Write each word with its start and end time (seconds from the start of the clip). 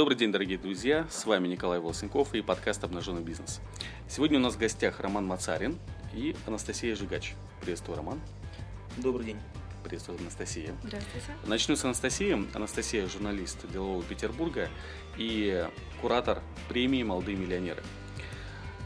Добрый 0.00 0.16
день, 0.16 0.32
дорогие 0.32 0.56
друзья! 0.56 1.06
С 1.10 1.26
вами 1.26 1.46
Николай 1.46 1.78
Волосенков 1.78 2.32
и 2.32 2.40
подкаст 2.40 2.82
«Обнаженный 2.84 3.20
бизнес». 3.20 3.60
Сегодня 4.08 4.38
у 4.38 4.40
нас 4.40 4.54
в 4.54 4.58
гостях 4.58 4.98
Роман 5.00 5.26
Мацарин 5.26 5.78
и 6.14 6.34
Анастасия 6.46 6.96
Жигач. 6.96 7.34
Приветствую, 7.60 7.98
Роман. 7.98 8.18
Добрый 8.96 9.26
день. 9.26 9.36
Приветствую, 9.84 10.18
Анастасия. 10.18 10.74
Здравствуйте. 10.82 11.26
Начну 11.44 11.76
с 11.76 11.84
Анастасии. 11.84 12.34
Анастасия– 12.56 13.06
журналист 13.08 13.70
делового 13.70 14.02
Петербурга 14.02 14.70
и 15.18 15.68
куратор 16.00 16.40
премии 16.70 17.02
«Молодые 17.02 17.36
миллионеры». 17.36 17.82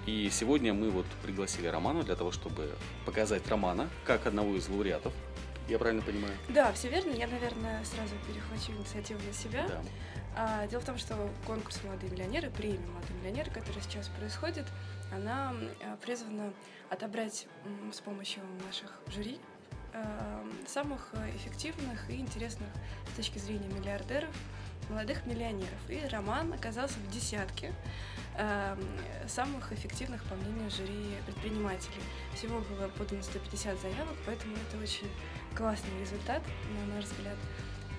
И 0.07 0.29
сегодня 0.33 0.75
мы 0.75 0.91
вот 0.91 1.07
пригласили 1.23 1.69
Романа 1.69 2.03
для 2.03 2.17
того, 2.17 2.33
чтобы 2.33 2.75
показать 3.07 3.47
Романа 3.47 3.89
как 4.05 4.27
одного 4.27 4.57
из 4.57 4.69
лауреатов. 4.69 5.13
Я 5.69 5.79
правильно 5.79 6.03
понимаю? 6.03 6.35
Да, 6.49 6.73
все 6.73 6.89
верно. 6.89 7.11
Я, 7.11 7.27
наверное, 7.27 7.83
сразу 7.85 8.15
перехвачу 8.27 8.73
инициативу 8.73 9.21
на 9.27 9.33
себя. 9.33 9.67
Да. 9.67 9.83
А, 10.37 10.67
дело 10.67 10.81
в 10.81 10.85
том, 10.85 10.99
что 10.99 11.31
конкурс 11.47 11.83
«Молодые 11.85 12.11
миллионеры», 12.11 12.51
премия 12.51 12.87
«Молодые 12.89 13.19
миллионеры», 13.21 13.51
которая 13.51 13.81
сейчас 13.83 14.09
происходит, 14.09 14.67
она 15.13 15.55
а, 15.83 15.97
призвана 15.97 16.53
отобрать 16.91 17.47
с 17.93 18.01
помощью 18.01 18.43
наших 18.67 19.01
жюри 19.15 19.39
а, 19.93 20.45
самых 20.67 21.13
эффективных 21.37 22.11
и 22.11 22.17
интересных 22.17 22.69
с 23.13 23.17
точки 23.17 23.39
зрения 23.39 23.69
миллиардеров 23.69 24.31
молодых 24.91 25.25
миллионеров. 25.27 25.79
И 25.89 26.01
Роман 26.11 26.53
оказался 26.53 26.99
в 26.99 27.11
десятке 27.11 27.73
самых 29.29 29.73
эффективных, 29.73 30.23
по 30.25 30.35
мнению 30.35 30.71
жюри, 30.71 31.17
предпринимателей. 31.27 32.03
Всего 32.35 32.61
было 32.61 32.89
подано 32.89 33.23
150 33.23 33.81
заявок, 33.81 34.15
поэтому 34.27 34.55
это 34.57 34.83
очень 34.83 35.09
классный 35.57 35.99
результат, 36.01 36.43
на 36.81 36.95
наш 36.97 37.05
взгляд. 37.05 37.37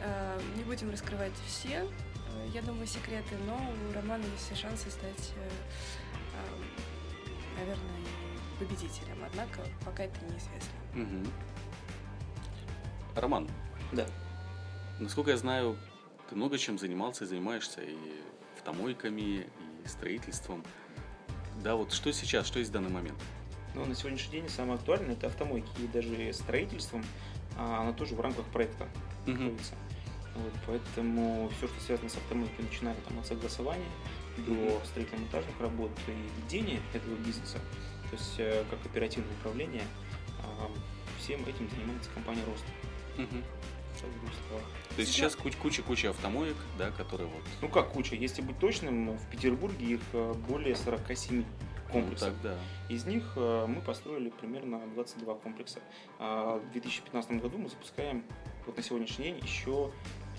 А, 0.01 0.39
Не 0.57 0.63
будем 0.63 0.91
раскрывать 0.91 1.31
все, 1.47 1.87
э, 2.33 2.47
я 2.53 2.61
думаю, 2.61 2.85
секреты, 2.85 3.35
но 3.47 3.55
у 3.55 3.93
Романа 3.93 4.23
есть 4.23 4.45
все 4.45 4.55
шансы 4.55 4.89
стать, 4.91 5.31
э, 5.37 5.49
а, 6.35 7.59
наверное, 7.59 8.01
победителем. 8.59 9.17
Однако 9.25 9.61
пока 9.85 10.03
это 10.03 10.19
неизвестно. 10.25 10.73
Мгм. 10.93 11.25
Роман, 13.15 13.49
Да. 13.93 14.05
насколько 14.99 15.31
я 15.31 15.37
знаю, 15.37 15.77
ты 16.29 16.35
много 16.35 16.57
чем 16.57 16.77
занимался 16.77 17.23
и 17.23 17.27
занимаешься, 17.27 17.81
и 17.81 17.95
автомойками, 18.57 19.21
и 19.21 19.47
строительством. 19.87 20.63
Да, 21.63 21.75
вот 21.75 21.93
что 21.93 22.11
сейчас, 22.11 22.47
что 22.47 22.59
есть 22.59 22.71
в 22.71 22.73
данный 22.73 22.89
момент? 22.89 23.17
Но 23.73 23.85
на 23.85 23.95
сегодняшний 23.95 24.39
день 24.41 24.49
самое 24.49 24.75
актуальное 24.75 25.13
это 25.13 25.27
автомойки 25.27 25.69
и 25.79 25.87
даже 25.87 26.31
строительством, 26.33 27.03
а, 27.57 27.81
оно 27.81 27.93
тоже 27.93 28.15
в 28.15 28.21
рамках 28.21 28.45
проекта 28.45 28.87
Мгм. 29.25 29.43
находится. 29.45 29.75
Вот, 30.35 30.53
поэтому 30.67 31.49
все, 31.57 31.67
что 31.67 31.79
связано 31.81 32.09
с 32.09 32.17
автомойкой, 32.17 32.65
начиная 32.65 32.95
там, 33.07 33.19
от 33.19 33.25
согласования 33.25 33.89
до 34.37 34.81
строительно-монтажных 34.85 35.59
работ 35.61 35.91
и 36.07 36.41
ведения 36.41 36.81
этого 36.93 37.15
бизнеса, 37.15 37.59
то 38.09 38.17
есть 38.17 38.35
э, 38.37 38.65
как 38.69 38.85
оперативное 38.85 39.31
управление, 39.39 39.83
а, 40.43 40.69
всем 41.19 41.41
этим 41.45 41.69
занимается 41.69 42.09
компания 42.11 42.43
Рост. 42.45 42.65
Мгм. 43.17 43.43
Словах. 44.47 44.65
То 44.95 45.01
есть 45.01 45.11
сейчас 45.11 45.35
куч- 45.35 45.57
куча-куча 45.57 46.09
автомоек, 46.09 46.55
да, 46.77 46.91
которые 46.91 47.27
вот... 47.27 47.43
Ну 47.61 47.69
как 47.69 47.89
куча, 47.89 48.15
если 48.15 48.41
быть 48.41 48.57
точным, 48.59 49.17
в 49.17 49.29
Петербурге 49.29 49.85
их 49.85 50.01
э, 50.13 50.33
более 50.47 50.75
47 50.75 51.43
комплексов. 51.91 52.29
Ну, 52.29 52.33
так, 52.33 52.41
да. 52.41 52.93
Из 52.93 53.05
них 53.05 53.33
э, 53.35 53.65
мы 53.67 53.81
построили 53.81 54.29
примерно 54.29 54.81
22 54.93 55.35
комплекса. 55.35 55.79
А 56.19 56.59
В 56.59 56.71
2015 56.71 57.31
году 57.41 57.57
мы 57.57 57.69
запускаем 57.69 58.23
вот 58.65 58.77
на 58.77 58.83
сегодняшний 58.83 59.25
день 59.25 59.39
еще 59.39 59.91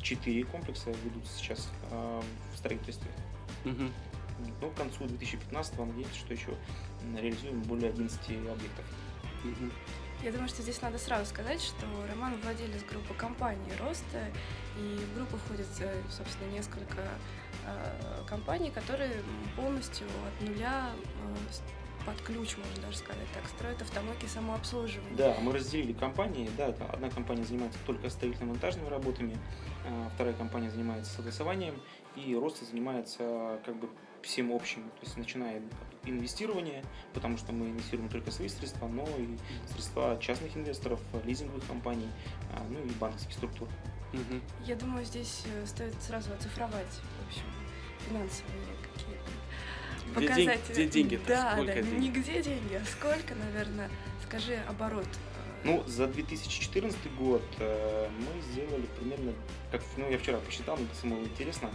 4 0.02 0.44
комплекса 0.44 0.90
ведутся 1.04 1.36
сейчас 1.38 1.68
э, 1.90 2.22
в 2.54 2.58
строительстве. 2.58 3.10
Мгм. 3.64 3.92
Но 4.60 4.70
к 4.70 4.74
концу 4.74 5.06
2015 5.06 5.78
надеемся, 5.78 6.14
что 6.14 6.34
еще 6.34 6.50
реализуем 7.16 7.62
более 7.62 7.90
11 7.90 8.20
объектов. 8.30 8.84
Мгм. 9.44 9.72
Я 10.26 10.32
думаю, 10.32 10.48
что 10.48 10.60
здесь 10.60 10.82
надо 10.82 10.98
сразу 10.98 11.24
сказать, 11.24 11.62
что 11.62 11.86
Роман 12.10 12.34
владелец 12.42 12.82
группы 12.90 13.14
компании 13.14 13.70
«Роста», 13.78 14.24
и 14.76 14.98
в 14.98 15.14
группу 15.14 15.36
входит, 15.36 15.68
э, 15.78 16.02
собственно, 16.10 16.50
несколько 16.50 16.98
э, 17.64 18.24
компаний, 18.26 18.72
которые 18.72 19.22
полностью 19.54 20.08
от 20.26 20.48
нуля 20.48 20.90
э, 20.90 21.52
под 22.06 22.20
ключ, 22.22 22.56
можно 22.56 22.82
даже 22.82 22.98
сказать 22.98 23.26
так, 23.34 23.46
строят 23.48 23.82
автомойки 23.82 24.26
самообслуживания. 24.26 25.16
Да, 25.16 25.36
мы 25.42 25.52
разделили 25.52 25.92
компании. 25.92 26.48
Да, 26.56 26.68
это 26.68 26.86
одна 26.86 27.10
компания 27.10 27.44
занимается 27.44 27.78
только 27.84 28.08
строительно-монтажными 28.08 28.88
работами, 28.88 29.36
а 29.84 30.08
вторая 30.14 30.34
компания 30.34 30.70
занимается 30.70 31.12
согласованием, 31.12 31.74
и 32.14 32.34
Роста 32.34 32.64
занимается 32.64 33.58
как 33.66 33.76
бы 33.76 33.88
всем 34.22 34.52
общим, 34.52 34.82
то 34.82 35.02
есть 35.02 35.16
начиная 35.16 35.58
от 35.58 36.08
инвестирования, 36.08 36.84
потому 37.12 37.36
что 37.36 37.52
мы 37.52 37.70
инвестируем 37.70 38.08
только 38.08 38.30
свои 38.30 38.48
средства, 38.48 38.86
но 38.86 39.04
и 39.18 39.36
средства 39.72 40.16
частных 40.20 40.56
инвесторов, 40.56 41.00
лизинговых 41.24 41.66
компаний, 41.66 42.08
а, 42.52 42.64
ну 42.70 42.78
и 42.78 42.90
банковских 42.98 43.32
структур. 43.32 43.68
Мгм. 44.12 44.40
Я 44.64 44.76
думаю, 44.76 45.04
здесь 45.04 45.42
э, 45.46 45.66
стоит 45.66 45.94
сразу 46.00 46.32
оцифровать, 46.32 46.86
в 46.86 47.28
общем, 47.28 47.44
финансовые 48.08 48.65
Где, 50.14 50.26
день- 50.34 50.46
показатели. 50.48 50.72
где 50.72 50.86
деньги-то? 50.86 51.26
Да, 51.28 51.52
Сколько 51.52 51.74
да, 51.74 51.82
денег? 51.82 51.98
не 52.00 52.10
где 52.10 52.42
деньги, 52.42 52.74
а 52.74 52.84
сколько, 52.84 53.34
наверное, 53.34 53.90
скажи 54.26 54.56
оборот. 54.68 55.06
э, 55.06 55.66
Ну, 55.66 55.82
за 55.86 56.06
2014 56.06 57.08
год 57.18 57.42
э, 57.58 58.08
мы 58.18 58.40
сделали 58.52 58.86
примерно, 58.98 59.32
как, 59.72 59.82
ну, 59.96 60.08
я 60.10 60.18
вчера 60.18 60.38
посчитал, 60.38 60.76
мне 60.76 60.86
самому 61.00 61.22
интересно, 61.24 61.70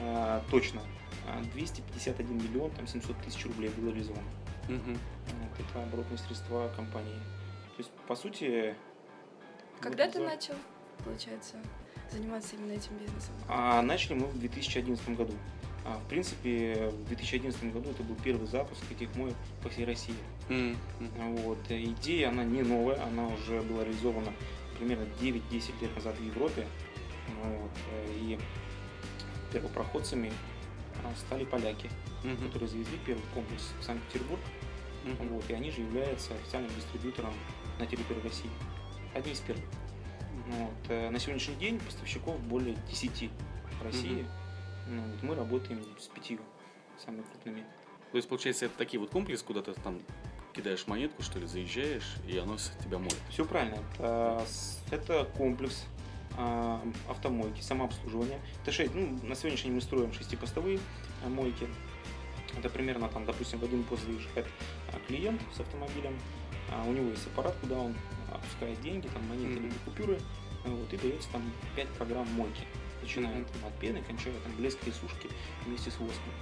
э, 0.00 0.40
точно, 0.50 0.80
э, 1.28 1.42
251 1.54 2.36
миллион, 2.38 2.70
там, 2.72 2.86
700 2.86 3.16
тысяч 3.24 3.44
рублей 3.46 3.70
было 3.70 3.90
реализовано. 3.90 4.28
Мгм. 4.68 4.98
Вот 5.40 5.60
это 5.60 5.82
оборотные 5.82 6.18
средства 6.18 6.70
компании. 6.76 7.14
То 7.76 7.82
есть, 7.82 7.90
по 8.08 8.16
сути... 8.16 8.74
Когда 9.80 10.04
вот 10.06 10.12
ты 10.14 10.18
за- 10.20 10.24
начал, 10.24 10.54
получается, 11.04 11.56
заниматься 12.10 12.56
именно 12.56 12.72
этим 12.72 12.96
бизнесом? 12.98 13.34
А 13.48 13.82
начали 13.82 14.14
мы 14.14 14.26
в 14.26 14.38
2011 14.38 15.14
году. 15.16 15.34
А, 15.88 15.98
в 16.04 16.08
принципе, 16.08 16.90
в 16.90 17.06
2011 17.08 17.72
году 17.72 17.90
это 17.90 18.02
был 18.02 18.16
первый 18.16 18.48
запуск 18.48 18.82
этих 18.90 19.14
моек 19.14 19.36
по 19.62 19.68
всей 19.68 19.84
России. 19.84 20.16
Мгм. 20.48 20.76
Вот. 21.36 21.58
Идея, 21.70 22.30
она 22.30 22.42
не 22.44 22.62
новая, 22.62 23.00
она 23.04 23.28
уже 23.28 23.62
была 23.62 23.84
реализована 23.84 24.32
примерно 24.78 25.06
9-10 25.20 25.80
лет 25.80 25.94
назад 25.94 26.18
в 26.18 26.24
Европе. 26.24 26.66
Вот. 27.44 27.70
И 28.16 28.36
первопроходцами 29.52 30.32
а, 31.04 31.12
стали 31.16 31.44
поляки, 31.44 31.88
Мгм. 32.24 32.36
которые 32.46 32.68
завезли 32.68 32.98
первый 33.06 33.22
комплекс 33.32 33.70
в 33.80 33.84
Санкт-Петербург. 33.84 34.40
Мгм. 35.04 35.28
Вот. 35.28 35.44
И 35.48 35.52
они 35.54 35.70
же 35.70 35.82
являются 35.82 36.34
официальным 36.34 36.70
дистрибьютором 36.74 37.32
на 37.78 37.86
территории 37.86 38.22
России. 38.22 38.50
Одни 39.14 39.32
из 39.32 39.40
первых. 39.40 39.64
Вот. 40.48 40.74
э, 40.88 41.10
На 41.10 41.18
сегодняшний 41.20 41.54
день 41.56 41.78
поставщиков 41.78 42.40
более 42.40 42.76
10 42.90 43.30
в 43.80 43.84
России. 43.84 44.26
Ну, 44.88 45.02
вот 45.02 45.22
мы 45.22 45.34
работаем 45.34 45.82
с 45.98 46.06
пятью 46.06 46.38
самыми 47.04 47.22
крупными. 47.22 47.64
То 48.12 48.16
есть, 48.18 48.28
получается, 48.28 48.66
это 48.66 48.76
такие 48.78 49.00
вот 49.00 49.10
комплексы, 49.10 49.44
куда 49.44 49.62
ты 49.62 49.72
там 49.74 50.00
кидаешь 50.54 50.86
монетку, 50.86 51.22
что 51.22 51.38
ли, 51.38 51.46
заезжаешь, 51.46 52.16
и 52.26 52.38
оно 52.38 52.56
тебя 52.82 52.98
моет. 52.98 53.16
Все 53.30 53.44
правильно. 53.44 53.78
Это, 53.94 54.42
с- 54.46 54.78
это 54.90 55.24
комплекс 55.36 55.84
а, 56.38 56.80
автомойки, 57.10 57.60
самообслуживания. 57.60 58.40
Это 58.62 58.72
шесть, 58.72 58.94
ну, 58.94 59.18
на 59.22 59.34
сегодняшний 59.34 59.68
день 59.68 59.74
мы 59.74 59.80
строим 59.80 60.12
шестипостовые 60.12 60.78
а, 61.24 61.28
мойки. 61.28 61.68
Это 62.56 62.70
примерно, 62.70 63.08
там, 63.08 63.26
допустим, 63.26 63.58
в 63.58 63.64
один 63.64 63.82
пост 63.84 64.04
заезжает 64.04 64.46
клиент 65.08 65.42
с 65.54 65.60
автомобилем. 65.60 66.18
У 66.86 66.92
него 66.92 67.10
есть 67.10 67.26
аппарат, 67.26 67.54
куда 67.60 67.76
он 67.78 67.94
опускает 68.32 68.80
деньги, 68.80 69.08
там, 69.08 69.22
монеты 69.28 69.60
Мгм. 69.60 69.62
либо 69.64 69.74
купюры. 69.84 70.18
Вот, 70.64 70.92
и 70.92 70.96
дается 70.96 71.28
там 71.30 71.42
5 71.76 71.88
программ 71.90 72.26
мойки. 72.32 72.62
Начиная 73.02 73.44
там, 73.44 73.64
от 73.66 73.78
пены, 73.78 74.02
кончая 74.06 74.34
там, 74.44 74.52
блеска 74.56 74.88
и 74.88 74.92
сушки 74.92 75.28
вместе 75.64 75.90
с 75.90 75.98
воском. 75.98 76.32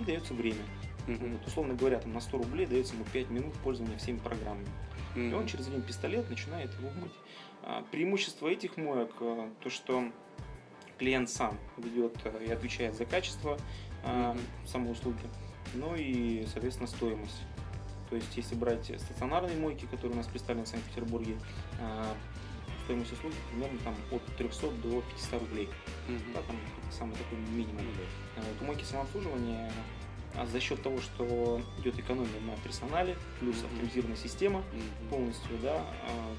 И 0.00 0.04
дается 0.04 0.34
время. 0.34 0.62
Мгм. 1.06 1.32
Вот, 1.32 1.46
условно 1.46 1.74
говоря, 1.74 1.98
там, 1.98 2.12
на 2.12 2.20
100 2.20 2.38
рублей 2.38 2.66
дается 2.66 2.94
ему 2.94 3.04
5 3.12 3.30
минут 3.30 3.54
пользования 3.54 3.96
всеми 3.98 4.18
программами. 4.18 4.68
И 5.16 5.32
он 5.32 5.46
через 5.46 5.66
один 5.66 5.82
пистолет 5.82 6.30
начинает 6.30 6.72
его 6.78 6.90
мыть. 6.90 7.12
А, 7.62 7.82
Преимущество 7.90 8.46
этих 8.48 8.76
моек 8.76 9.10
а, 9.20 9.50
то, 9.60 9.68
что 9.70 10.04
клиент 10.98 11.28
сам 11.30 11.58
ведет 11.78 12.14
а, 12.24 12.38
и 12.38 12.48
отвечает 12.50 12.94
за 12.94 13.06
качество 13.06 13.58
а, 14.04 14.34
Мгм. 14.34 14.40
самой 14.66 14.92
услуги, 14.92 15.18
ну 15.74 15.94
и, 15.96 16.46
соответственно, 16.46 16.86
стоимость. 16.86 17.42
То 18.08 18.16
есть, 18.16 18.36
если 18.36 18.54
брать 18.54 18.86
стационарные 19.00 19.56
мойки, 19.56 19.86
которые 19.86 20.12
у 20.14 20.16
нас 20.16 20.26
представлены 20.26 20.64
в 20.66 20.68
Санкт-Петербурге, 20.68 21.36
а, 21.80 22.14
стоимость 22.90 23.12
услуги 23.12 23.36
примерно 23.50 23.78
там 23.84 23.94
от 24.10 24.22
300 24.36 24.70
до 24.82 25.00
500 25.02 25.40
рублей. 25.40 25.68
Мгм. 26.08 26.32
Да, 26.34 26.42
там 26.42 26.56
самый 26.90 27.14
такой 27.16 27.38
минимум. 27.38 27.84
Ну 27.84 27.90
да. 27.96 28.42
А 28.42 28.44
Вот 28.44 28.62
у 28.62 28.64
мойки 28.64 28.84
самообслуживания 28.84 29.70
а 30.36 30.46
за 30.46 30.60
счет 30.60 30.80
того, 30.82 31.00
что 31.00 31.60
идет 31.78 31.98
экономия 31.98 32.40
на 32.40 32.56
персонале, 32.62 33.16
плюс 33.40 33.56
Мгм. 33.56 33.66
автоматизированная 33.66 34.16
система, 34.16 34.58
Мгм. 34.72 35.08
полностью, 35.10 35.58
да, 35.60 35.84
а, 36.04 36.34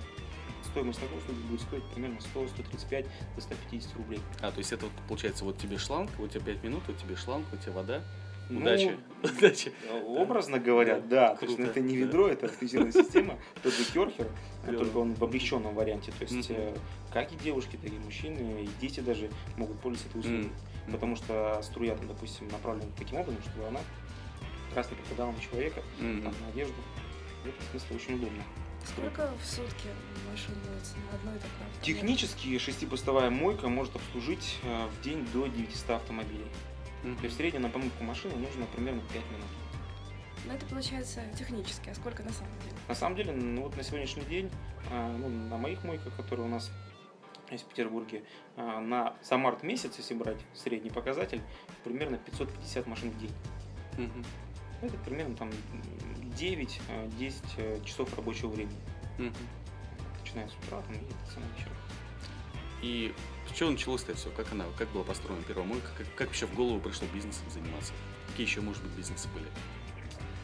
стоимость 0.63 0.99
такой 0.99 1.17
услуги 1.17 1.39
будет 1.39 1.61
стоить 1.61 1.83
примерно 1.93 2.21
100, 2.21 2.47
135 2.47 3.05
до 3.35 3.41
150 3.41 3.93
рублей. 3.97 4.21
А, 4.41 4.51
то 4.51 4.59
есть 4.59 4.71
это 4.71 4.85
вот, 4.85 4.93
получается, 5.09 5.43
вот 5.43 5.57
тебе 5.57 5.77
шланг, 5.77 6.09
у 6.19 6.27
тебя 6.27 6.41
5 6.41 6.63
минут, 6.63 6.83
у 6.87 6.93
тебя 6.93 7.17
шланг, 7.17 7.45
у 7.51 7.57
тебя 7.57 7.73
вода. 7.73 8.01
Ну, 8.49 8.61
Удачи. 8.61 8.97
Удачи. 9.23 9.71
Образно 10.05 10.59
говоря, 10.59 10.99
да. 10.99 11.35
То 11.35 11.45
есть 11.45 11.57
ну, 11.57 11.65
это 11.65 11.79
не 11.79 11.95
ведро, 11.95 12.27
это 12.27 12.47
автоматизированная 12.47 12.91
система, 13.03 13.37
тот 13.63 13.73
же 13.73 13.83
керхер, 13.85 14.27
Клево. 14.65 14.83
только 14.83 14.97
он 14.97 15.13
в 15.13 15.23
облегченном 15.23 15.73
варианте. 15.75 16.11
То 16.11 16.25
есть 16.25 16.49
э, 16.49 16.75
как 17.13 17.31
и 17.31 17.35
девушки, 17.37 17.77
так 17.81 17.91
и 17.91 17.99
мужчины, 17.99 18.63
и 18.63 18.69
дети 18.81 18.99
даже 18.99 19.29
могут 19.57 19.79
пользоваться 19.79 20.09
этой 20.09 20.21
услугой. 20.21 20.51
Потому 20.91 21.15
что 21.15 21.59
струя, 21.61 21.95
там, 21.95 22.07
допустим, 22.07 22.47
направлена 22.47 22.87
таким 22.97 23.19
образом, 23.19 23.41
чтобы 23.43 23.67
она 23.67 23.79
попадала 24.73 25.31
на 25.31 25.39
человека, 25.39 25.81
там, 25.99 26.23
на 26.23 26.47
одежду. 26.51 26.73
В 27.43 27.47
этом 27.47 27.61
смысле 27.71 27.95
очень 27.95 28.15
удобно. 28.15 28.43
Сколько 28.85 29.31
в 29.41 29.45
сутки 29.45 29.87
машин 30.29 30.55
моется 30.67 30.95
на 30.97 31.17
одной 31.17 31.35
такой 31.35 31.67
автомойке? 31.67 31.81
Технически 31.81 32.57
шестипостовая 32.57 33.29
мойка 33.29 33.67
может 33.67 33.95
обслужить 33.95 34.57
э, 34.63 34.87
в 34.87 35.03
день 35.03 35.27
до 35.33 35.47
900 35.47 35.91
автомобилей. 35.91 36.47
Мгм. 37.03 37.15
То 37.17 37.23
есть 37.23 37.35
в 37.35 37.37
среднем 37.37 37.63
на 37.63 37.69
помывку 37.69 38.03
машины 38.03 38.35
нужно 38.35 38.65
примерно 38.67 39.01
5 39.13 39.31
минут. 39.31 39.45
Ну, 40.45 40.53
это 40.53 40.65
получается 40.65 41.21
технически, 41.37 41.89
а 41.89 41.95
сколько 41.95 42.23
на 42.23 42.31
самом 42.31 42.53
деле? 42.61 42.75
На 42.87 42.95
самом 42.95 43.15
деле, 43.15 43.31
ну 43.31 43.63
вот 43.63 43.77
на 43.77 43.83
сегодняшний 43.83 44.23
день, 44.23 44.49
а, 44.89 45.15
ну, 45.15 45.29
на 45.29 45.57
моих 45.57 45.83
мойках, 45.83 46.15
которые 46.15 46.47
у 46.47 46.49
нас 46.49 46.71
есть 47.51 47.65
в 47.65 47.67
Петербурге, 47.67 48.23
а, 48.57 48.79
на 48.79 49.15
за 49.21 49.37
март 49.37 49.61
месяц, 49.61 49.97
если 49.97 50.13
брать 50.15 50.39
средний 50.53 50.89
показатель, 50.89 51.41
примерно 51.83 52.17
550 52.17 52.87
машин 52.87 53.11
в 53.11 53.19
день. 53.19 53.33
Мгм. 53.97 54.25
Это 54.81 54.97
примерно 54.99 55.35
там 55.35 55.51
9-10 56.35 57.83
часов 57.85 58.15
рабочего 58.15 58.49
времени. 58.49 58.79
Мгм. 59.19 59.33
Начиная 60.21 60.47
с 60.47 60.53
утра 60.55 60.81
там, 60.81 60.95
и 60.95 60.99
до 60.99 61.31
самого 61.31 61.51
вечера. 61.55 61.75
И 62.81 63.13
с 63.51 63.57
чего 63.57 63.69
началось-то 63.71 64.15
все? 64.15 64.29
Как 64.31 64.51
она, 64.51 64.65
как 64.77 64.89
была 64.89 65.03
построена 65.03 65.43
первая 65.43 65.65
мойка? 65.65 65.87
Как, 65.97 66.07
как 66.15 66.27
вообще 66.27 66.45
в 66.45 66.55
голову 66.55 66.79
пришло 66.79 67.07
бизнесом 67.13 67.49
заниматься? 67.49 67.93
Какие 68.27 68.45
еще, 68.47 68.61
может 68.61 68.81
быть, 68.83 68.91
бизнесы 68.93 69.27
были? 69.33 69.47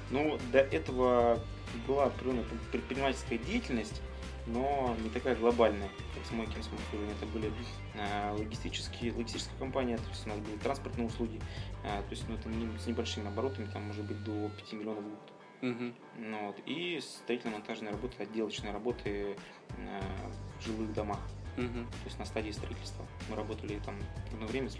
Ну, 0.09 0.39
до 0.51 0.59
этого 0.59 1.39
была 1.87 2.05
определенная 2.05 2.45
предпринимательская 2.71 3.37
деятельность, 3.37 4.01
но 4.45 4.95
не 5.03 5.09
такая 5.09 5.35
глобальная, 5.35 5.89
как 6.15 6.25
с 6.25 6.31
мойкин 6.31 6.63
самообслуживанием. 6.63 7.17
Это 7.17 7.25
были 7.25 7.51
э, 7.95 8.31
логистические, 8.37 9.11
логистическая 9.13 9.57
компания, 9.59 9.97
то 9.97 10.09
есть 10.09 10.25
у 10.25 10.29
нас 10.29 10.39
были 10.39 10.57
транспортные 10.57 11.07
услуги, 11.07 11.41
э, 11.83 11.87
то 12.01 12.11
есть 12.11 12.27
ну, 12.29 12.35
это 12.35 12.47
не- 12.47 12.79
с 12.79 12.87
небольшими 12.87 13.27
оборотами, 13.27 13.69
там 13.71 13.83
может 13.83 14.05
быть 14.05 14.23
до 14.23 14.49
5 14.49 14.73
миллионов 14.73 15.03
в 15.03 15.09
год. 15.09 15.33
Мгм. 15.61 15.95
Ну, 16.17 16.45
вот. 16.47 16.55
И 16.65 16.99
строительно-монтажные 17.01 17.91
работы, 17.91 18.21
отделочные 18.21 18.71
работы 18.71 19.35
э, 19.77 20.01
в 20.59 20.65
жилых 20.65 20.93
домах, 20.93 21.19
Мгм. 21.57 21.85
то 21.87 22.05
есть 22.05 22.19
на 22.19 22.25
стадии 22.25 22.51
строительства. 22.51 23.05
Мы 23.29 23.35
работали 23.35 23.79
там 23.85 23.95
одно 24.31 24.45
время 24.47 24.69
с. 24.69 24.77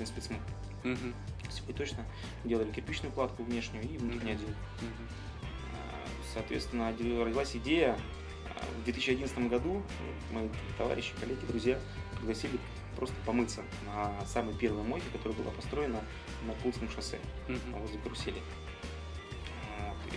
Мгм. 0.83 1.13
Если 1.45 1.63
быть 1.65 1.75
точно, 1.75 2.05
делали 2.43 2.71
кирпичную 2.71 3.11
кладку 3.11 3.43
внешнюю 3.43 3.83
и 3.83 3.97
внутренний 3.97 4.33
Мгм. 4.33 4.41
отдел. 4.43 4.55
А, 5.73 6.07
Соответственно, 6.33 6.89
родилась 6.91 7.55
идея. 7.55 7.97
а, 8.45 8.63
В 8.79 8.83
2011 8.83 9.49
году 9.49 9.81
мои 10.31 10.49
товарищи, 10.77 11.13
коллеги, 11.19 11.45
друзья 11.45 11.79
пригласили 12.17 12.59
просто 12.95 13.15
помыться 13.25 13.63
на 13.85 14.23
самой 14.25 14.55
первой 14.55 14.83
мойке, 14.83 15.05
которая 15.11 15.37
была 15.37 15.51
построена 15.51 16.01
на 16.45 16.53
Пулском 16.53 16.89
шоссе 16.89 17.19
Мгм. 17.47 17.73
возле 17.79 17.99
карусели. 17.99 18.41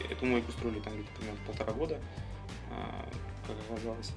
И 0.09 0.13
Эту 0.13 0.27
мойку 0.27 0.53
строили 0.53 0.81
там 0.81 0.95
где-то 0.95 1.11
примерно 1.19 1.41
полтора 1.47 1.73
года, 1.73 2.01
а, 2.71 3.09
как 3.47 3.57
оказалось. 3.71 4.13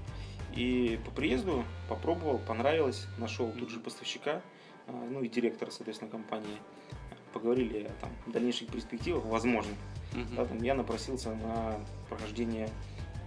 И 0.55 0.99
по 1.03 1.11
приезду 1.11 1.65
попробовал, 1.89 2.37
понравилось, 2.37 3.07
нашел 3.17 3.51
тут 3.51 3.69
же 3.69 3.79
поставщика, 3.79 4.41
а, 4.87 4.91
ну 4.91 5.21
и 5.23 5.27
директора, 5.29 5.71
соответственно, 5.71 6.11
компании. 6.11 6.57
Поговорили 7.33 7.85
о 7.85 7.91
там, 8.01 8.11
дальнейших 8.27 8.69
перспективах, 8.69 9.25
возможно. 9.25 9.73
Мгм. 10.13 10.35
Да, 10.35 10.45
там 10.45 10.61
я 10.61 10.75
напросился 10.75 11.33
на 11.33 11.79
прохождение 12.07 12.69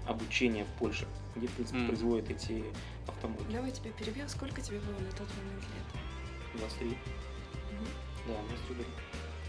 обучения 0.06 0.64
в 0.64 0.78
Польше, 0.78 1.06
где, 1.34 1.48
в 1.48 1.52
принципе, 1.52 1.78
Мгм. 1.78 1.86
производят 1.88 2.30
эти 2.30 2.62
автомойки. 3.08 3.50
Давай 3.50 3.72
тебя 3.72 3.90
перебью. 3.92 4.28
Сколько 4.28 4.60
тебе 4.60 4.78
было 4.78 4.98
на 4.98 5.10
тот 5.10 5.26
момент 5.36 5.64
лет? 5.74 6.60
23, 6.60 6.88
Мгм. 6.90 7.86
да, 8.28 8.34
23 8.48 8.74
года. 8.76 8.88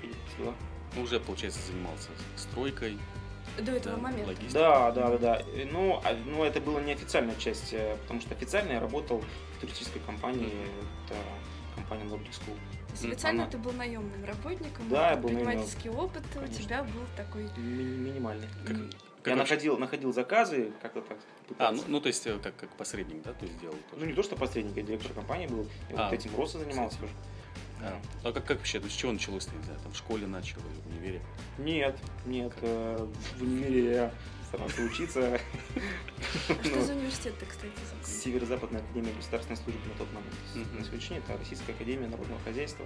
Или 0.01 0.13
22. 0.37 1.03
Уже, 1.03 1.19
получается, 1.19 1.59
занимался 1.67 2.09
стройкой. 2.35 2.97
До 3.57 3.71
этого 3.71 3.95
Да, 3.95 4.01
момента. 4.01 4.27
логистика. 4.27 4.53
Да, 4.53 4.91
да, 4.91 5.09
да, 5.09 5.17
да. 5.17 5.41
Э, 5.53 5.65
Ну, 5.71 5.99
а- 6.03 6.15
ну, 6.25 6.43
это 6.43 6.61
была 6.61 6.81
неофициальная 6.81 7.35
часть, 7.35 7.73
э, 7.73 7.97
потому 8.03 8.21
что 8.21 8.33
официально 8.35 8.73
я 8.73 8.79
работал 8.79 9.23
в 9.55 9.61
туристической 9.61 10.01
компании, 10.05 10.53
это 11.05 11.15
компания 11.75 12.03
Nordic 12.03 12.29
School. 12.31 12.55
То 12.87 12.91
есть 12.93 13.03
М, 13.05 13.11
официально 13.11 13.43
она- 13.43 13.51
ты 13.51 13.57
был 13.57 13.71
наемным 13.73 14.25
работником, 14.25 14.89
Да, 14.89 15.09
а 15.09 15.11
я 15.11 15.17
был 15.17 15.29
наемным. 15.29 15.45
предпринимательский 15.45 15.89
опыт 15.89 16.23
у 16.35 16.39
Конечно. 16.39 16.63
тебя 16.63 16.83
был 16.83 17.03
такой. 17.15 17.43
Ми- 17.57 17.83
минимальный. 17.83 18.47
Как- 18.65 18.77
я 18.77 19.35
вообще- 19.35 19.35
находил, 19.35 19.77
находил 19.77 20.13
заказы, 20.13 20.71
как-то 20.81 21.01
так 21.01 21.17
А, 21.17 21.47
пытался. 21.47 21.83
ну, 21.87 21.91
ну, 21.93 22.01
то 22.01 22.07
есть, 22.07 22.25
э, 22.27 22.37
как, 22.41 22.55
как 22.55 22.69
посредник, 22.71 23.21
да, 23.23 23.33
то 23.33 23.45
есть 23.45 23.59
делал 23.59 23.75
тоже? 23.91 24.01
Ну, 24.03 24.05
не 24.05 24.13
то, 24.13 24.23
что 24.23 24.35
посредник, 24.35 24.75
я 24.77 24.83
директор 24.83 25.11
компании 25.13 25.47
был, 25.47 25.67
я 25.89 25.97
А, 25.97 26.03
вот 26.09 26.13
этим 26.13 26.31
просто 26.31 26.59
занимался 26.59 26.97
уже. 27.03 27.11
А, 27.81 28.01
а 28.23 28.31
как, 28.31 28.45
как 28.45 28.57
вообще, 28.57 28.79
то 28.79 28.85
есть, 28.85 28.97
с 28.97 28.99
чего 28.99 29.11
началось-то, 29.11 29.55
не 29.55 29.63
знаю, 29.63 29.79
там, 29.81 29.91
в 29.91 29.97
школе 29.97 30.27
начал 30.27 30.59
или 30.61 30.81
в 30.81 30.87
универе? 30.87 31.21
Нет, 31.57 31.97
нет, 32.25 32.53
э, 32.61 33.07
в 33.37 33.41
универе 33.41 33.91
я 33.91 34.13
старался 34.47 34.81
учиться. 34.81 35.39
Что 36.45 36.75
Ну, 36.75 36.81
за 36.81 36.93
университет 36.93 37.37
ты, 37.39 37.45
кстати? 37.45 37.73
Северо-Западная 38.03 38.81
академия 38.81 39.13
государственной 39.13 39.57
службы 39.57 39.81
на 39.87 39.93
тот 39.95 40.07
момент. 40.13 40.33
На 40.73 40.83
сегодняшний 40.83 41.17
день 41.17 41.23
это 41.27 41.37
Российская 41.37 41.73
академия 41.73 42.07
народного 42.07 42.39
хозяйства 42.41 42.85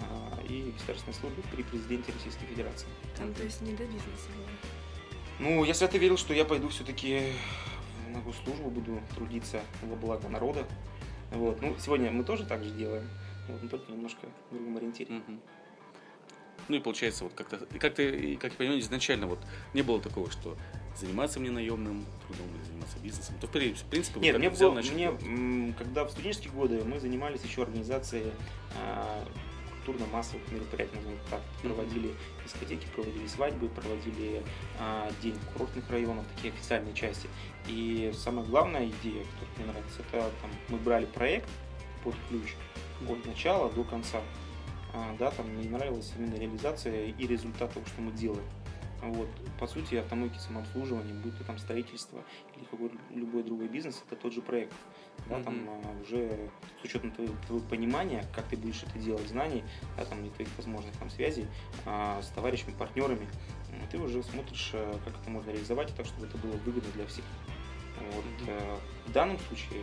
а, 0.00 0.42
и 0.48 0.72
государственной 0.72 1.14
службы 1.14 1.42
при 1.54 1.62
президенте 1.62 2.12
Российской 2.12 2.46
Федерации. 2.46 2.88
Там, 3.16 3.32
то 3.34 3.42
есть, 3.44 3.60
не 3.60 3.72
до 3.72 3.84
бизнеса 3.84 4.28
было. 4.36 4.48
Ну, 5.38 5.64
я 5.64 5.74
свято 5.74 5.98
верил, 5.98 6.16
что 6.16 6.34
я 6.34 6.44
пойду 6.44 6.68
все-таки 6.68 7.32
на 8.08 8.20
госслужбу, 8.20 8.70
буду 8.70 9.00
трудиться 9.14 9.62
во 9.82 9.96
благо 9.96 10.28
народа. 10.28 10.66
Вот. 11.30 11.60
Ну, 11.62 11.76
сегодня 11.78 12.10
мы 12.10 12.24
тоже 12.24 12.44
так 12.44 12.62
же 12.62 12.70
делаем, 12.70 13.08
вот, 13.48 13.62
но 13.62 13.68
только 13.68 13.90
немножко 13.92 14.26
в 14.50 14.54
другом 14.54 14.76
ориентире. 14.76 15.14
Мгм. 15.14 15.40
Ну 16.68 16.76
и 16.76 16.80
получается, 16.80 17.24
вот 17.24 17.34
как-то, 17.34 17.56
и 17.56 17.78
как-то, 17.78 18.02
как 18.40 18.52
я 18.52 18.56
понимаю, 18.56 18.80
изначально 18.80 19.26
вот 19.26 19.40
не 19.74 19.82
было 19.82 20.00
такого, 20.00 20.30
что 20.30 20.56
заниматься 20.96 21.40
мне 21.40 21.50
наемным 21.50 22.06
трудом 22.26 22.46
или 22.54 22.62
заниматься 22.64 22.98
бизнесом. 22.98 23.34
То, 23.40 23.46
в 23.46 23.50
при- 23.50 23.72
в 23.72 23.82
принципе, 23.84 24.14
вот 24.18 24.22
Нет, 24.22 24.32
как 24.34 24.38
мне, 24.40 24.50
было, 24.50 24.70
мне 24.72 24.82
делать. 24.82 25.76
когда 25.76 26.04
в 26.04 26.10
студенческие 26.10 26.52
годы 26.52 26.84
мы 26.84 27.00
занимались 27.00 27.42
еще 27.42 27.62
организацией 27.62 28.30
а, 28.78 29.24
культурно-массовых 29.84 30.48
мероприятий, 30.52 30.96
их 30.98 31.30
так. 31.30 31.40
Проводили 31.62 32.14
дискотеки, 32.44 32.86
проводили 32.94 33.26
свадьбы, 33.26 33.68
проводили 33.68 34.42
а, 34.78 35.10
день 35.22 35.36
курортных 35.52 35.88
районов, 35.90 36.24
такие 36.36 36.52
официальные 36.54 36.94
части. 36.94 37.28
И 37.66 38.12
самая 38.14 38.44
главная 38.44 38.86
идея, 38.86 39.24
которая 39.24 39.56
мне 39.56 39.66
нравится, 39.66 40.00
это 40.02 40.30
там, 40.40 40.50
мы 40.68 40.78
брали 40.78 41.06
проект 41.06 41.48
под 42.04 42.14
ключ 42.28 42.54
от 43.08 43.26
начала 43.26 43.70
до 43.70 43.84
конца. 43.84 44.20
А, 44.94 45.16
да, 45.18 45.30
там 45.30 45.48
мне 45.48 45.68
нравилась 45.68 46.12
именно 46.16 46.34
реализация 46.34 47.06
и 47.06 47.26
результат 47.26 47.72
того, 47.72 47.86
что 47.86 48.00
мы 48.02 48.12
делаем. 48.12 48.44
Вот, 49.02 49.28
по 49.58 49.66
сути, 49.66 49.96
автомойки 49.96 50.38
самообслуживания, 50.38 51.12
будь 51.12 51.36
то 51.36 51.42
там 51.42 51.58
строительство 51.58 52.22
или 52.54 52.64
какой 52.64 52.92
любой 53.10 53.42
другой 53.42 53.66
бизнес, 53.66 54.00
это 54.06 54.14
тот 54.14 54.32
же 54.32 54.42
проект. 54.42 54.72
Да, 55.28 55.42
там 55.42 55.68
а, 55.68 56.02
уже 56.02 56.50
с 56.80 56.84
учетом 56.84 57.10
твоего, 57.10 57.34
твоего 57.46 57.64
понимания, 57.66 58.24
как 58.32 58.44
ты 58.46 58.56
будешь 58.56 58.82
это 58.84 58.98
делать, 58.98 59.26
знаний, 59.28 59.64
да, 59.96 60.04
там, 60.04 60.24
и 60.24 60.30
твоих 60.30 60.48
возможных 60.56 60.96
там 60.96 61.10
связей 61.10 61.46
а, 61.84 62.22
с 62.22 62.28
товарищами, 62.28 62.74
партнерами, 62.78 63.26
ты 63.90 63.98
уже 63.98 64.22
смотришь, 64.22 64.70
а, 64.74 64.98
как 65.04 65.20
это 65.20 65.30
можно 65.30 65.50
реализовать 65.50 65.92
так, 65.96 66.06
чтобы 66.06 66.26
это 66.26 66.38
было 66.38 66.52
выгодно 66.64 66.90
для 66.94 67.06
всех. 67.06 67.24
Вот. 68.10 68.24
Э, 68.48 68.76
В 69.06 69.12
данном 69.12 69.38
случае, 69.38 69.82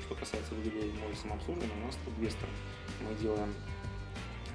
что 0.00 0.14
касается 0.14 0.54
выгоды 0.54 0.92
моего 0.98 1.14
самообслуживания, 1.14 1.74
у 1.82 1.86
нас 1.86 1.96
тут 2.04 2.14
две 2.16 2.30
стороны. 2.30 2.56
Мы 3.00 3.14
делаем 3.16 3.54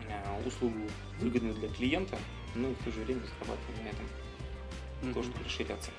э, 0.08 0.48
услугу 0.48 0.80
выгодную 1.20 1.56
для 1.56 1.70
клиента, 1.70 2.18
но 2.56 2.70
и 2.70 2.74
в 2.74 2.84
то 2.84 2.92
же 2.92 3.02
время 3.02 3.22
зарабатываем 3.22 3.84
на 3.84 3.88
этом, 3.90 4.06
Мгм. 5.02 5.14
то, 5.14 5.44
расширяться. 5.46 5.92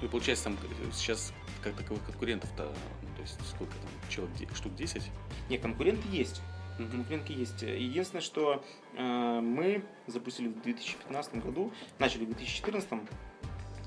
Ну, 0.00 0.08
и 0.08 0.10
получается, 0.10 0.44
там 0.44 0.54
э, 0.54 0.90
сейчас 0.92 1.32
как 1.62 1.74
таковых 1.76 2.04
конкурентов-то, 2.04 2.72
ну, 3.02 3.08
то 3.16 3.22
есть 3.22 3.38
сколько 3.48 3.72
там, 3.72 4.10
человек, 4.10 4.54
штук 4.54 4.74
10? 4.74 5.02
Не, 5.48 5.58
конкуренты 5.58 6.06
есть. 6.08 6.42
Мгм. 6.78 6.90
Конкуренты 6.90 7.32
есть. 7.32 7.62
Единственное, 7.62 8.20
что 8.20 8.62
э, 8.94 9.40
мы 9.40 9.82
запустили 10.06 10.48
в 10.48 10.60
2015 10.62 11.36
году, 11.36 11.72
начали 11.98 12.24
в 12.24 12.26
2014, 12.26 12.88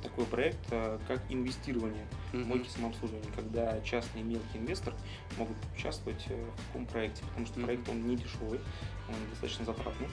такой 0.02 0.26
проект, 0.26 0.60
э, 0.72 1.00
как 1.08 1.22
инвестирование 1.30 2.06
в 2.32 2.36
Мгм. 2.36 2.48
мойки 2.48 2.70
самообслуживания, 2.70 3.32
когда 3.36 3.80
частный 3.82 4.22
мелкий 4.24 4.58
инвестор 4.58 4.94
могут 5.38 5.58
участвовать 5.76 6.26
э, 6.30 6.50
в 6.56 6.68
таком 6.68 6.86
проекте, 6.86 7.24
потому 7.26 7.46
что 7.46 7.60
Мгм. 7.60 7.66
проект 7.66 7.90
он 7.90 8.08
не 8.08 8.16
дешевый, 8.16 8.60
он 9.08 9.16
достаточно 9.30 9.66
затратный. 9.66 10.08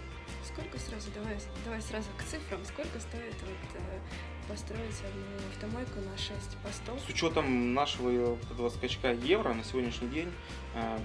Сколько 0.45 0.79
сразу, 0.79 1.11
давай, 1.15 1.37
давай 1.65 1.81
сразу 1.83 2.09
к 2.17 2.23
цифрам, 2.23 2.65
сколько 2.65 2.99
стоит 3.01 3.35
вот, 3.43 3.81
э, 3.81 4.01
построить 4.49 5.01
одну 5.01 5.49
автомойку 5.51 6.01
на 6.01 6.17
6 6.17 6.57
постов? 6.63 7.01
С 7.01 7.09
учетом 7.09 7.75
нашего 7.75 8.11
этого 8.11 8.69
скачка 8.69 9.13
евро 9.13 9.53
на 9.55 9.65
сегодняшний 9.65 10.09
день 10.09 10.33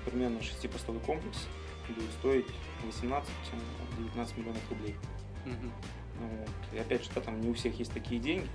примерно 0.05 0.41
шестипостовый 0.43 1.01
комплекс 1.01 1.47
будет 1.87 2.11
стоить 2.19 2.45
18-19 2.83 4.37
миллионов 4.37 4.69
рублей. 4.69 4.95
Мгм. 5.45 5.71
Вот. 6.27 6.49
И 6.73 6.77
опять 6.77 7.03
же, 7.03 7.09
да, 7.15 7.21
там 7.21 7.39
не 7.41 7.49
у 7.49 7.53
всех 7.53 7.77
есть 7.79 7.93
такие 7.93 8.19
деньги. 8.21 8.47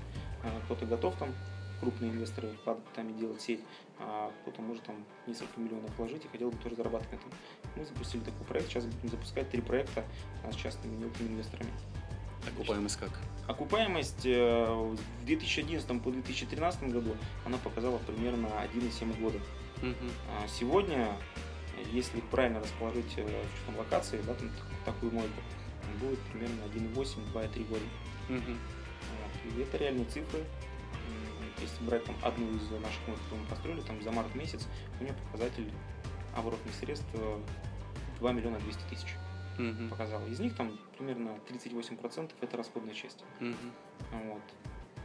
А, 0.44 0.60
Кто-то 0.66 0.86
готов 0.86 1.16
там, 1.16 1.34
крупные 1.80 2.10
инвесторы, 2.10 2.54
там 2.94 3.10
и 3.10 3.12
делать 3.18 3.40
сеть, 3.40 3.60
а 3.98 4.30
кто-то 4.42 4.62
может 4.62 4.82
там 4.84 4.96
несколько 5.26 5.60
миллионов 5.60 5.90
вложить 5.98 6.24
и 6.24 6.28
хотел 6.28 6.50
бы 6.50 6.56
тоже 6.58 6.76
зарабатывать 6.76 7.12
на 7.12 7.16
этом. 7.16 7.30
Мы 7.76 7.84
запустили 7.84 8.22
такой 8.22 8.46
проект, 8.46 8.68
сейчас 8.68 8.86
будем 8.86 9.10
запускать 9.10 9.50
три 9.50 9.60
проекта 9.60 10.04
а, 10.44 10.52
с 10.52 10.54
частными 10.56 10.96
мелкими 10.96 11.28
инвесторами. 11.28 11.70
Окупаемость 12.54 12.96
как? 12.96 13.10
Окупаемость 13.48 14.24
э, 14.24 14.64
в 14.70 14.96
2011 15.24 16.02
по 16.02 16.10
2013 16.10 16.82
году 16.84 17.16
она 17.44 17.58
показала 17.58 17.98
примерно 17.98 18.46
1,7 18.72 19.20
года. 19.20 19.38
А 19.82 20.46
Сегодня, 20.48 21.08
если 21.92 22.20
правильно 22.20 22.60
расположить 22.60 23.12
э, 23.16 23.22
учетом 23.24 23.78
локации, 23.78 24.20
да, 24.22 24.34
там 24.34 24.48
так- 24.50 24.94
такую 24.94 25.12
мойку, 25.12 25.40
будет 26.00 26.18
примерно 26.20 26.62
1,8-2,3 26.74 27.64
года. 27.68 27.84
Мгм. 28.28 28.58
Вот. 29.20 29.54
И 29.56 29.60
это 29.60 29.76
реальные 29.78 30.06
цифры. 30.06 30.44
Если 31.60 31.82
брать 31.84 32.04
там 32.04 32.16
одну 32.22 32.50
из 32.54 32.70
наших 32.70 33.06
мойк, 33.06 33.18
которую 33.20 33.42
мы 33.42 33.46
построили, 33.48 33.80
там 33.80 34.02
за 34.02 34.12
март 34.12 34.34
месяц, 34.34 34.66
у 35.00 35.04
нее 35.04 35.14
показатель 35.14 35.72
оборотных 36.34 36.74
средств 36.74 37.06
э, 37.14 37.40
2 38.18 38.32
миллиона 38.32 38.58
200 38.60 38.82
тысяч 38.90 39.16
Мгм. 39.56 39.88
показал. 39.88 40.26
Из 40.26 40.38
них 40.38 40.54
там 40.54 40.78
примерно 40.98 41.38
38% 41.48 42.34
это 42.42 42.56
расходная 42.58 42.92
часть. 42.94 43.24
Мгм. 43.40 43.72
Вот. 44.12 44.42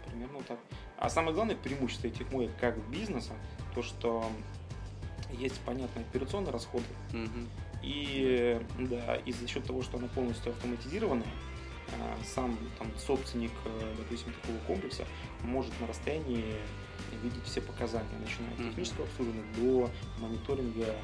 Примерно 0.07 0.39
вот 0.39 0.47
так. 0.47 0.59
А 0.97 1.09
самое 1.09 1.33
главное 1.33 1.55
преимущество 1.55 2.07
этих 2.07 2.29
моек 2.33 2.51
как 2.59 2.77
бизнеса, 2.89 3.33
то 3.73 3.81
что 3.81 4.29
есть 5.31 5.59
понятные 5.61 6.05
операционные 6.05 6.51
расходы, 6.51 6.83
Мгм. 7.13 7.47
И 7.81 8.59
да, 8.79 9.15
и 9.15 9.31
за 9.31 9.47
счет 9.47 9.65
того, 9.65 9.81
что 9.81 9.97
она 9.97 10.07
полностью 10.07 10.51
автоматизированная, 10.51 11.27
а, 11.93 12.17
сам 12.23 12.57
там, 12.77 12.87
собственник, 12.97 13.51
э, 13.65 13.95
допустим, 13.97 14.33
такого 14.33 14.57
комплекса 14.59 15.05
может 15.43 15.77
на 15.81 15.87
расстоянии 15.87 16.55
видеть 17.21 17.43
все 17.43 17.61
показания, 17.61 18.07
начиная 18.19 18.51
от 18.51 18.57
технического 18.69 19.05
обслуживания 19.05 19.43
до 19.57 19.89
мониторинга 20.19 20.95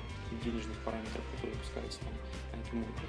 денежных 0.43 0.77
параметров, 0.85 1.23
которые 1.35 1.57
пускаются 1.57 1.99
там 1.99 2.79
мойку. 2.79 3.01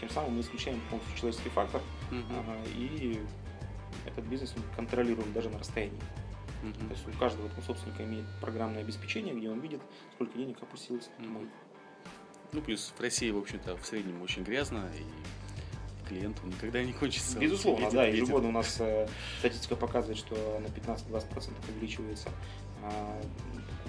Тем 0.00 0.10
самым 0.10 0.34
мы 0.36 0.40
исключаем 0.40 0.80
полностью 0.90 1.16
человеческий 1.16 1.50
фактор, 1.50 1.82
а, 2.10 2.64
и 2.74 3.20
этот 4.06 4.24
бизнес 4.26 4.54
он 4.56 4.62
контролируем 4.74 5.32
даже 5.32 5.50
на 5.50 5.58
расстоянии. 5.58 6.00
То 6.62 6.90
есть 6.90 7.06
у 7.06 7.12
каждого 7.18 7.48
там, 7.48 7.62
собственника 7.62 8.02
имеет 8.04 8.24
программное 8.40 8.80
обеспечение, 8.80 9.34
где 9.34 9.50
он 9.50 9.60
видит, 9.60 9.80
сколько 10.14 10.36
денег 10.36 10.60
опустилось 10.62 11.10
на 11.18 11.28
мойку. 11.28 11.52
Ну, 12.52 12.60
плюс 12.60 12.92
в 12.96 13.00
России, 13.00 13.30
в 13.30 13.38
общем-то, 13.38 13.76
в 13.76 13.86
среднем 13.86 14.22
очень 14.22 14.42
грязно, 14.42 14.88
и 14.98 16.08
клиенту 16.08 16.46
никогда 16.46 16.82
не 16.82 16.92
кончится. 16.92 17.38
Безусловно, 17.38 17.80
Видит- 17.80 17.94
да, 17.94 18.06
видит. 18.06 18.22
ежегодно 18.22 18.48
у 18.48 18.52
нас 18.52 18.76
э, 18.78 19.08
статистика 19.40 19.76
показывает, 19.76 20.18
что 20.18 20.34
на 20.60 20.66
15-20% 20.66 21.52
увеличивается 21.74 22.28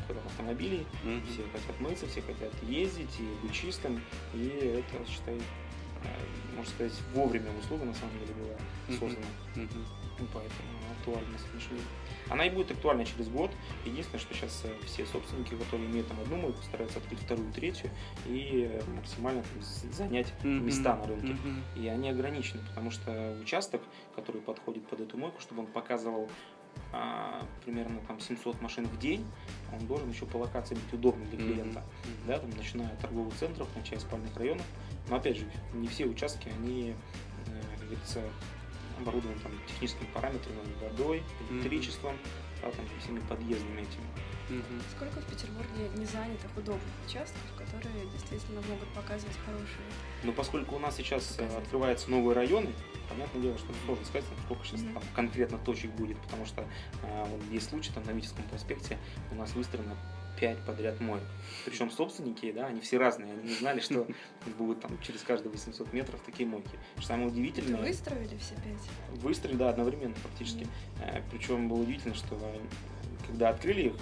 там 0.07 0.17
автомобилей. 0.25 0.85
Мгм. 1.03 1.21
Все 1.27 1.43
хотят 1.51 1.79
мыться, 1.79 2.07
все 2.07 2.21
хотят 2.21 2.51
ездить 2.63 3.19
и 3.19 3.45
быть 3.45 3.53
чистым, 3.53 4.01
и 4.33 4.47
это, 4.79 5.09
считай, 5.09 5.35
э, 5.35 6.55
можно 6.55 6.71
сказать, 6.71 6.93
вовремя 7.13 7.51
услуга 7.59 7.85
на 7.85 7.93
самом 7.93 8.17
деле 8.19 8.33
была 8.33 8.97
создана. 8.97 9.25
Мгм. 9.55 9.85
Ну, 10.19 10.27
поэтому 10.33 10.69
актуальна 11.07 11.31
на 11.31 11.37
сегодняшний 11.37 11.77
день. 11.77 11.87
Она 12.29 12.45
и 12.45 12.49
будет 12.49 12.71
актуальна 12.71 13.05
через 13.05 13.29
год. 13.29 13.51
Единственное, 13.85 14.19
что 14.19 14.33
сейчас 14.33 14.63
э, 14.65 14.73
все 14.85 15.05
собственники, 15.05 15.55
которые 15.55 15.89
имеют 15.89 16.07
там 16.07 16.19
одну 16.19 16.37
мойку, 16.37 16.61
стараются 16.63 16.99
открыть 16.99 17.19
вторую, 17.19 17.51
третью 17.53 17.89
и 18.25 18.69
э, 18.69 18.81
максимально 18.95 19.43
там, 19.43 19.61
занять 19.93 20.33
места 20.43 20.95
на 20.95 21.05
рынке. 21.05 21.35
И 21.75 21.87
они 21.87 22.09
ограничены, 22.09 22.61
потому 22.67 22.91
что 22.91 23.37
участок, 23.41 23.81
который 24.15 24.41
подходит 24.41 24.85
под 24.87 25.01
эту 25.01 25.17
мойку, 25.17 25.39
чтобы 25.41 25.61
он 25.61 25.67
показывал 25.67 26.29
а, 26.93 27.43
примерно 27.65 27.99
там 28.07 28.19
700 28.19 28.61
машин 28.61 28.85
в 28.85 28.99
день, 28.99 29.25
он 29.73 29.87
должен 29.87 30.09
еще 30.09 30.25
по 30.25 30.37
локации 30.37 30.75
быть 30.75 30.93
удобным 30.93 31.27
для 31.29 31.39
клиента. 31.39 31.83
Да, 32.27 32.37
там, 32.37 32.49
начиная 32.51 32.87
от 32.89 32.99
торговых 32.99 33.33
центров, 33.35 33.67
кончая 33.73 33.99
спальных 33.99 34.35
районов. 34.37 34.65
Но 35.09 35.15
опять 35.15 35.37
же, 35.37 35.45
не 35.73 35.87
все 35.87 36.05
участки, 36.05 36.49
они, 36.49 36.93
э, 37.47 37.61
как 37.77 37.87
говорится, 37.87 38.21
оборудованы 38.99 39.39
там, 39.39 39.51
техническими 39.67 40.07
параметрами, 40.13 40.59
водой, 40.81 41.23
электричеством, 41.49 42.17
да, 42.61 42.71
там, 42.71 42.85
всеми 42.99 43.19
подъездами 43.19 43.81
этими. 43.81 44.05
Мгм. 44.49 44.81
Сколько 44.95 45.19
в 45.19 45.25
Петербурге 45.25 45.89
незанятых 45.97 46.49
удобных 46.55 46.81
участков, 47.05 47.41
которые 47.57 48.05
действительно 48.13 48.61
могут 48.61 48.87
показывать 48.89 49.35
хорошие? 49.45 49.83
Но 50.23 50.31
поскольку 50.31 50.75
у 50.75 50.79
нас 50.79 50.95
сейчас 50.95 51.33
э, 51.37 51.41
Показать. 51.43 51.63
открываются 51.63 52.09
новые 52.09 52.33
районы, 52.33 52.71
понятное 53.09 53.41
дело, 53.41 53.57
что 53.57 53.67
сложно 53.85 54.05
сказать, 54.05 54.25
там, 54.29 54.37
сколько 54.45 54.65
сейчас 54.65 54.81
Мгм. 54.81 54.93
там 54.93 55.03
конкретно 55.15 55.57
точек 55.59 55.91
будет, 55.91 56.17
потому 56.21 56.45
что 56.45 56.61
э, 57.03 57.25
вот 57.29 57.41
есть 57.51 57.69
случай, 57.69 57.91
там 57.93 58.05
на 58.05 58.11
Витебском 58.11 58.43
проспекте 58.45 58.97
у 59.31 59.35
нас 59.35 59.53
выстроено 59.53 59.97
5 60.39 60.57
подряд 60.59 60.99
моек. 61.01 61.23
Причем 61.65 61.89
собственники, 61.91 62.51
да, 62.51 62.67
они 62.67 62.81
все 62.81 62.97
разные, 62.97 63.33
они 63.33 63.49
не 63.49 63.55
знали, 63.55 63.79
что 63.79 64.07
будут 64.57 64.81
там 64.81 64.99
через 65.01 65.21
каждые 65.21 65.51
800 65.51 65.91
метров 65.93 66.19
такие 66.25 66.47
мойки. 66.47 66.77
Что 66.97 67.07
самое 67.07 67.29
удивительное, 67.29 67.81
Выстроили 67.81 68.37
все 68.37 68.55
пять? 68.55 69.21
выстрелили, 69.21 69.57
да, 69.57 69.69
одновременно 69.69 70.15
практически. 70.21 70.67
Мгм. 70.97 71.23
Причем 71.31 71.67
было 71.69 71.81
удивительно, 71.81 72.15
что 72.15 72.35
э, 72.35 72.59
когда 73.27 73.49
открыли 73.49 73.87
их, 73.87 73.93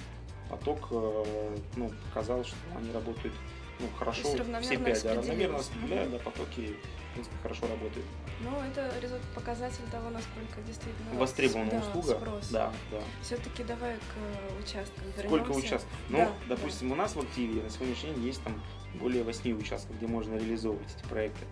поток, 0.49 0.87
э, 0.91 1.57
ну, 1.75 1.91
показал, 2.07 2.43
что 2.43 2.55
они 2.77 2.91
работают 2.91 3.33
ну, 3.79 3.87
хорошо, 3.97 4.21
все 4.61 4.77
пять, 4.77 5.03
да, 5.03 5.15
равномерно 5.15 5.57
распределяют, 5.57 6.11
да, 6.11 6.19
потоки, 6.19 6.75
в 7.09 7.13
принципе, 7.13 7.35
хорошо 7.41 7.67
работают. 7.67 8.05
Ну, 8.41 8.59
это 8.61 8.91
показатель 9.33 9.83
того, 9.91 10.09
насколько 10.09 10.61
действительно 10.67 11.13
Востребованная 11.19 11.79
да, 11.81 11.87
услуга, 11.87 12.19
спрос. 12.19 12.49
да, 12.49 12.73
да. 12.91 13.01
Все-таки 13.21 13.63
давай 13.63 13.95
к 13.95 14.01
э, 14.17 14.59
участкам 14.61 15.03
Сколько 15.17 15.35
вернемся. 15.45 15.59
участков? 15.67 15.91
Ну, 16.09 16.17
Да, 16.17 16.31
допустим, 16.49 16.91
у 16.91 16.95
нас 16.95 17.15
в 17.15 17.19
активе 17.21 17.61
на 17.61 17.69
сегодняшний 17.69 18.13
день 18.13 18.25
есть 18.25 18.43
там 18.43 18.61
более 18.95 19.23
8 19.23 19.57
участков, 19.57 19.95
где 19.97 20.07
можно 20.07 20.35
реализовывать 20.35 20.87
эти 20.95 21.07
проекты. 21.07 21.45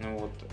Ну, 0.00 0.16
вот, 0.18 0.30
э, 0.42 0.46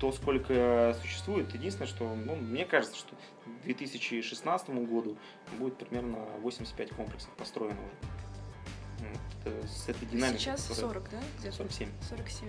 то, 0.00 0.10
сколько 0.12 0.96
существует, 1.00 1.54
единственное, 1.54 1.86
что, 1.88 2.12
ну, 2.14 2.34
мне 2.34 2.64
кажется, 2.64 2.96
что 2.96 3.14
к 3.14 3.62
2016 3.64 4.68
году 4.70 5.16
будет 5.58 5.78
примерно 5.78 6.18
85 6.42 6.90
комплексов 6.90 7.30
построено 7.36 7.76
уже. 7.80 9.08
Вот, 9.10 9.46
это 9.54 9.66
с 9.68 9.88
этой 9.88 10.06
да. 10.06 10.10
динамикой. 10.12 10.40
Сейчас 10.40 10.62
которая- 10.66 10.92
40, 10.94 11.10
да? 11.10 11.18
Где-то? 11.38 11.56
47. 11.56 11.88
47. 12.08 12.48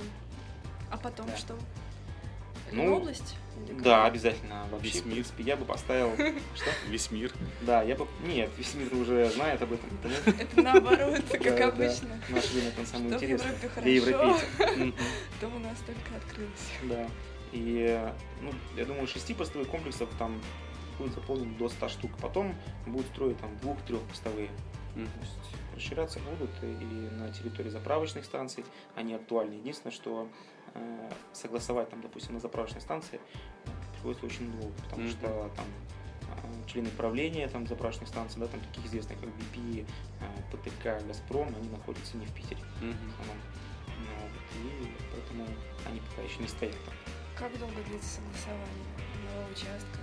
А 0.89 0.97
потом 0.97 1.27
Да. 1.27 1.37
что? 1.37 1.57
Ну, 2.71 2.97
область? 2.97 3.35
Да, 3.83 4.05
обязательно. 4.05 4.65
Вообще, 4.71 4.87
Весь 4.87 5.01
в 5.01 5.05
мир. 5.05 5.13
принципе, 5.15 5.43
я 5.43 5.55
бы 5.55 5.65
поставил... 5.65 6.11
Что? 6.55 6.71
Весь 6.89 7.11
мир. 7.11 7.31
Да, 7.61 7.81
я 7.83 7.95
бы... 7.95 8.07
Нет, 8.25 8.49
весь 8.57 8.73
мир 8.75 8.93
уже 8.95 9.29
знает 9.29 9.61
об 9.61 9.73
этом. 9.73 9.89
Это 10.25 10.61
наоборот, 10.61 11.21
как 11.31 11.61
обычно. 11.61 12.09
Наше 12.29 12.53
время 12.53 12.71
там 12.71 12.85
самое 12.85 13.11
в 13.11 13.13
интересное. 13.13 13.55
Для 13.81 13.93
европейцев. 13.93 14.49
То 15.39 15.47
у 15.47 15.59
нас 15.59 15.77
только 15.85 16.15
открылось. 16.17 16.69
Да. 16.83 17.07
И, 17.51 18.11
ну, 18.41 18.51
я 18.77 18.85
думаю, 18.85 19.07
шестипостовых 19.07 19.67
комплексов 19.67 20.09
там 20.17 20.41
будет 20.97 21.13
заполнено 21.13 21.57
до 21.57 21.69
100 21.69 21.89
штук. 21.89 22.11
Потом 22.21 22.55
будут 22.85 23.07
строить 23.07 23.37
там 23.39 23.55
двух-трехпостовые. 23.57 24.49
Мгм. 24.95 25.05
То 25.05 25.19
есть 25.21 25.61
расширяться 25.75 26.19
будут 26.19 26.51
и 26.61 27.09
на 27.15 27.31
территории 27.31 27.69
заправочных 27.69 28.25
станций. 28.25 28.63
Они 28.95 29.13
актуальны. 29.13 29.53
Единственное, 29.53 29.93
что 29.93 30.27
согласовать 31.33 31.89
там, 31.89 32.01
допустим, 32.01 32.33
на 32.33 32.39
заправочной 32.39 32.81
станции 32.81 33.19
э, 33.65 33.69
приходится 33.93 34.25
очень 34.25 34.51
долго, 34.51 34.73
потому 34.83 35.03
Мгм. 35.03 35.11
что 35.11 35.51
там 35.55 35.65
э, 36.21 36.67
члены 36.67 36.89
правления 36.89 37.47
там 37.47 37.67
заправочных 37.67 38.07
станций, 38.09 38.39
да, 38.39 38.47
там 38.47 38.59
таких 38.61 38.85
известных, 38.85 39.19
как 39.19 39.29
BP, 39.29 39.85
э, 40.19 40.25
ПТК, 40.51 40.99
Газпром, 41.07 41.47
они 41.55 41.69
находятся 41.69 42.17
не 42.17 42.25
в 42.25 42.33
Питере. 42.33 42.61
Основном. 42.75 43.37
Ну, 43.87 44.11
вот, 44.21 44.31
и 44.57 44.91
поэтому 45.11 45.45
они 45.87 45.99
пока 46.09 46.21
еще 46.23 46.39
не 46.39 46.47
стоят 46.47 46.75
там. 46.85 46.93
Как 47.37 47.57
долго 47.59 47.81
длится 47.87 48.09
согласование 48.15 48.95
одного 49.15 49.51
участка? 49.51 49.99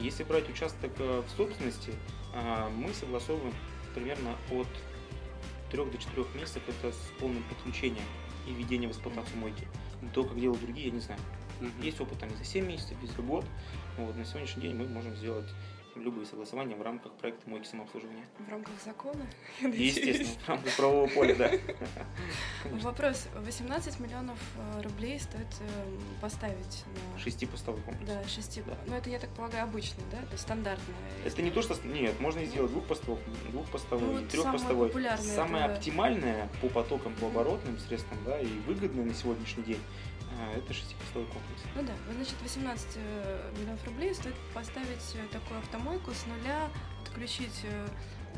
Если 0.00 0.24
брать 0.24 0.48
участок 0.50 0.92
э, 0.98 1.22
в 1.26 1.30
собственности, 1.36 1.94
мы 2.76 2.92
согласовываем 2.92 3.54
примерно 3.94 4.34
от 4.50 4.66
3 5.70 5.84
до 5.84 5.96
4 5.98 6.26
месяцев 6.34 6.62
это 6.68 6.90
с 6.90 7.12
полным 7.20 7.44
подключением 7.44 8.02
и 8.48 8.52
введением 8.52 8.90
в 8.90 8.94
эксплуатацию 8.94 9.38
мойки. 9.38 9.68
То, 10.12 10.24
как 10.24 10.38
делают 10.38 10.60
другие, 10.62 10.88
я 10.88 10.92
не 10.92 11.00
знаю. 11.00 11.20
Есть 11.80 12.00
опыт 12.00 12.18
там 12.18 12.28
и 12.30 12.34
за 12.34 12.44
7 12.44 12.66
месяцев, 12.66 12.96
и 13.02 13.06
за 13.06 13.22
год. 13.22 13.44
Вот, 13.96 14.16
на 14.16 14.24
сегодняшний 14.24 14.62
день 14.62 14.76
мы 14.76 14.86
можем 14.86 15.16
сделать 15.16 15.48
любые 15.96 16.26
согласования 16.26 16.74
в 16.76 16.82
рамках 16.82 17.12
проекта 17.12 17.48
«Мойки 17.48 17.66
самообслуживания». 17.66 18.24
В 18.38 18.50
рамках 18.50 18.74
закона? 18.84 19.26
Естественно, 19.62 20.38
в 20.44 20.48
рамках 20.48 20.76
правового 20.76 21.06
поля, 21.08 21.34
да. 21.34 21.50
Вопрос. 22.82 23.28
18 23.34 24.00
миллионов 24.00 24.38
э, 24.56 24.82
рублей 24.82 25.18
стоит 25.20 25.46
эм, 25.60 26.00
поставить 26.20 26.84
на... 27.12 27.18
Шестипостовой 27.18 27.80
комплекс. 27.82 28.10
Да, 28.10 28.24
шести. 28.28 28.62
Да. 28.62 28.76
Ну, 28.86 28.94
это, 28.94 29.10
я 29.10 29.18
так 29.18 29.30
полагаю, 29.30 29.64
обычный, 29.64 30.04
да? 30.10 30.18
То 30.18 30.32
есть 30.32 30.42
стандартный. 30.42 30.94
Это 31.24 31.42
не 31.42 31.50
то, 31.50 31.62
что... 31.62 31.74
Нет, 31.86 32.18
можно 32.20 32.44
сделать 32.44 32.70
двухпостовой, 32.70 33.20
двухпостовой, 33.50 34.22
Ну, 34.22 34.28
трехпостовой. 34.28 34.90
самое 34.92 35.18
Самое 35.18 35.64
это- 35.66 35.74
оптимальное 35.74 36.48
по 36.60 36.68
потокам, 36.68 37.14
по 37.14 37.26
оборотным 37.26 37.78
средствам, 37.78 38.18
да, 38.24 38.40
и 38.40 38.46
выгодное 38.66 39.04
на 39.04 39.14
сегодняшний 39.14 39.64
день, 39.64 39.80
а, 40.40 40.56
это 40.56 40.72
шестипостовой 40.72 41.28
комплекс. 41.28 41.62
Ну 41.74 41.82
да, 41.82 41.92
значит, 42.14 42.34
18 42.42 42.86
э, 42.96 43.52
миллионов 43.58 43.84
рублей 43.86 44.14
стоит 44.14 44.34
поставить 44.52 45.14
э, 45.14 45.26
такую 45.32 45.60
автомойку 45.84 46.12
с 46.12 46.26
нуля, 46.26 46.70
подключить 47.04 47.64
э, 47.64 47.88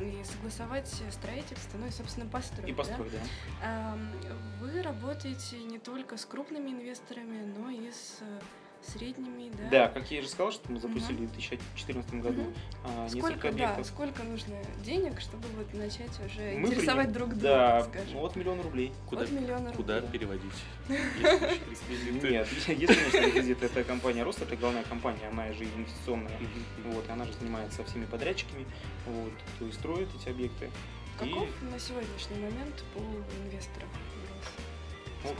и 0.00 0.24
согласовать 0.24 0.88
строительство, 1.12 1.78
ну 1.78 1.86
и, 1.86 1.90
собственно, 1.90 2.26
построить. 2.26 2.68
И 2.68 2.72
да? 2.72 2.76
построй, 2.76 3.10
да. 3.10 3.18
Ам, 3.62 4.12
Вы 4.60 4.82
работаете 4.82 5.58
не 5.62 5.78
только 5.78 6.16
с 6.16 6.24
крупными 6.24 6.70
инвесторами, 6.70 7.44
но 7.56 7.70
и 7.70 7.90
с 7.92 8.18
э, 8.20 8.40
средними, 8.82 9.50
да? 9.56 9.68
Да, 9.70 9.88
как 9.88 10.10
я 10.10 10.22
же 10.22 10.28
сказал, 10.28 10.52
что 10.52 10.70
мы 10.70 10.78
запустили 10.80 11.26
в 11.26 11.32
2014 11.32 12.14
году 12.20 12.42
Мгм. 12.42 12.54
а, 12.84 13.04
несколько 13.04 13.20
Сколько, 13.26 13.42
да, 13.42 13.48
объектов. 13.64 13.86
сколько 13.86 14.22
нужно 14.22 14.54
денег, 14.84 15.20
чтобы 15.20 15.48
вот 15.56 15.72
начать 15.74 16.10
уже 16.24 16.52
Мы 16.58 16.68
интересовать 16.68 17.08
приним- 17.08 17.12
друг 17.12 17.28
друга, 17.30 17.42
Да, 17.42 17.82
скажем? 17.84 18.12
ну, 18.14 18.24
от 18.24 18.36
миллиона 18.36 18.62
рублей. 18.62 18.92
Куда, 19.08 19.22
От 19.24 19.30
миллиона 19.32 19.72
куда 19.72 20.00
рублей. 20.00 20.12
переводить? 20.12 20.52
Нет, 20.88 22.48
есть, 22.52 22.66
конечно, 22.66 23.18
реквизит. 23.18 23.62
Это 23.62 23.82
компания 23.84 24.22
Рост, 24.22 24.42
это 24.42 24.56
главная 24.56 24.84
компания, 24.84 25.28
она 25.30 25.52
же 25.52 25.64
инвестиционная. 25.64 26.38
Вот, 26.84 27.08
и 27.08 27.10
она 27.12 27.24
же 27.24 27.32
занимается 27.34 27.82
всеми 27.84 28.04
подрядчиками, 28.06 28.66
вот, 29.06 29.32
кто 29.56 29.66
и 29.66 29.72
строит 29.72 30.08
эти 30.20 30.28
объекты. 30.28 30.70
Каков 31.18 31.48
на 31.62 31.78
сегодняшний 31.78 32.36
момент 32.36 32.84
по 32.94 33.00
инвесторам? 33.00 33.88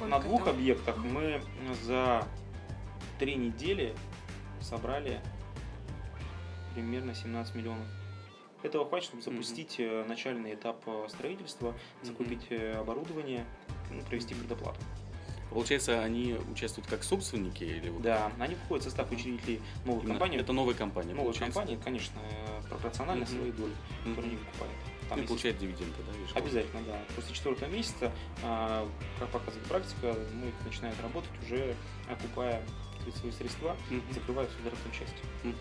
Ну, 0.01 0.07
на 0.09 0.19
двух 0.19 0.45
там? 0.45 0.55
объектах 0.55 0.97
мы 0.97 1.41
за 1.83 2.27
три 3.19 3.35
недели 3.37 3.95
собрали 4.61 5.21
примерно 6.75 7.15
17 7.15 7.55
миллионов. 7.55 7.87
Этого 8.63 8.87
хватит, 8.89 9.09
чтобы 9.09 9.23
запустить 9.23 9.77
э, 9.79 10.05
начальный 10.09 10.55
этап 10.55 10.83
э, 10.87 11.07
строительства, 11.09 11.75
закупить 12.03 12.47
э, 12.51 12.73
оборудование, 12.73 13.45
ну, 13.91 14.01
провести 14.03 14.35
предоплату. 14.35 14.81
Получается, 15.51 16.03
они 16.03 16.37
участвуют 16.51 16.89
как 16.89 17.05
собственники 17.05 17.63
или 17.63 17.89
вот 17.89 18.03
Да, 18.03 18.33
они 18.41 18.57
входят 18.57 18.83
в 18.83 18.89
состав 18.89 19.11
учредителей 19.13 19.61
новых 19.85 20.03
именно- 20.03 20.19
компаний. 20.19 20.39
Это 20.39 20.53
новая 20.53 20.75
компания, 20.75 21.11
Новые 21.11 21.25
получается. 21.27 21.55
компании, 21.61 21.81
конечно, 21.83 22.21
пропорционально 22.69 23.25
Мгм. 23.25 23.37
своей 23.37 23.53
доли, 23.53 23.73
которые 24.05 24.31
они 24.33 24.37
покупают. 24.39 24.75
Там 25.09 25.11
Ну, 25.11 25.17
и 25.17 25.21
есть 25.21 25.29
получает 25.29 25.59
дивиденды, 25.59 25.95
да? 26.05 26.19
ежегодно? 26.19 26.41
Обязательно, 26.41 26.83
да. 26.83 27.01
После 27.15 27.35
четвертого 27.35 27.69
месяца, 27.69 28.13
а, 28.43 28.89
как 29.21 29.29
показывает 29.31 29.69
практика, 29.69 30.17
ну, 30.35 30.49
их 30.49 30.55
начинает 30.65 31.01
работать 31.01 31.31
уже 31.45 31.77
окупая 32.11 32.61
свои 33.15 33.31
средства, 33.33 33.77
Мгм. 33.91 34.03
закрывая 34.13 34.49
заработную 34.63 34.93
часть. 34.95 35.15
Мгм. 35.45 35.55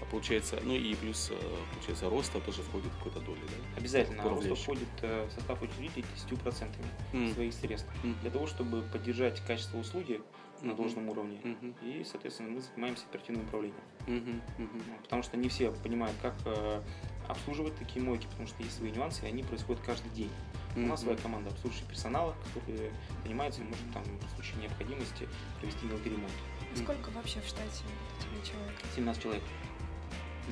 А 0.00 0.04
получается, 0.04 0.60
ну 0.62 0.74
и 0.76 0.94
плюс, 0.94 1.30
э, 1.32 1.56
получается, 1.74 2.08
роста 2.08 2.40
тоже 2.40 2.62
входит 2.62 2.92
какой-то 2.98 3.20
доли, 3.20 3.40
да? 3.40 3.78
Обязательно 3.78 4.22
рост 4.22 4.32
Управляющий. 4.34 4.62
входит 4.62 4.88
э, 5.02 5.26
в 5.28 5.32
состав 5.32 5.60
учредителей 5.62 6.04
10% 6.14 6.76
Мгм. 7.12 7.34
своих 7.34 7.52
средств. 7.54 7.88
Мгм. 8.04 8.16
Для 8.22 8.30
того, 8.30 8.46
чтобы 8.46 8.82
поддержать 8.82 9.40
качество 9.46 9.76
услуги 9.78 10.20
на 10.62 10.68
Мгм. 10.68 10.76
должном 10.76 11.08
уровне. 11.08 11.40
Мгм. 11.42 11.74
И, 11.82 12.04
соответственно, 12.04 12.50
мы 12.50 12.60
занимаемся 12.60 13.04
оперативным 13.10 13.44
управлением. 13.46 13.80
Мгм. 14.06 14.40
Ну, 14.58 14.68
Потому 15.02 15.22
что 15.24 15.36
не 15.36 15.48
все 15.48 15.72
понимают, 15.72 16.16
как 16.22 16.34
э, 16.46 16.82
обслуживать 17.28 17.76
такие 17.76 18.02
мойки, 18.04 18.26
потому 18.30 18.46
что 18.48 18.62
есть 18.62 18.76
свои 18.76 18.90
нюансы, 18.92 19.24
и 19.24 19.28
они 19.28 19.42
происходят 19.42 19.82
каждый 19.84 20.10
день. 20.10 20.30
У 20.76 20.80
нас 20.80 21.00
Мгм. 21.00 21.06
своя 21.08 21.16
команда 21.18 21.50
обслуживающего 21.50 21.88
персонала, 21.90 22.34
который 22.54 22.90
занимается, 23.24 23.62
может 23.62 23.84
там 23.92 24.04
в 24.04 24.34
случае 24.36 24.62
необходимости 24.62 25.28
провести 25.60 25.86
мелкий 25.86 26.10
ремонт. 26.10 26.32
Сколько 26.74 27.10
вообще 27.10 27.40
в 27.40 27.46
штате 27.46 27.84
у 27.84 28.22
тебя 28.22 28.44
человек? 28.52 28.74
17 28.94 29.22
человек. 29.22 29.42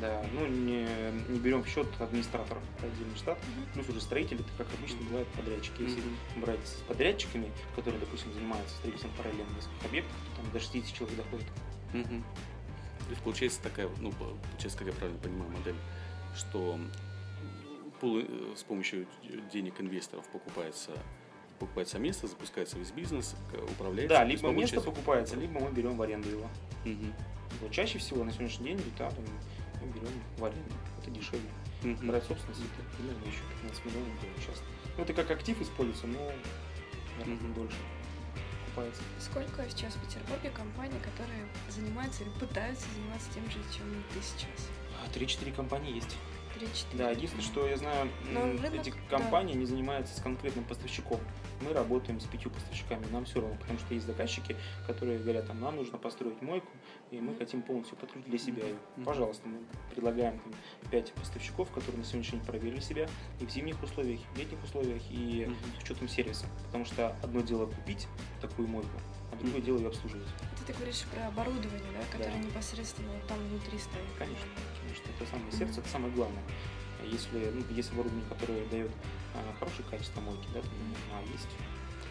Да, 0.01 0.23
ну 0.35 0.47
не, 0.47 0.87
не 1.29 1.39
берем 1.39 1.63
в 1.63 1.69
счет 1.69 1.87
администраторов, 1.99 2.63
отдельный 2.81 3.17
штат, 3.17 3.39
Мгм. 3.57 3.67
плюс 3.73 3.89
уже 3.89 4.01
строители, 4.03 4.41
это 4.41 4.51
как 4.59 4.67
обычно 4.75 4.99
бывают 5.03 5.29
подрядчики. 5.29 5.81
Если 5.83 6.01
Мгм. 6.01 6.41
брать 6.43 6.67
с 6.67 6.75
подрядчиками, 6.87 7.51
которые, 7.75 7.99
допустим, 8.01 8.33
занимаются 8.35 8.77
строительством 8.77 9.13
параллельно 9.17 9.49
нескольких 9.57 9.85
объектов, 9.87 10.13
то 10.37 10.43
там 10.43 10.51
до 10.53 10.61
60 10.61 10.95
человек 10.95 11.17
доходит. 11.17 11.47
Мгм. 11.95 12.23
То 13.05 13.11
есть 13.11 13.23
получается 13.23 13.63
такая, 13.63 13.89
ну, 14.01 14.13
получается, 14.13 14.77
как 14.79 14.89
я 14.89 14.93
правильно 14.93 15.19
понимаю 15.21 15.51
модель, 15.53 15.77
что 16.37 16.79
э, 18.03 18.55
с 18.55 18.63
помощью 18.65 19.07
денег 19.51 19.81
инвесторов 19.81 20.27
покупается 20.29 20.91
покупается 21.59 21.99
место, 21.99 22.27
запускается 22.27 22.79
весь 22.79 22.91
бизнес, 22.91 23.35
управляется. 23.73 24.17
Да, 24.17 24.25
либо 24.25 24.51
место 24.51 24.77
большей- 24.77 24.85
покупается, 24.85 25.37
либо 25.37 25.61
мы 25.61 25.71
берем 25.73 25.97
в 25.97 26.03
аренду 26.03 26.29
его. 26.29 26.49
Мгм. 26.85 27.13
Вот 27.61 27.71
чаще 27.73 27.99
всего 27.99 28.25
на 28.25 28.33
сегодняшний 28.33 28.67
день 28.69 28.81
да, 28.99 29.11
там, 29.11 29.25
мы 29.81 29.93
берем 29.93 30.09
в 30.39 30.45
аренду. 30.45 30.75
Это 31.03 31.11
дешевле. 31.11 31.49
Мгм. 31.83 32.07
Брать 32.09 32.25
собственность 32.25 32.61
это 32.63 32.97
примерно 32.97 33.25
еще 33.25 33.41
15 33.63 33.85
миллионов 33.85 34.09
будет 34.21 34.37
сейчас. 34.39 34.63
Ну, 34.97 35.03
это 35.05 35.13
как 35.13 35.31
актив 35.31 35.61
используется, 35.61 36.07
но 36.07 36.33
наверное, 37.19 37.37
Мгм. 37.37 37.55
дольше 37.55 37.77
окупается. 38.67 39.03
Сколько 39.21 39.69
сейчас 39.71 39.95
в 39.95 40.01
Петербурге 40.07 40.51
компаний, 40.51 40.99
которые 41.03 41.47
занимаются 41.71 42.23
или 42.25 42.31
пытаются 42.39 42.87
заниматься 42.95 43.29
тем 43.35 43.45
же, 43.51 43.59
чем 43.77 43.87
ты 44.13 44.21
сейчас? 44.23 44.69
А, 45.05 45.11
Три-четыре 45.13 45.53
компании 45.53 45.95
есть. 45.95 46.17
Три-четыре. 46.59 46.99
Да, 47.05 47.11
единственное, 47.11 47.45
что 47.45 47.67
я 47.67 47.77
знаю, 47.77 48.09
рынок, 48.33 48.75
эти 48.75 48.91
да. 49.11 49.19
компании 49.19 49.55
не 49.55 49.67
занимаются 49.67 50.17
с 50.17 50.21
конкретным 50.21 50.65
поставщиком. 50.65 51.21
Мы 51.61 51.73
работаем 51.73 52.21
с 52.21 52.25
пятью 52.25 52.51
поставщиками, 52.51 53.05
нам 53.11 53.25
все 53.25 53.41
равно, 53.41 53.57
потому 53.57 53.79
что 53.79 53.95
есть 53.95 54.07
заказчики, 54.07 54.57
которые 54.87 55.19
говорят, 55.19 55.47
там, 55.47 55.61
нам 55.61 55.77
нужно 55.77 55.99
построить 55.99 56.41
мойку, 56.43 56.69
и 57.11 57.19
мы 57.21 57.35
хотим 57.35 57.63
полностью 57.63 57.97
подкрыть 57.97 58.25
для 58.25 58.39
себя 58.39 58.65
ее. 58.65 58.77
Мгм. 58.97 59.05
Пожалуйста, 59.07 59.49
мы 59.49 59.59
предлагаем 59.95 60.39
там, 60.41 60.53
пять 60.91 61.13
поставщиков, 61.15 61.71
которые 61.71 61.99
на 61.99 62.05
сегодняшний 62.05 62.39
день 62.39 62.47
проверили 62.47 62.81
себя 62.81 63.09
и 63.41 63.47
в 63.47 63.51
зимних 63.51 63.83
условиях, 63.83 64.21
и 64.21 64.35
в 64.35 64.39
летних 64.39 64.63
условиях, 64.65 65.03
и 65.11 65.47
Мгм. 65.47 65.57
с 65.79 65.83
учетом 65.85 66.09
сервиса. 66.09 66.47
Потому 66.67 66.85
что 66.85 67.17
одно 67.23 67.41
дело 67.41 67.67
купить 67.67 68.07
такую 68.41 68.69
мойку, 68.69 68.91
а 69.33 69.37
другое 69.37 69.57
Мгм. 69.59 69.65
дело 69.65 69.79
ее 69.79 69.89
обслуживать. 69.89 70.29
Это 70.57 70.67
ты 70.67 70.73
говоришь 70.75 71.05
про 71.15 71.27
оборудование, 71.29 71.93
да, 71.93 72.05
которое 72.19 72.33
Да. 72.37 72.39
непосредственно 72.39 73.13
там 73.29 73.39
внутри 73.49 73.79
стоит. 73.79 74.05
Конечно, 74.19 74.47
конечно, 74.97 75.23
это 75.23 75.31
самое 75.31 75.53
сердце, 75.53 75.81
это 75.81 75.89
самое 75.89 76.13
главное. 76.13 76.43
Если, 77.05 77.51
ну, 77.51 77.63
есть 77.75 77.93
оборудование, 77.93 78.27
которое 78.29 78.65
дает 78.67 78.91
а, 79.35 79.55
хорошее 79.59 79.85
качество 79.91 80.21
мойки, 80.21 80.47
да, 80.55 80.61
а 81.13 81.23
есть, 81.33 81.47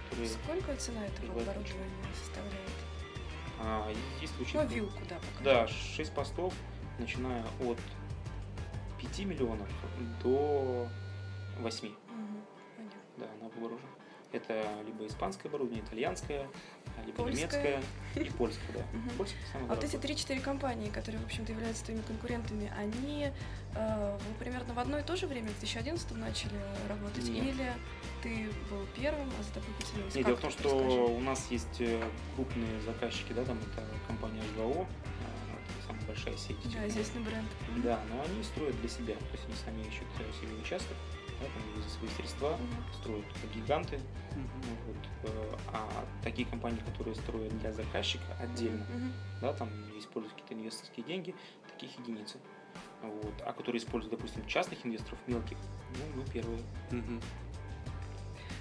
которые, 0.09 0.29
Сколько 0.29 0.75
цена 0.77 1.05
этого 1.05 1.31
оборудования 1.41 1.89
составляет? 2.23 2.69
а, 3.59 3.91
если 4.21 4.41
учить, 4.41 4.55
Ну, 4.55 4.67
вилку, 4.67 5.01
да, 5.09 5.15
пока. 5.37 5.43
да, 5.43 5.67
6 5.67 6.13
постов, 6.13 6.53
начиная 6.99 7.43
от 7.61 7.77
5 8.99 9.19
миллионов 9.25 9.67
до 10.23 10.87
8, 11.59 11.89
Мгм, 11.89 12.41
понятно. 12.77 12.99
да, 13.17 13.25
на 13.41 13.49
вооружен. 13.61 13.87
Это 14.35 14.67
либо 14.85 15.07
испанское 15.07 15.49
оборудование, 15.49 15.83
итальянское, 15.85 16.47
а, 16.97 17.05
либо 17.05 17.17
Польское. 17.23 17.37
немецкое 17.39 17.83
и 18.15 18.29
польское, 18.31 18.67
да. 18.73 18.83
Мгм. 18.91 19.09
Польское 19.17 19.41
самое 19.51 19.71
А 19.71 19.75
вот 19.75 19.83
эти 19.83 19.95
дорогое. 19.95 20.15
3-4 20.15 20.39
компании, 20.41 20.89
которые, 20.89 21.21
в 21.21 21.25
общем-то, 21.25 21.51
являются 21.53 21.85
твоими 21.85 22.01
конкурентами, 22.01 22.71
они 22.77 23.31
э, 23.75 24.19
примерно 24.39 24.73
в 24.73 24.79
одно 24.79 24.99
и 24.99 25.03
то 25.03 25.15
же 25.15 25.27
время, 25.27 25.47
в 25.49 25.59
2011 25.59 26.11
начали 26.17 26.59
работать? 26.89 27.29
Нет. 27.29 27.43
Или 27.45 27.73
ты 28.23 28.49
был 28.69 28.85
первым, 28.95 29.29
а 29.39 29.43
за 29.43 29.53
тобой 29.53 29.69
потянулись? 29.79 30.15
Не, 30.15 30.23
Как 30.23 30.27
дело 30.31 30.37
в 30.37 30.41
том, 30.41 30.51
что 30.51 30.63
расскажи. 30.79 30.99
у 31.01 31.19
нас 31.21 31.47
есть 31.51 31.79
э, 31.81 32.03
крупные 32.35 32.81
заказчики, 32.81 33.31
да, 33.31 33.45
там 33.45 33.57
это 33.59 33.85
компания 34.07 34.41
H2O, 34.57 34.85
а, 34.85 35.55
это 35.79 35.87
самая 35.87 36.05
большая 36.05 36.35
сеть. 36.35 36.57
Да, 36.73 36.85
известный 36.89 37.21
бренд. 37.21 37.47
Да, 37.83 38.01
но 38.11 38.21
они 38.21 38.43
строят 38.43 38.77
для 38.81 38.89
себя, 38.89 39.15
то 39.15 39.31
есть 39.31 39.45
они 39.45 39.55
сами 39.63 39.81
ищут 39.87 40.07
э, 40.19 40.31
себе 40.41 40.53
участок, 40.61 40.97
да, 41.39 41.45
там, 41.47 41.83
за 41.83 41.89
свои 41.89 42.09
средства, 42.09 42.49
Мгм. 42.57 42.93
строят 42.93 43.25
гиганты, 43.53 43.99
ну, 44.35 44.43
вот, 44.87 45.29
э, 45.31 45.57
а 45.73 46.05
такие 46.23 46.47
компании, 46.47 46.81
которые 46.85 47.15
строят 47.15 47.57
для 47.59 47.71
заказчика 47.71 48.25
отдельно, 48.39 48.85
Мгм. 48.89 49.13
да, 49.41 49.53
там 49.53 49.69
используют 49.97 50.33
какие-то 50.33 50.53
инвесторские 50.55 51.05
деньги, 51.05 51.35
таких 51.73 51.97
единицы. 51.99 52.37
Вот. 53.01 53.33
А 53.45 53.53
которые 53.53 53.81
используют, 53.81 54.15
допустим, 54.17 54.45
частных 54.47 54.85
инвесторов, 54.85 55.19
мелких, 55.27 55.57
ну, 55.91 56.21
мы 56.21 56.29
первые. 56.29 56.61
Мгм. 56.91 57.21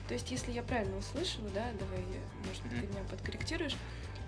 То 0.08 0.14
есть, 0.14 0.30
если 0.30 0.52
я 0.52 0.62
правильно 0.62 0.98
услышала, 0.98 1.48
да, 1.50 1.64
давай, 1.78 2.04
может 2.46 2.62
быть, 2.64 2.72
ты 2.80 2.86
меня 2.86 3.02
подкорректируешь. 3.08 3.74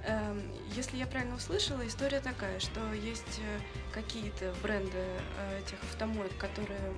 Эм, 0.05 0.43
Если 0.77 0.97
я 0.99 1.07
правильно 1.07 1.37
услышала, 1.37 1.87
история 1.87 2.21
такая, 2.21 2.61
что 2.61 2.93
есть 2.93 3.41
э, 3.41 3.61
какие-то 3.95 4.55
бренды 4.63 4.91
э, 4.99 5.59
этих 5.61 5.83
автомоек, 5.85 6.37
которые 6.37 6.93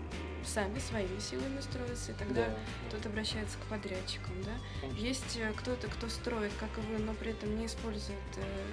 сами 0.44 0.78
своими 0.78 1.18
силами 1.20 1.60
строятся, 1.60 2.12
и 2.12 2.14
тогда 2.14 2.46
Да, 2.48 2.58
кто-то 2.88 3.08
обращается 3.08 3.56
к 3.58 3.62
подрядчикам, 3.70 4.42
да? 4.42 4.50
конечно. 4.80 5.00
Есть 5.06 5.36
э, 5.38 5.52
кто-то, 5.56 5.88
кто 5.88 6.08
строит, 6.08 6.52
как 6.58 6.70
и 6.76 6.80
вы, 6.82 6.98
но 6.98 7.14
при 7.14 7.30
этом 7.30 7.56
не 7.56 7.66
использует 7.66 8.18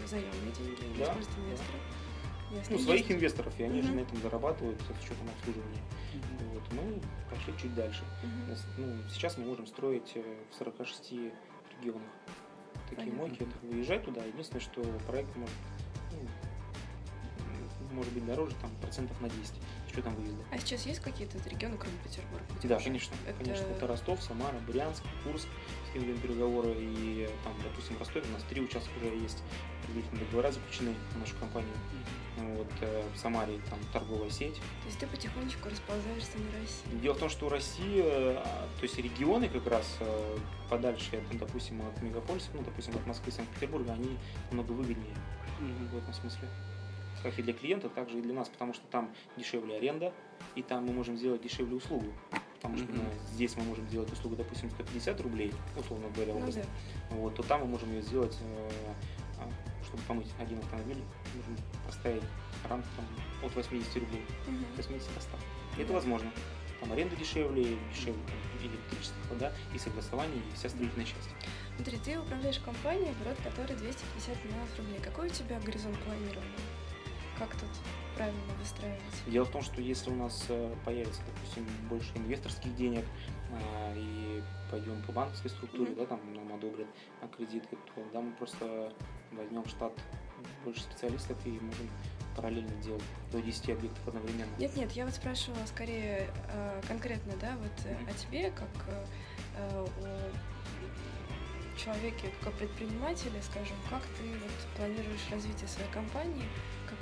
заемные 0.07 0.51
деньги, 0.57 0.83
не 0.85 0.97
Да, 0.97 1.03
использует 1.05 1.35
да. 1.35 1.41
инвесторов. 1.43 1.81
ну, 2.71 2.79
своих 2.79 3.11
инвесторов, 3.11 3.53
и 3.59 3.63
они 3.63 3.81
же 3.83 3.91
на 3.93 3.99
этом 4.01 4.17
зарабатывают 4.21 4.79
с 4.81 4.89
учетом 5.03 5.29
обслуживания. 5.37 5.81
Вот, 6.53 6.73
мы 6.73 7.01
пошли 7.29 7.53
чуть 7.61 7.75
дальше. 7.75 8.03
Ну, 8.77 8.97
сейчас 9.09 9.37
мы 9.37 9.45
можем 9.45 9.67
строить 9.67 10.15
в 10.51 10.55
46 10.57 11.11
регионах 11.79 12.01
такие 12.95 13.11
Понятно. 13.11 13.27
мойки, 13.27 13.43
это 13.43 13.67
выезжать 13.73 14.03
туда. 14.05 14.23
Единственное, 14.23 14.61
что 14.61 14.81
проект 15.07 15.35
может, 15.35 15.53
может 17.95 18.13
быть 18.13 18.25
дороже 18.25 18.55
там 18.61 18.69
процентов 18.81 19.19
на 19.21 19.29
10 19.29 19.53
что 19.95 20.01
там 20.03 20.15
выезда. 20.15 20.43
А 20.51 20.57
сейчас 20.57 20.85
есть 20.85 20.99
какие-то 20.99 21.37
регионы, 21.49 21.77
кроме 21.77 21.97
Петербурга? 22.03 22.45
Да, 22.63 22.79
конечно. 22.79 23.15
Это... 23.25 23.43
Конечно, 23.43 23.65
это 23.65 23.87
Ростов, 23.87 24.21
Самара, 24.21 24.57
Брянск, 24.67 25.03
Курск, 25.23 25.47
с 25.89 25.93
кем 25.93 26.03
ведем 26.03 26.19
переговоры. 26.19 26.75
И 26.77 27.29
там, 27.43 27.53
допустим, 27.63 27.95
в 27.95 27.99
Ростове 27.99 28.25
у 28.27 28.33
нас 28.33 28.43
три 28.43 28.61
участка 28.61 28.91
уже 28.97 29.15
есть. 29.15 29.41
Предварительные 29.85 30.25
договора 30.25 30.51
заключены 30.51 30.93
на 31.13 31.19
нашу 31.21 31.35
компанию. 31.37 31.73
Вот, 32.37 32.67
э, 32.81 33.07
в 33.13 33.17
Самаре 33.17 33.61
там 33.69 33.79
торговая 33.93 34.29
сеть. 34.29 34.55
То 34.55 34.87
есть 34.87 34.99
ты 34.99 35.07
потихонечку 35.07 35.69
расползаешься 35.69 36.37
на 36.37 36.59
Россию? 36.59 37.01
Дело 37.01 37.13
в 37.13 37.19
том, 37.19 37.29
что 37.29 37.47
Россия, 37.47 38.03
а, 38.03 38.67
то 38.77 38.83
есть 38.83 38.97
регионы 38.97 39.47
как 39.47 39.65
раз 39.67 39.95
э, 40.01 40.37
подальше, 40.69 41.23
ну, 41.31 41.39
допустим, 41.39 41.81
от 41.87 42.01
мегаполиса, 42.01 42.49
ну, 42.53 42.61
допустим, 42.63 42.93
от 42.95 43.07
Москвы, 43.07 43.31
Санкт-Петербурга, 43.31 43.93
они 43.93 44.17
намного 44.51 44.73
выгоднее 44.73 45.15
mm-hmm. 45.61 45.89
в 45.91 45.97
этом 45.97 46.13
смысле 46.13 46.49
как 47.25 47.39
и 47.39 47.41
для 47.41 47.53
клиента, 47.53 47.89
так 47.89 48.07
же 48.07 48.19
и 48.19 48.21
для 48.21 48.35
нас, 48.35 48.49
потому 48.49 48.75
что 48.75 48.83
там 48.91 49.09
дешевле 49.35 49.77
аренда, 49.77 50.13
и 50.53 50.61
там 50.61 50.85
мы 50.85 50.93
можем 50.93 51.17
сделать 51.17 51.41
дешевле 51.41 51.75
услугу. 51.75 52.05
Потому 52.61 52.77
что 52.77 52.85
mm-hmm. 52.85 53.33
здесь 53.33 53.57
мы 53.57 53.63
можем 53.63 53.87
сделать 53.87 54.11
услугу, 54.13 54.35
допустим, 54.35 54.69
150 54.69 55.21
рублей, 55.21 55.51
условно 55.75 56.07
говоря, 56.09 56.33
ну, 56.35 56.51
да. 56.51 56.61
вот, 57.09 57.35
то 57.35 57.41
там 57.41 57.61
мы 57.61 57.67
можем 57.67 57.91
ее 57.91 58.03
сделать, 58.03 58.37
э, 58.41 58.69
а, 59.39 59.49
чтобы 59.85 60.03
помыть 60.03 60.27
один 60.39 60.59
автомобиль, 60.59 60.97
можем 61.35 61.57
поставить 61.87 62.23
рамку 62.69 62.87
там, 62.95 63.05
от 63.43 63.55
80 63.55 63.95
рублей, 63.95 64.21
mm-hmm. 64.47 64.77
80 64.77 65.15
до 65.15 65.21
100. 65.21 65.31
Mm-hmm. 65.31 65.81
Это 65.81 65.93
возможно. 65.93 66.31
Там 66.79 66.91
аренда 66.91 67.15
дешевле, 67.15 67.77
дешевле 67.91 68.21
там, 68.27 68.69
электричество, 68.69 69.17
вода 69.31 69.51
и 69.73 69.79
согласование, 69.79 70.37
и 70.37 70.55
вся 70.55 70.69
строительная 70.69 71.05
часть. 71.05 71.29
Смотри, 71.75 71.97
ты 71.97 72.19
управляешь 72.19 72.59
компанией, 72.59 73.09
оборот 73.09 73.37
которой 73.43 73.75
250 73.77 74.45
миллионов 74.45 74.77
рублей. 74.77 74.99
Какой 75.01 75.27
у 75.27 75.31
тебя 75.31 75.59
горизонт 75.59 75.97
планирования? 76.03 76.59
Как 77.37 77.51
тут 77.55 77.69
правильно 78.15 78.53
выстраивать? 78.59 79.01
Дело 79.27 79.45
в 79.45 79.51
том, 79.51 79.61
что 79.61 79.81
если 79.81 80.09
у 80.09 80.15
нас 80.15 80.45
э, 80.49 80.73
появится, 80.85 81.21
допустим, 81.25 81.67
больше 81.89 82.09
инвесторских 82.15 82.75
денег 82.75 83.03
а, 83.51 83.93
и 83.95 84.41
пойдем 84.71 85.01
по 85.03 85.11
банковской 85.11 85.49
структуре, 85.49 85.91
mm-hmm. 85.91 85.99
да, 85.99 86.05
там 86.05 86.33
нам 86.33 86.53
одобрят 86.53 86.87
кредиты, 87.35 87.77
то 87.93 88.03
да, 88.13 88.21
мы 88.21 88.31
просто 88.33 88.93
возьмем 89.31 89.65
штат 89.67 89.93
больше 90.63 90.81
специалистов 90.81 91.37
и 91.45 91.51
можем 91.51 91.89
параллельно 92.35 92.75
делать 92.81 93.03
до 93.31 93.41
10 93.41 93.69
объектов 93.69 94.07
одновременно. 94.07 94.55
Нет, 94.57 94.75
нет, 94.75 94.91
я 94.91 95.05
вот 95.05 95.13
спрашивала 95.13 95.65
скорее 95.65 96.29
э, 96.49 96.81
конкретно, 96.87 97.33
да, 97.41 97.57
вот 97.57 97.85
mm-hmm. 97.85 98.09
о 98.09 98.13
тебе, 98.13 98.51
как 98.51 98.69
о 99.57 99.87
человеке, 101.77 102.31
как 102.39 102.53
о 102.53 102.57
предпринимателе, 102.57 103.41
скажем, 103.41 103.75
как 103.89 104.01
ты 104.17 104.23
вот 104.23 104.75
планируешь 104.75 105.21
развитие 105.31 105.67
своей 105.67 105.91
компании, 105.91 106.45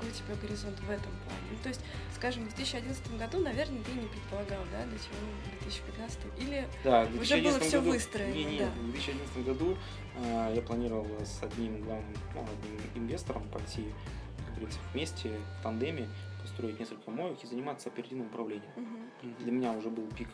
какой 0.03 0.09
у 0.09 0.13
тебя 0.13 0.35
горизонт 0.41 0.79
в 0.79 0.89
этом 0.89 1.11
плане? 1.25 1.41
Ну, 1.51 1.57
то 1.61 1.69
есть, 1.69 1.81
скажем, 2.15 2.43
в 2.43 2.47
2011 2.49 3.17
году, 3.17 3.39
наверное, 3.39 3.83
ты 3.83 3.91
не 3.91 4.07
предполагал, 4.07 4.63
да, 4.71 4.85
до 4.85 4.97
чего 4.97 5.15
в 5.43 5.63
2015 5.63 6.19
или 6.39 6.67
да, 6.83 7.07
уже 7.19 7.41
было 7.41 7.59
все 7.59 7.79
году, 7.79 7.91
выстроено? 7.91 8.33
Не, 8.33 8.45
не, 8.45 8.59
да. 8.59 8.69
в 8.69 8.91
2011 8.91 9.45
году 9.45 9.77
э, 10.15 10.53
я 10.55 10.61
планировал 10.61 11.07
с 11.21 11.41
одним 11.43 11.81
главным 11.81 12.13
ну, 12.35 12.41
одним 12.41 13.03
инвестором 13.03 13.47
пойти, 13.49 13.85
как 14.45 14.55
говорится, 14.55 14.79
вместе 14.93 15.31
в 15.59 15.63
тандеме 15.63 16.09
построить 16.41 16.79
несколько 16.79 17.09
моек 17.09 17.41
и 17.43 17.47
заниматься 17.47 17.89
оперативным 17.89 18.27
управлением. 18.27 18.71
Угу. 18.75 19.33
Для 19.39 19.51
меня 19.51 19.71
уже 19.71 19.89
был 19.89 20.07
пик 20.07 20.29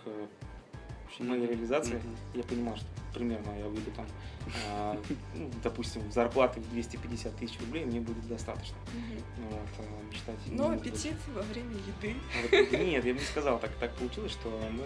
э, 1.17 1.24
моей 1.24 1.48
реализации. 1.48 1.95
Mm-hmm. 1.95 2.38
Я 2.38 2.43
понимал, 2.43 2.76
что 2.78 2.86
примерно 3.13 3.58
я 3.58 3.65
выйду 3.65 3.91
там, 3.91 4.06
э, 4.45 5.02
ну, 5.36 5.52
допустим, 5.63 6.12
зарплаты 6.12 6.60
в 6.60 6.69
250 6.72 7.36
тысяч 7.38 7.60
рублей 7.60 7.86
мне 7.86 8.00
будет 8.00 8.28
достаточно. 8.28 8.76
Mm-hmm. 8.93 9.50
Вот, 9.50 9.86
э, 9.86 10.06
мечтать. 10.12 10.39
Но 10.48 10.69
аппетит 10.72 11.15
во 11.34 11.41
время 11.41 11.76
еды. 11.76 12.15
Вот, 12.41 12.72
нет, 12.80 13.06
я 13.06 13.13
бы 13.13 13.19
не 13.19 13.26
сказал, 13.26 13.60
так, 13.60 13.72
так 13.80 13.95
получилось, 13.95 14.32
что 14.32 14.50
мы 14.72 14.84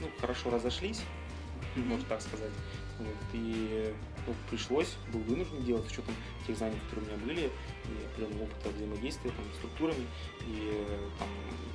ну, 0.00 0.08
хорошо 0.20 0.50
разошлись, 0.50 1.02
mm-hmm. 1.76 1.84
можно 1.84 2.06
так 2.06 2.22
сказать. 2.22 2.52
Вот, 2.98 3.16
и 3.32 3.92
ну, 4.26 4.34
пришлось, 4.48 4.94
был 5.12 5.20
вынужден 5.20 5.64
делать 5.64 5.84
с 5.86 5.92
учетом 5.92 6.14
тех 6.46 6.56
знаний, 6.56 6.78
которые 6.88 7.06
у 7.06 7.16
меня 7.16 7.26
были, 7.26 7.40
и 7.46 8.06
определенного 8.06 8.44
опыта 8.44 8.68
взаимодействия 8.70 9.30
там, 9.30 9.44
с 9.52 9.56
структурами, 9.56 10.06
и 10.46 10.86
там 11.18 11.28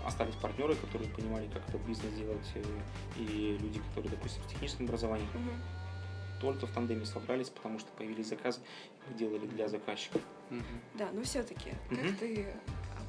остались 0.06 0.36
партнеры, 0.36 0.76
которые 0.76 1.10
понимали, 1.12 1.48
как 1.54 1.68
это 1.68 1.78
бизнес 1.80 2.14
делать, 2.14 2.48
э, 2.56 2.64
и 3.18 3.58
люди, 3.62 3.80
которые, 3.90 4.12
допустим, 4.12 4.42
с 4.44 4.48
техническим 4.48 4.86
образованием. 4.86 5.28
Угу. 5.34 6.42
Только 6.42 6.68
в 6.68 6.72
тандеме 6.72 7.06
собрались, 7.06 7.50
потому 7.50 7.80
что 7.80 7.90
появились 7.98 8.28
заказы, 8.28 8.62
мы 9.08 9.18
делали 9.18 9.46
для 9.46 9.68
заказчиков. 9.68 10.22
Угу. 10.50 10.62
Да, 10.96 11.10
но 11.12 11.22
все-таки, 11.24 11.72
как 11.90 12.00
угу. 12.00 12.14
ты 12.20 12.48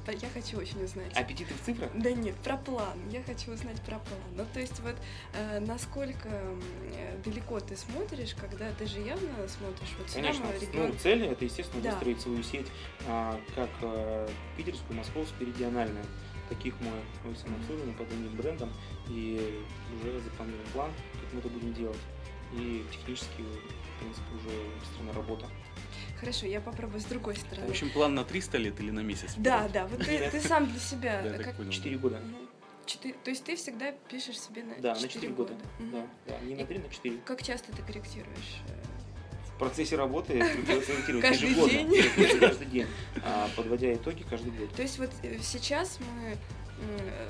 я 0.07 0.29
хочу 0.29 0.57
очень 0.57 0.83
узнать. 0.83 1.15
Аппетиты 1.15 1.53
в 1.53 1.61
цифрах? 1.61 1.91
Да 1.93 2.11
нет, 2.11 2.35
про 2.37 2.57
план. 2.57 2.97
Я 3.09 3.21
хочу 3.23 3.51
узнать 3.51 3.81
про 3.81 3.99
план. 3.99 4.21
Ну, 4.35 4.45
то 4.53 4.59
есть 4.59 4.79
вот 4.79 4.95
э, 5.33 5.59
насколько 5.59 6.29
э, 6.29 7.17
далеко 7.23 7.59
ты 7.59 7.75
смотришь, 7.75 8.35
когда 8.35 8.71
ты 8.71 8.85
же 8.87 8.99
явно 8.99 9.47
смотришь 9.47 9.95
вот 9.97 10.11
Конечно. 10.11 10.45
Регион... 10.59 10.87
Ну, 10.87 10.95
цель 10.95 11.25
это, 11.25 11.45
естественно, 11.45 11.83
да. 11.83 11.91
выстроить 11.91 12.21
свою 12.21 12.43
сеть 12.43 12.67
а, 13.07 13.39
как 13.55 13.69
а, 13.81 14.29
питерскую, 14.57 14.97
московскую, 14.97 15.47
региональную. 15.47 16.05
Таких 16.49 16.73
мы, 16.81 16.91
мы 17.23 17.35
самообслуживаем 17.35 17.93
под 17.93 18.11
одним 18.11 18.35
брендом 18.35 18.73
и 19.07 19.63
уже 20.01 20.19
запланирован 20.19 20.65
план, 20.73 20.91
как 21.13 21.33
мы 21.33 21.39
это 21.39 21.49
будем 21.49 21.73
делать. 21.73 21.99
И 22.53 22.83
технически, 22.91 23.45
принципе, 24.01 24.25
уже 24.35 24.49
быстрая 24.79 25.13
работа. 25.13 25.47
Хорошо, 26.19 26.45
я 26.45 26.61
попробую 26.61 27.01
с 27.01 27.05
другой 27.05 27.35
стороны. 27.35 27.67
В 27.67 27.71
общем, 27.71 27.89
план 27.89 28.13
на 28.13 28.23
300 28.23 28.57
лет 28.57 28.79
или 28.79 28.91
на 28.91 28.99
месяц? 28.99 29.33
Да, 29.37 29.67
да, 29.73 29.87
вот 29.87 30.05
ты, 30.05 30.29
ты 30.29 30.39
сам 30.39 30.69
для 30.69 30.79
себя. 30.79 31.21
Да, 31.23 31.43
как... 31.43 31.69
4 31.69 31.97
года. 31.97 32.21
Четыре, 32.85 33.15
то 33.23 33.29
есть 33.29 33.43
ты 33.43 33.55
всегда 33.55 33.91
пишешь 34.09 34.39
себе 34.39 34.63
на 34.63 34.75
да, 34.81 34.95
4 34.95 35.01
на 35.01 35.07
4 35.07 35.33
года. 35.33 35.53
года. 35.53 35.65
Угу. 35.79 35.91
Да, 35.91 36.33
да, 36.33 36.45
не 36.45 36.55
на 36.55 36.65
3, 36.65 36.79
на 36.79 36.89
4. 36.89 37.17
Как 37.25 37.43
часто 37.43 37.71
ты 37.75 37.81
корректируешь? 37.83 38.61
В 39.55 39.59
процессе 39.59 39.95
работы 39.95 40.39
корректировать 40.39 41.21
каждый 41.21 41.53
день. 41.53 42.39
Каждый 42.39 42.67
день. 42.67 42.87
А, 43.23 43.49
подводя 43.55 43.93
итоги 43.93 44.23
каждый 44.27 44.51
год. 44.51 44.73
То 44.73 44.81
есть 44.81 44.97
вот 44.97 45.11
э, 45.21 45.37
сейчас 45.41 45.99
мы 45.99 46.37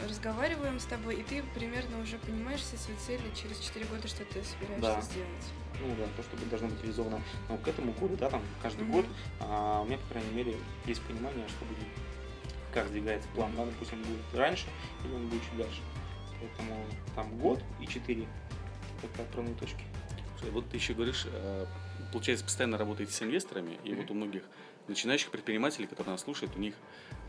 разговариваем 0.08 0.80
с 0.80 0.86
тобой, 0.86 1.16
и 1.16 1.24
ты 1.24 1.44
примерно 1.56 2.00
уже 2.02 2.18
понимаешь 2.18 2.62
все 2.62 2.78
свои 2.78 2.96
цели 2.98 3.24
через 3.36 3.60
4 3.60 3.86
года, 3.86 4.08
что 4.08 4.24
ты 4.26 4.44
собираешься 4.44 4.82
да. 4.82 5.02
сделать. 5.02 5.46
Ну 5.80 5.96
да, 5.96 6.06
то, 6.16 6.24
что 6.24 6.50
должно 6.50 6.68
быть 6.68 6.82
реализовано 6.82 7.22
ну, 7.50 7.58
к 7.58 7.68
этому 7.68 7.92
году, 7.94 8.16
да, 8.18 8.30
там 8.30 8.42
каждый 8.62 8.86
mm-hmm. 8.86 8.92
год, 8.92 9.06
а 9.40 9.82
у 9.82 9.86
меня, 9.86 9.98
по 9.98 10.14
крайней 10.14 10.32
мере, 10.32 10.56
есть 10.86 11.02
понимание, 11.04 11.48
что 11.48 11.66
будет, 11.66 11.88
как 12.74 12.88
сдвигается 12.88 13.28
план, 13.30 13.52
да, 13.56 13.66
допустим, 13.66 14.02
будет 14.04 14.22
раньше 14.34 14.68
или 15.04 15.14
он 15.14 15.28
будет 15.28 15.42
чуть 15.44 15.58
дальше. 15.58 15.82
Поэтому 16.40 16.86
там 17.16 17.38
год 17.40 17.64
и 17.80 17.88
4 17.88 18.28
это 19.04 19.22
отправные 19.24 19.56
точки. 19.56 19.84
Вот 20.52 20.70
ты 20.70 20.78
еще 20.78 20.94
говоришь, 20.94 21.28
э, 21.32 21.66
получается, 22.12 22.46
постоянно 22.46 22.78
работаете 22.78 23.14
с 23.14 23.22
инвесторами, 23.22 23.78
и 23.84 23.90
mm-hmm. 23.90 23.96
вот 23.96 24.12
у 24.12 24.14
многих 24.14 24.44
начинающих 24.92 25.32
предпринимателей, 25.32 25.88
которые 25.88 26.12
нас 26.12 26.22
слушают, 26.22 26.56
у 26.56 26.60
них 26.60 26.76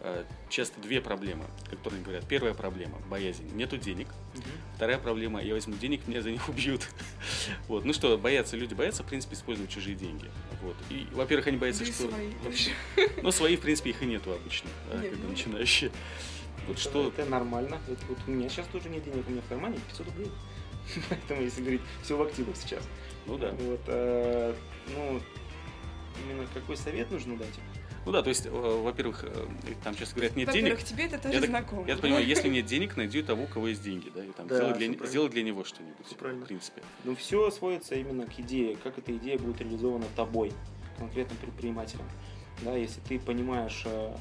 э, 0.01 0.25
часто 0.49 0.81
две 0.81 1.01
проблемы, 1.01 1.45
которые 1.71 1.99
они 1.99 2.05
говорят. 2.05 2.29
Первая 2.29 2.55
проблема– 2.55 2.99
боязнь. 3.11 3.49
Нету 3.55 3.79
денег. 3.79 4.09
Угу. 4.35 4.43
Вторая 4.77 4.99
проблема– 4.99 5.43
я 5.43 5.55
возьму 5.55 5.75
денег, 5.75 6.07
меня 6.07 6.23
за 6.23 6.31
них 6.31 6.49
убьют. 6.49 6.89
вот. 7.69 7.85
Ну 7.85 7.93
что, 7.93 8.17
боятся, 8.19 8.57
люди 8.57 8.75
боятся, 8.75 9.03
в 9.03 9.07
принципе, 9.07 9.35
использовать 9.35 9.71
чужие 9.71 9.97
деньги. 9.97 10.31
Вот. 10.61 10.77
И, 10.91 11.07
во-первых, 11.13 11.47
они 11.47 11.57
боятся, 11.57 11.85
да 11.85 11.93
что... 11.93 12.11
Свои. 12.11 12.31
Вообще... 12.45 12.71
Ну, 13.23 13.31
свои, 13.31 13.57
в 13.57 13.61
принципе, 13.61 13.91
их 13.91 14.03
и 14.03 14.07
нету 14.07 14.33
обычно, 14.33 14.69
да, 14.91 14.99
Нет, 15.01 15.11
когда 15.11 15.25
ну... 15.25 15.31
начинающие. 15.31 15.91
Вот 16.67 16.77
это, 16.77 16.81
что... 16.81 17.09
это 17.09 17.25
нормально. 17.25 17.81
Вот 18.09 18.19
у 18.27 18.31
меня 18.31 18.49
сейчас 18.49 18.67
тоже 18.69 18.89
нет 18.89 19.05
денег, 19.05 19.27
у 19.27 19.31
меня 19.31 19.43
в 19.43 19.49
кармане 19.49 19.79
500 19.89 20.07
рублей. 20.07 20.31
Поэтому, 21.09 21.43
если 21.43 21.61
говорить, 21.61 21.83
все 22.03 22.17
в 22.17 22.23
активах 22.23 22.57
сейчас. 22.57 22.83
Ну 23.27 23.39
да. 23.39 23.53
Вот, 23.53 23.81
э, 23.87 24.55
ну, 24.95 25.21
именно 26.25 26.47
какой 26.53 26.77
совет 26.77 27.11
нужно 27.11 27.37
дать? 27.37 27.55
Ну 28.05 28.11
да, 28.11 28.23
то 28.23 28.31
есть, 28.31 28.47
э, 28.47 28.51
во-первых, 28.51 29.25
э, 29.25 29.47
там 29.85 29.95
часто 29.95 30.17
говорят, 30.17 30.35
нет 30.35 30.51
денег. 30.51 30.73
Во-первых, 30.73 30.85
тебе 30.85 31.05
это 31.07 31.19
тоже 31.19 31.35
я 31.35 31.41
знакомо. 31.47 31.83
Так, 31.83 31.89
я 31.89 31.95
так 31.95 32.03
понимаю, 32.03 32.27
если 32.27 32.49
нет 32.49 32.67
денег, 32.67 32.97
найди 32.97 33.23
того, 33.23 33.45
у 33.45 33.47
кого 33.47 33.69
есть 33.69 33.83
деньги, 33.83 34.11
да, 34.13 34.25
и 34.25 34.31
там 34.33 34.49
да, 34.49 34.57
сделай, 34.57 34.75
для, 34.75 35.07
сделай 35.07 35.29
для 35.29 35.43
него 35.45 35.65
что-нибудь, 35.65 36.07
в 36.07 36.47
принципе. 36.47 36.83
Ну, 37.05 37.15
все 37.15 37.51
сводится 37.51 37.95
именно 37.95 38.27
к 38.27 38.41
идее, 38.41 38.77
как 38.83 38.99
эта 38.99 39.17
идея 39.17 39.39
будет 39.39 39.61
реализована 39.61 40.07
тобой, 40.17 40.53
конкретным 40.99 41.39
предпринимателем. 41.39 42.05
Да, 42.63 42.75
если 42.77 43.01
ты 43.01 43.19
понимаешь 43.21 43.83
э, 43.87 44.17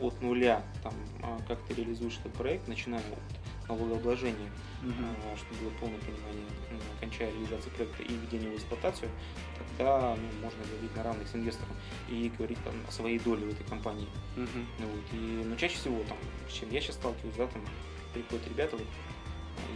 от 0.00 0.20
нуля, 0.20 0.62
там, 0.82 0.94
а, 1.22 1.38
как 1.48 1.60
ты 1.62 1.74
реализуешь 1.74 2.18
этот 2.20 2.32
проект, 2.34 2.68
начиная 2.68 3.00
от 3.00 3.41
налогообложения, 3.68 4.50
mm-hmm. 4.82 5.36
чтобы 5.36 5.60
было 5.62 5.70
полное 5.78 5.98
понимание, 6.00 6.46
ну, 6.70 6.78
окончая 6.96 7.30
реализацию 7.32 7.72
проекта 7.72 8.02
и 8.02 8.14
введение 8.14 8.50
в 8.50 8.56
эксплуатацию, 8.56 9.10
тогда 9.58 10.16
ну, 10.16 10.42
можно 10.42 10.64
говорить 10.64 10.94
на 10.96 11.02
равных 11.02 11.28
с 11.28 11.34
инвестором 11.34 11.74
и 12.08 12.30
говорить 12.36 12.58
там, 12.64 12.74
о 12.86 12.92
своей 12.92 13.18
доле 13.18 13.46
в 13.46 13.50
этой 13.50 13.64
компании. 13.64 14.08
Mm-hmm. 14.36 14.66
Вот. 14.80 15.04
И, 15.12 15.44
но 15.44 15.56
чаще 15.56 15.76
всего, 15.76 16.02
там, 16.04 16.18
с 16.48 16.52
чем 16.52 16.70
я 16.70 16.80
сейчас 16.80 16.96
сталкиваюсь, 16.96 17.36
да, 17.36 17.46
там 17.46 17.64
приходят 18.12 18.46
ребята, 18.48 18.76
вот, 18.76 18.86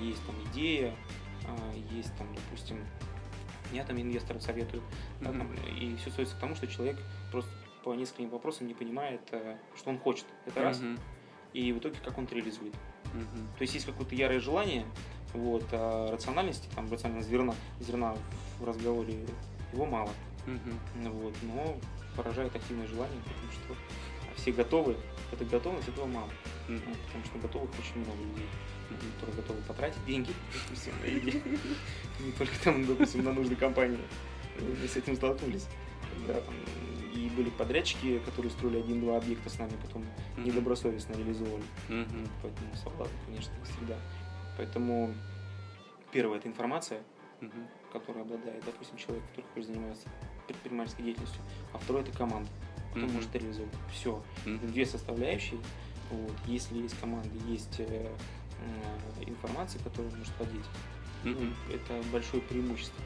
есть 0.02 0.24
там 0.26 0.34
идея, 0.50 0.94
а, 1.46 1.74
есть 1.92 2.14
там, 2.16 2.26
допустим, 2.34 2.78
меня 3.72 3.84
там 3.84 4.00
инвесторы 4.00 4.40
советуют, 4.40 4.84
mm-hmm. 4.84 5.22
да, 5.22 5.32
там, 5.32 5.54
и 5.54 5.96
все 5.96 6.10
сводится 6.10 6.36
к 6.36 6.40
тому, 6.40 6.54
что 6.54 6.66
человек 6.66 6.98
просто 7.30 7.50
по 7.86 7.94
нескольким 7.94 8.30
вопросам 8.30 8.66
не 8.66 8.74
понимает, 8.74 9.20
э, 9.30 9.56
что 9.76 9.90
он 9.90 9.98
хочет. 10.00 10.26
Это 10.44 10.58
mm-hmm. 10.58 10.64
раз. 10.64 10.82
И 11.52 11.72
в 11.72 11.78
итоге, 11.78 11.96
как 12.04 12.18
он 12.18 12.24
это 12.24 12.34
реализует. 12.34 12.74
То 13.58 13.62
есть 13.62 13.74
есть 13.74 13.86
какое-то 13.86 14.14
ярое 14.14 14.40
желание, 14.40 14.86
вот, 15.32 15.64
а 15.72 16.10
рациональности, 16.10 16.68
там, 16.74 16.90
рационального 16.90 17.28
зерна, 17.28 17.54
зерна 17.80 18.16
в 18.58 18.64
разговоре 18.64 19.26
его 19.72 19.86
мало. 19.86 20.10
Mm-hmm. 20.46 21.10
Вот, 21.10 21.34
но 21.42 21.76
поражает 22.16 22.54
активное 22.54 22.86
желание, 22.86 23.20
потому 23.22 23.52
что 23.52 23.76
все 24.36 24.52
готовы, 24.52 24.96
эта 25.32 25.44
готовность 25.44 25.88
этого 25.88 26.06
мало. 26.06 26.30
Mm-hmm. 26.68 26.96
Потому 27.06 27.24
что 27.24 27.38
готовых 27.38 27.70
очень 27.78 28.04
много 28.04 28.22
людей 28.22 28.48
которые 29.18 29.36
готовы 29.36 29.60
потратить 29.62 30.04
деньги, 30.06 30.32
допустим, 30.52 30.92
на 31.02 31.06
идеи. 31.06 31.42
Не 32.20 32.32
только 32.32 32.52
там, 32.62 32.86
допустим, 32.86 33.24
на 33.24 33.32
нужды 33.32 33.56
компании. 33.56 33.98
Мы 34.58 34.88
с 34.88 34.96
этим 34.96 35.16
столкнулись. 35.16 35.66
Да, 36.26 36.34
там, 36.34 36.54
и 37.16 37.28
были 37.30 37.50
подрядчики, 37.50 38.18
которые 38.20 38.50
строили 38.50 38.78
один-два 38.78 39.16
объекта 39.16 39.48
с 39.50 39.58
нами, 39.58 39.72
потом 39.82 40.02
mm-hmm. 40.02 40.44
недобросовестно 40.44 41.14
реализовывали. 41.14 41.64
Mm-hmm. 41.88 42.28
Поэтому 42.42 42.76
соблазн, 42.76 43.12
конечно, 43.26 43.52
всегда. 43.64 43.96
Поэтому 44.56 45.14
первое 46.12 46.38
это 46.38 46.48
информация, 46.48 47.02
mm-hmm. 47.40 47.66
которая 47.92 48.24
обладает, 48.24 48.64
допустим, 48.64 48.96
человек, 48.96 49.24
который 49.30 49.46
хочет 49.54 49.68
заниматься 49.68 50.08
предпринимательской 50.46 51.02
деятельностью, 51.02 51.42
а 51.72 51.78
второе 51.78 52.02
это 52.02 52.12
команда, 52.12 52.50
кто 52.90 53.00
mm-hmm. 53.00 53.12
может 53.12 53.34
реализовывать. 53.34 53.76
Все. 53.92 54.22
Mm-hmm. 54.44 54.66
Две 54.72 54.86
составляющие. 54.86 55.60
Вот. 56.10 56.32
Если 56.46 56.78
есть 56.78 56.98
команда, 57.00 57.28
есть 57.48 57.80
э, 57.80 57.84
э, 57.88 59.24
информация, 59.24 59.82
которую 59.82 60.14
может 60.16 60.32
владеть, 60.38 60.66
mm-hmm. 61.24 61.54
ну, 61.68 61.74
это 61.74 62.08
большое 62.10 62.42
преимущество 62.42 63.02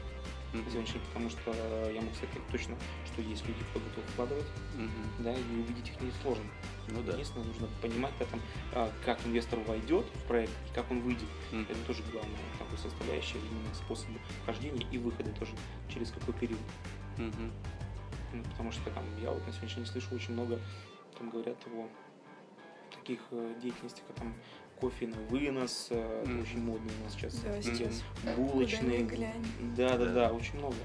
mm-hmm. 0.53 0.71
сегодняшний, 0.71 1.01
потому 1.07 1.29
что 1.29 1.51
я 1.91 2.01
могу 2.01 2.13
сказать 2.15 2.35
точно, 2.51 2.75
что 3.05 3.21
есть 3.21 3.47
люди, 3.47 3.59
кто 3.69 3.79
готов 3.79 4.03
вкладывать, 4.11 4.45
mm-hmm. 4.77 5.23
да, 5.23 5.33
и 5.33 5.59
увидеть 5.59 5.89
их 5.89 6.01
не 6.01 6.11
сложно. 6.21 6.43
Ну, 6.87 7.01
да. 7.03 7.13
Единственное, 7.13 7.45
нужно 7.45 7.67
понимать 7.81 8.13
этом, 8.19 8.41
а, 8.73 8.91
как 9.05 9.25
инвестор 9.25 9.59
войдет 9.59 10.05
в 10.05 10.27
проект 10.27 10.53
и 10.69 10.73
как 10.73 10.89
он 10.91 11.01
выйдет. 11.01 11.27
Mm-hmm. 11.51 11.71
Это 11.71 11.85
тоже 11.85 12.03
главная 12.11 12.37
такая 12.59 12.77
составляющая, 12.77 13.39
именно 13.39 13.73
способы 13.73 14.19
вхождения 14.43 14.85
и 14.91 14.97
выхода 14.97 15.31
тоже 15.31 15.53
через 15.89 16.11
какой 16.11 16.33
период. 16.33 16.61
Mm-hmm. 17.17 17.51
Ну, 18.33 18.43
потому 18.43 18.71
что 18.71 18.89
там 18.91 19.03
я 19.21 19.31
вот 19.31 19.45
на 19.45 19.53
сегодняшний 19.53 19.83
день 19.83 19.91
слышу 19.91 20.15
очень 20.15 20.33
много, 20.33 20.59
там 21.17 21.29
говорят 21.29 21.57
о 21.67 21.87
таких 22.95 23.19
э, 23.31 23.55
деятельностях, 23.61 24.05
как 24.07 24.17
там 24.17 24.33
кофе 24.81 25.07
на 25.07 25.17
вынос, 25.29 25.87
mm. 25.91 26.41
очень 26.41 26.59
модный 26.59 26.91
у 26.99 27.03
нас 27.03 27.13
сейчас, 27.13 27.35
да, 27.35 27.61
сейчас 27.61 28.03
булочные. 28.35 29.07
Да, 29.77 29.97
да, 29.97 30.05
да, 30.07 30.31
очень 30.31 30.57
много. 30.57 30.75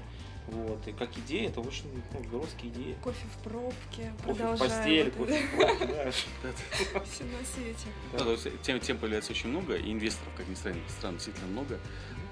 Вот. 0.47 0.87
И 0.87 0.93
как 0.93 1.09
идея, 1.17 1.49
это 1.49 1.59
очень 1.59 1.83
ну, 2.13 2.19
громкие 2.29 2.71
идеи. 2.71 2.95
Кофе 3.03 3.25
в 3.35 3.43
пробке, 3.43 4.13
кофе 4.23 4.45
в 4.45 4.57
постели, 4.57 5.09
кофе 5.09 5.45
в 5.45 5.55
пробке, 5.57 5.87
да. 5.87 6.11
Все 7.05 7.23
на 7.25 7.43
свете. 7.43 7.87
Да, 8.13 8.19
то 8.19 8.31
есть 8.31 8.61
тем, 8.61 8.79
тем 8.79 8.97
появляется 8.97 9.33
очень 9.33 9.49
много, 9.49 9.75
и 9.75 9.91
инвесторов, 9.91 10.33
как 10.37 10.47
ни 10.47 10.53
странно, 10.53 10.79
стран 10.87 11.15
действительно 11.15 11.47
много. 11.47 11.79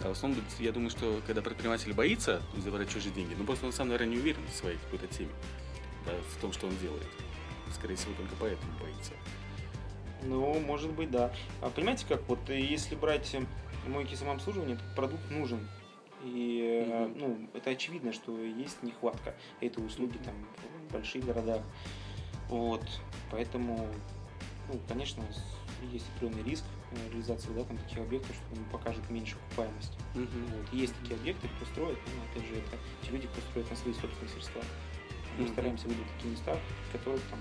А 0.02 0.10
в 0.10 0.12
основном, 0.12 0.42
я 0.60 0.72
думаю, 0.72 0.92
что 0.92 1.20
когда 1.28 1.42
предприниматель 1.42 1.92
боится 1.94 2.42
забрать 2.58 2.90
чужие 2.90 3.14
деньги, 3.14 3.34
ну 3.38 3.44
просто 3.44 3.66
он 3.66 3.74
сам, 3.74 3.90
наверное, 3.90 4.14
не 4.14 4.20
уверен 4.20 4.42
в 4.50 4.56
своей 4.56 4.78
какой-то 4.78 5.08
теме, 5.08 5.32
да, 6.06 6.14
в 6.38 6.42
том, 6.42 6.54
что 6.54 6.68
он 6.68 6.78
делает. 6.78 7.08
Скорее 7.74 7.96
всего, 7.96 8.14
только 8.14 8.36
поэтому 8.40 8.72
боится. 8.80 9.12
Ну, 10.26 10.60
может 10.60 10.92
быть, 10.92 11.12
да. 11.12 11.32
А 11.62 11.70
понимаете, 11.70 12.06
как 12.08 12.22
вот 12.28 12.50
если 12.50 12.96
брать 12.96 13.36
мойки 13.88 14.16
самообслуживания, 14.16 14.76
этот 14.76 14.96
продукт 14.96 15.30
нужен. 15.30 15.68
И 16.24 16.84
mm-hmm. 16.88 17.18
ну, 17.20 17.50
это 17.54 17.70
очевидно, 17.70 18.12
что 18.12 18.38
есть 18.44 18.82
нехватка 18.82 19.36
этой 19.62 19.86
услуги 19.86 20.18
там 20.18 20.34
в 20.90 20.94
больших 20.94 21.26
городах. 21.26 21.62
Вот. 22.50 22.84
Поэтому, 23.32 23.88
ну, 24.72 24.80
конечно, 24.88 25.24
есть 25.92 26.06
определенный 26.16 26.44
риск 26.50 26.64
э, 26.92 27.10
реализации 27.12 27.50
да, 27.56 27.64
там, 27.64 27.78
таких 27.78 28.00
объектов, 28.00 28.36
что 28.36 28.60
он 28.60 28.66
покажет 28.70 29.08
меньше 29.10 29.36
окупаемость. 29.48 29.94
Mm-hmm. 30.16 30.58
Вот. 30.58 30.74
есть 30.74 30.96
такие 31.02 31.20
объекты, 31.20 31.48
кто 31.48 31.66
строит, 31.66 31.98
но 32.08 32.32
опять 32.32 32.50
же, 32.50 32.56
это 32.56 32.78
те 33.04 33.12
люди, 33.12 33.28
кто 33.28 33.42
строит 33.42 33.70
на 33.70 33.76
свои 33.76 33.94
собственные 33.94 34.30
средства. 34.30 34.62
Мы 35.38 35.46
mm-hmm. 35.46 35.52
стараемся 35.52 35.88
выбрать 35.88 36.08
такие 36.16 36.32
места, 36.32 36.58
в 36.90 36.92
которых 36.92 37.22
там 37.30 37.40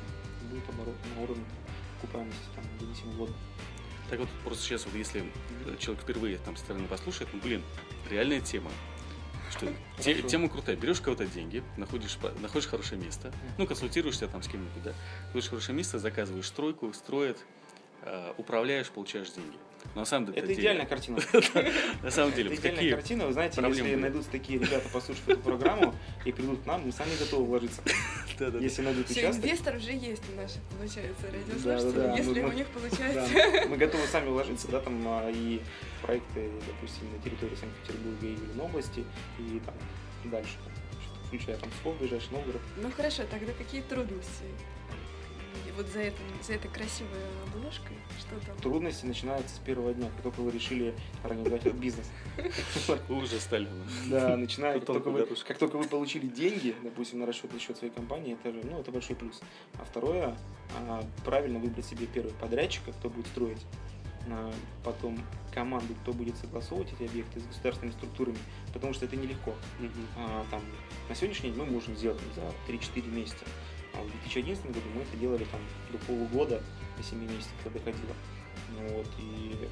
будет 0.50 0.68
оборот 0.68 0.96
на 1.16 1.22
уровне 1.22 1.44
окупаемости 2.04 2.44
там, 2.54 2.64
независимо 2.74 3.12
года. 3.14 3.32
Так 4.10 4.18
вот, 4.20 4.28
просто 4.44 4.62
сейчас, 4.62 4.84
вот 4.84 4.94
если 4.94 5.24
человек 5.78 6.02
впервые 6.02 6.38
там 6.38 6.56
стороны 6.56 6.86
послушает, 6.86 7.30
ну, 7.32 7.40
блин, 7.40 7.62
реальная 8.10 8.40
тема. 8.40 8.70
Что 9.50 9.72
те, 9.98 10.22
тема 10.22 10.48
крутая. 10.48 10.76
Берешь 10.76 11.00
кого-то 11.00 11.26
деньги, 11.26 11.62
находишь, 11.76 12.18
находишь 12.40 12.68
хорошее 12.68 13.00
место, 13.00 13.32
ну, 13.58 13.66
консультируешься 13.66 14.28
там 14.28 14.42
с 14.42 14.48
кем-нибудь, 14.48 14.82
да, 14.82 14.92
находишь 15.26 15.48
хорошее 15.48 15.76
место, 15.76 15.98
заказываешь 15.98 16.46
стройку, 16.46 16.92
строят, 16.92 17.38
э, 18.02 18.34
управляешь, 18.36 18.90
получаешь 18.90 19.30
деньги. 19.30 19.56
Но 19.94 20.00
на 20.00 20.04
самом 20.06 20.26
деле 20.26 20.38
это 20.38 20.54
идеальная 20.54 20.86
картина. 20.86 21.18
На 22.02 22.10
самом 22.10 22.32
деле, 22.32 22.54
это 22.54 22.60
идеальная 22.60 22.96
картина. 22.96 23.26
Вы 23.26 23.32
знаете, 23.34 23.62
если 23.62 23.94
найдутся 23.96 24.30
такие 24.30 24.58
ребята, 24.58 24.88
послушают 24.88 25.28
эту 25.28 25.40
программу 25.40 25.94
и 26.24 26.32
придут 26.32 26.62
к 26.62 26.66
нам, 26.66 26.86
мы 26.86 26.92
сами 26.92 27.10
готовы 27.18 27.44
вложиться. 27.44 27.82
Если 28.60 28.82
найдут 28.82 29.10
участок. 29.10 29.44
Инвестор 29.44 29.76
уже 29.76 29.92
есть 29.92 30.22
у 30.32 30.36
наших, 30.36 30.60
получается, 30.78 31.26
радиослушателей, 31.30 32.16
если 32.16 32.40
у 32.42 32.52
них 32.52 32.66
получается. 32.68 33.68
Мы 33.68 33.76
готовы 33.76 34.06
сами 34.06 34.28
вложиться, 34.28 34.68
да, 34.68 34.80
там 34.80 35.02
а, 35.06 35.30
и 35.30 35.60
проекты, 36.02 36.50
допустим, 36.66 37.12
на 37.12 37.18
территории 37.22 37.54
Санкт-Петербурга 37.54 38.26
и 38.26 38.36
Ленобласти, 38.52 39.04
и 39.38 39.60
там 39.64 39.74
дальше, 40.24 40.56
включая 41.28 41.56
там 41.56 41.70
Псков, 41.70 41.98
ближайший 41.98 42.32
Новгород. 42.32 42.60
Ну 42.76 42.90
хорошо, 42.90 43.22
тогда 43.30 43.52
какие 43.52 43.82
трудности 43.82 44.44
вот 45.76 45.86
за, 45.88 46.00
это, 46.00 46.16
за 46.42 46.54
этой 46.54 46.70
красивой 46.70 47.18
обложкой? 47.46 47.96
Что 48.18 48.46
там? 48.46 48.56
Трудности 48.58 49.06
начинаются 49.06 49.54
с 49.56 49.58
первого 49.58 49.92
дня, 49.92 50.08
как 50.10 50.22
только 50.22 50.40
вы 50.40 50.50
решили 50.50 50.94
организовать 51.22 51.66
этот 51.66 51.78
бизнес. 51.78 52.10
уже 53.08 53.40
стали. 53.40 53.68
Да, 54.08 54.36
начиная, 54.36 54.74
как 54.74 54.86
только, 54.86 55.10
вы, 55.10 55.26
как 55.26 55.58
только 55.58 55.76
вы 55.76 55.84
получили 55.84 56.26
деньги, 56.26 56.74
допустим, 56.82 57.20
на 57.20 57.26
расчетный 57.26 57.60
счет 57.60 57.76
своей 57.76 57.92
компании, 57.92 58.34
это 58.34 58.52
же, 58.52 58.60
ну, 58.64 58.80
это 58.80 58.90
большой 58.90 59.16
плюс. 59.16 59.40
А 59.74 59.84
второе, 59.84 60.36
а, 60.76 61.04
правильно 61.24 61.58
выбрать 61.58 61.86
себе 61.86 62.06
первый 62.06 62.32
подрядчика, 62.34 62.92
кто 62.92 63.10
будет 63.10 63.26
строить 63.28 63.62
а, 64.30 64.52
потом 64.82 65.18
команду, 65.52 65.94
кто 66.02 66.12
будет 66.12 66.36
согласовывать 66.36 66.92
эти 66.92 67.08
объекты 67.08 67.40
с 67.40 67.44
государственными 67.44 67.94
структурами, 67.94 68.38
потому 68.72 68.92
что 68.94 69.04
это 69.04 69.16
нелегко. 69.16 69.54
Uh-huh. 69.80 69.90
А, 70.16 70.44
там, 70.50 70.62
на 71.08 71.14
сегодняшний 71.14 71.50
день 71.50 71.58
мы 71.58 71.66
можем 71.66 71.96
сделать 71.96 72.20
за 72.34 72.72
3-4 72.72 73.08
месяца. 73.08 73.44
А 73.96 74.02
в 74.02 74.10
2011 74.10 74.66
году 74.66 74.86
мы 74.94 75.02
это 75.02 75.16
делали 75.16 75.44
там 75.44 75.60
до 75.92 75.98
полугода, 75.98 76.62
до 76.96 77.02
7 77.02 77.20
месяцев 77.20 77.52
это 77.64 77.70
доходило. 77.70 78.14
Ну 78.70 78.88
вот, 78.96 79.06
и 79.18 79.68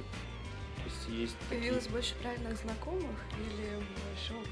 то 0.83 0.83
есть 0.85 1.09
есть 1.09 1.37
Появилось 1.49 1.83
такие... 1.83 1.93
больше 1.93 2.15
правильных 2.15 2.57
знакомых 2.57 3.17
или 3.37 3.75
больше 3.75 4.33
опыта? 4.33 4.51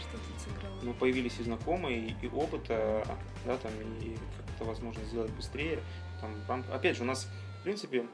Что 0.00 0.18
тут 0.18 0.40
сыграло? 0.40 0.80
Ну, 0.82 0.94
появились 0.94 1.38
и 1.38 1.42
знакомые, 1.42 2.16
и 2.20 2.28
опыта, 2.28 3.06
да, 3.44 3.56
там, 3.58 3.72
и 4.00 4.16
как-то 4.36 4.64
возможно 4.64 5.04
сделать 5.04 5.30
быстрее. 5.32 5.80
Там, 6.20 6.64
опять 6.72 6.96
же, 6.96 7.02
у 7.02 7.06
нас, 7.06 7.28
в 7.60 7.62
принципе, 7.64 8.06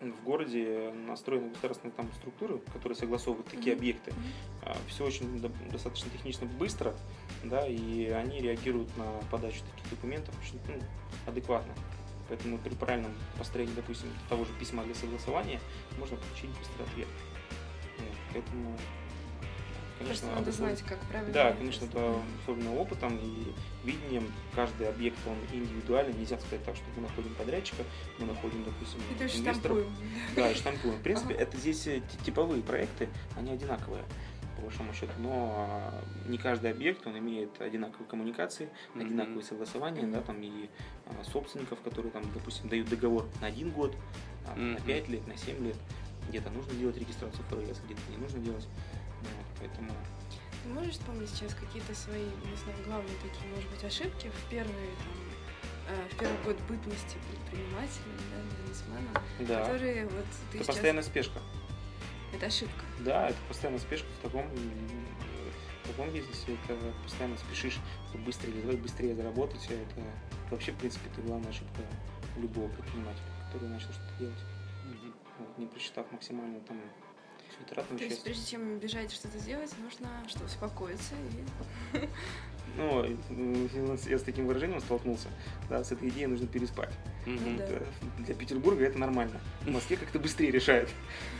в 0.00 0.24
городе 0.24 0.92
настроены 1.06 1.50
государственные 1.50 1.94
там 1.94 2.10
структуры, 2.18 2.58
которые 2.72 2.96
согласовывают 2.96 3.48
такие 3.48 3.74
mm-hmm. 3.74 3.78
объекты. 3.78 4.10
Mm-hmm. 4.10 4.76
Все 4.88 5.04
очень 5.06 5.40
достаточно 5.70 6.10
технично 6.10 6.46
быстро, 6.46 6.94
да, 7.44 7.66
и 7.66 8.08
они 8.08 8.40
реагируют 8.40 8.94
на 8.96 9.06
подачу 9.30 9.60
таких 9.74 9.90
документов 9.90 10.34
очень 10.42 10.60
ну, 10.68 10.82
адекватно. 11.26 11.72
Поэтому 12.28 12.58
при 12.58 12.74
правильном 12.74 13.12
построении, 13.38 13.74
допустим, 13.74 14.08
того 14.28 14.44
же 14.44 14.52
письма 14.58 14.84
для 14.84 14.94
согласования 14.94 15.60
можно 15.98 16.16
получить 16.16 16.50
быстрый 16.50 16.82
ответ. 16.82 17.08
Поэтому 18.32 18.76
конечно, 19.98 20.34
надо 20.34 20.52
знать, 20.52 20.82
как 20.82 20.98
правильно. 21.00 21.32
Да, 21.32 21.52
конечно, 21.52 21.84
это 21.84 22.20
особенно 22.42 22.74
опытом 22.74 23.18
и 23.18 23.52
видением. 23.84 24.30
Каждый 24.54 24.88
объект, 24.88 25.18
он 25.26 25.36
индивидуальный. 25.52 26.14
Нельзя 26.14 26.38
сказать 26.38 26.64
так, 26.64 26.76
что 26.76 26.84
мы 26.96 27.02
находим 27.02 27.34
подрядчика, 27.34 27.82
мы 28.18 28.26
находим, 28.26 28.64
допустим, 28.64 29.00
и 29.00 29.22
инвесторов. 29.22 29.86
Да, 30.34 30.50
и 30.50 30.54
штампуем. 30.54 30.96
В 30.96 31.02
принципе, 31.02 31.34
ага. 31.34 31.44
это 31.44 31.56
здесь 31.58 31.86
э, 31.86 32.02
типовые 32.24 32.62
проекты, 32.62 33.08
они 33.36 33.52
одинаковые 33.52 34.04
по 34.56 34.62
большому 34.62 34.92
счету, 34.94 35.12
но 35.18 35.54
а, 35.54 36.04
не 36.26 36.38
каждый 36.38 36.70
объект, 36.70 37.06
он 37.06 37.18
имеет 37.18 37.60
одинаковые 37.60 38.08
коммуникации, 38.08 38.68
mm-hmm. 38.94 39.00
одинаковые 39.02 39.44
согласования, 39.44 40.02
mm-hmm. 40.02 40.12
да, 40.12 40.22
там 40.22 40.42
и 40.42 40.70
а, 41.06 41.24
собственников, 41.24 41.80
которые 41.82 42.10
там, 42.10 42.22
допустим, 42.32 42.68
дают 42.68 42.88
договор 42.88 43.26
на 43.40 43.48
один 43.48 43.70
год, 43.70 43.94
а, 44.46 44.56
mm-hmm. 44.56 44.72
на 44.72 44.80
пять 44.80 45.08
лет, 45.08 45.26
на 45.26 45.36
семь 45.36 45.62
лет. 45.62 45.76
где-то 46.28 46.50
нужно 46.50 46.72
делать 46.74 46.96
регистрацию 46.96 47.44
ФРС, 47.50 47.80
где-то 47.84 48.00
не 48.10 48.16
нужно 48.16 48.38
делать. 48.38 48.66
Поэтому 49.58 49.90
Ты 50.62 50.68
можешь 50.68 50.92
вспомнить 50.92 51.30
сейчас 51.30 51.54
какие-то 51.54 51.94
свои, 51.94 52.24
не 52.24 52.56
знаю, 52.56 52.78
главные 52.84 53.16
такие, 53.22 53.48
может 53.54 53.70
быть, 53.70 53.84
ошибки 53.84 54.28
в 54.28 54.50
первые 54.50 54.90
там, 54.96 55.94
э, 55.94 56.08
в 56.10 56.18
первый 56.18 56.42
год 56.44 56.56
бытности 56.68 57.16
предпринимателем, 57.30 58.16
да, 58.30 58.62
бизнесменом, 58.62 59.14
да, 59.40 59.64
которые 59.64 60.06
вот 60.06 60.24
ты 60.50 60.58
это 60.58 60.64
сейчас... 60.64 60.66
постоянная 60.66 61.02
спешка. 61.02 61.40
Это 62.34 62.46
ошибка. 62.46 62.84
Да, 63.00 63.28
это 63.28 63.38
постоянная 63.48 63.80
спешка 63.80 64.08
в 64.18 64.22
таком, 64.22 64.44
в 65.84 65.88
таком 65.88 66.10
бизнесе, 66.10 66.58
это 66.68 66.76
постоянно 67.02 67.38
спешишь, 67.38 67.78
чтобы 68.08 68.24
быстрее 68.24 68.52
реализовать, 68.52 68.80
быстрее 68.80 69.14
заработать. 69.14 69.64
Это 69.66 70.02
вообще, 70.50 70.72
в 70.72 70.76
принципе, 70.76 71.08
это 71.10 71.22
главная 71.22 71.50
ошибка 71.50 71.82
любого 72.36 72.68
предпринимателя, 72.68 73.24
который 73.46 73.68
начал 73.68 73.92
что-то 73.92 74.12
делать. 74.18 74.38
Вот, 75.38 75.58
не 75.58 75.66
просчитав 75.66 76.10
максимально 76.12 76.60
там 76.60 76.80
То 77.98 78.04
есть 78.04 78.22
прежде 78.24 78.50
чем 78.50 78.78
бежать 78.78 79.12
что-то 79.12 79.38
сделать, 79.38 79.72
нужно 79.82 80.08
что, 80.28 80.44
успокоиться 80.44 81.14
и... 81.94 81.98
Ну, 82.76 83.16
я 84.06 84.18
с 84.18 84.22
таким 84.22 84.46
выражением 84.46 84.80
столкнулся, 84.80 85.28
да, 85.70 85.82
с 85.82 85.92
этой 85.92 86.08
идеей 86.10 86.26
нужно 86.26 86.46
переспать. 86.46 86.92
Это- 87.24 87.86
Для 88.18 88.34
Петербурга 88.34 88.84
это 88.84 88.98
нормально. 88.98 89.40
В 89.62 89.70
Москве 89.70 89.96
как-то 89.96 90.18
быстрее 90.18 90.50
решает. 90.50 90.90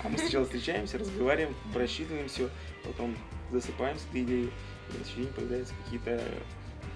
А 0.03 0.09
мы 0.09 0.17
сначала 0.19 0.45
встречаемся, 0.47 0.99
разговариваем, 0.99 1.55
просчитываем 1.75 2.29
все, 2.29 2.49
потом 2.85 3.17
засыпаем 3.53 3.99
с 3.99 4.07
этой 4.07 4.23
идеей, 4.23 4.45
и 4.47 4.99
на 4.99 5.05
следующий 5.05 5.17
день 5.25 5.33
появляются 5.35 5.75
какие-то 5.85 6.23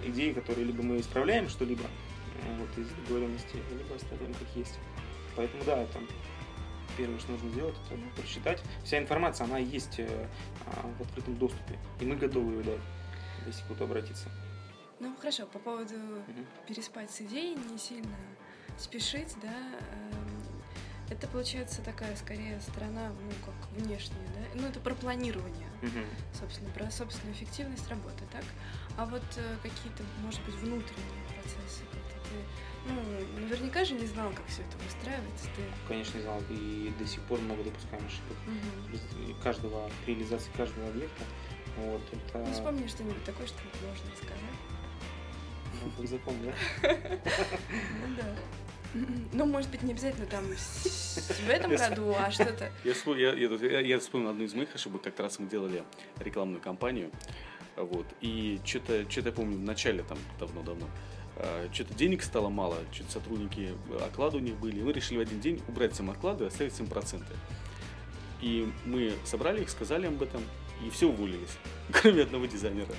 идеи, 0.07 0.33
которые 0.33 0.64
либо 0.64 0.83
мы 0.83 1.01
исправляем 1.01 1.49
что-либо 1.49 1.83
э, 1.83 2.57
вот, 2.59 2.79
из 2.79 2.88
договоренности, 3.03 3.57
либо 3.77 3.94
оставляем 3.94 4.33
как 4.35 4.49
есть. 4.57 4.79
Поэтому 5.37 5.62
да, 5.64 5.85
там 5.87 6.09
первое, 6.96 7.18
что 7.18 7.33
нужно 7.33 7.50
сделать, 7.50 7.74
это 7.90 8.00
прочитать. 8.20 8.62
Вся 8.85 8.98
информация, 8.98 9.44
она 9.44 9.59
есть 9.59 9.98
э, 9.98 10.26
а, 10.66 10.87
в 10.98 11.03
открытом 11.03 11.37
доступе, 11.37 11.79
и 12.00 12.05
мы 12.05 12.16
готовы 12.16 12.53
ее 12.55 12.62
дать, 12.62 12.81
если 13.46 13.62
кто-то 13.64 13.85
обратиться. 13.85 14.29
Ну, 14.98 15.14
хорошо, 15.18 15.46
по 15.46 15.59
поводу 15.59 15.94
Мгм. 15.94 16.46
переспать 16.66 17.11
с 17.11 17.20
идеей, 17.22 17.57
не 17.70 17.79
сильно 17.79 18.16
спешить, 18.79 19.35
да, 19.42 19.48
эм, 19.48 20.61
это 21.11 21.26
получается 21.26 21.83
такая, 21.83 22.14
скорее, 22.16 22.61
сторона, 22.61 23.09
ну, 23.09 23.31
как 23.44 23.70
внешняя, 23.72 24.26
да, 24.35 24.61
ну, 24.61 24.68
это 24.68 24.79
про 24.81 24.94
планирование, 24.94 25.68
Мгм. 25.83 26.05
собственно, 26.38 26.70
про 26.70 26.90
собственную 26.90 27.35
эффективность 27.35 27.88
работы, 27.88 28.24
так? 28.31 28.44
А 28.98 29.07
вот 29.07 29.22
э, 29.37 29.57
какие-то, 29.62 30.03
может 30.22 30.42
быть, 30.44 30.55
внутренние 30.57 31.24
процессы, 31.35 31.83
как-то 31.90 32.29
ты, 32.29 32.37
ну, 32.87 33.40
наверняка 33.40 33.85
же 33.85 33.95
не 33.95 34.07
знал, 34.07 34.31
как 34.31 34.47
все 34.47 34.62
это 34.62 34.77
выстраивается, 34.85 35.47
ты... 35.57 35.62
Конечно, 35.88 36.16
не 36.19 36.23
знал, 36.23 36.43
и 36.51 36.93
до 36.99 37.07
сих 37.07 37.21
пор 37.23 37.40
много 37.40 37.62
допускаем 37.64 38.05
ошибок. 38.07 38.37
Из 38.93 39.43
каждого, 39.43 39.90
при 40.05 40.14
реализации 40.14 40.51
каждого 40.57 40.88
объекта. 40.88 41.25
Вот, 41.77 42.03
это 42.12 42.38
Ну, 42.38 42.53
вспомни 42.53 42.87
что-нибудь 42.88 43.25
такое, 43.25 43.47
что 43.47 43.59
можно 43.87 44.11
рассказать. 44.11 44.38
ну, 45.85 45.90
как 45.97 46.07
закон, 46.09 46.35
да? 46.45 46.53
Ну, 48.09 48.16
да. 48.16 48.37
Ну, 49.33 49.47
может 49.47 49.71
быть, 49.71 49.83
не 49.83 49.93
обязательно 49.93 50.27
там 50.27 50.45
в 50.47 51.49
этом 51.49 51.77
году, 51.77 52.12
а 52.19 52.31
что-то... 52.33 52.73
Я, 52.85 52.93
я, 53.16 53.33
я, 53.35 53.49
тут- 53.49 53.62
я- 53.62 53.81
я 53.81 53.99
вспомнил 54.01 54.31
одну 54.31 54.43
из 54.45 54.53
моих 54.55 54.75
ошибок. 54.75 55.03
Как 55.03 55.21
раз 55.21 55.38
мы 55.38 55.49
делали 55.49 55.85
рекламную 56.19 56.61
кампанию. 56.61 57.12
Вот. 57.77 58.07
И 58.21 58.61
что-то, 58.64 59.09
что-то 59.09 59.29
я 59.29 59.33
помню 59.35 59.59
в 59.59 59.62
начале, 59.62 60.03
там, 60.03 60.19
давно-давно, 60.40 60.88
что-то 61.72 61.94
денег 61.94 62.22
стало 62.22 62.48
мало, 62.48 62.76
что-то 62.92 63.12
сотрудники, 63.12 63.72
э, 63.90 64.05
оклады 64.05 64.38
у 64.38 64.40
них 64.40 64.57
были. 64.57 64.81
И 64.81 64.83
мы 64.83 64.92
решили 64.92 65.18
в 65.18 65.20
один 65.20 65.40
день 65.40 65.62
убрать 65.68 65.92
всем 65.92 66.11
оклады 66.11 66.44
и 66.44 66.46
оставить 66.48 66.72
всем 66.72 66.87
проценты. 66.87 67.33
И 68.40 68.70
мы 68.85 69.12
собрали 69.24 69.62
их, 69.62 69.70
сказали 69.70 70.07
им 70.07 70.14
об 70.14 70.22
этом, 70.22 70.42
и 70.85 70.90
все 70.90 71.07
уволились, 71.09 71.57
кроме 71.92 72.22
одного 72.22 72.46
дизайнера. 72.46 72.94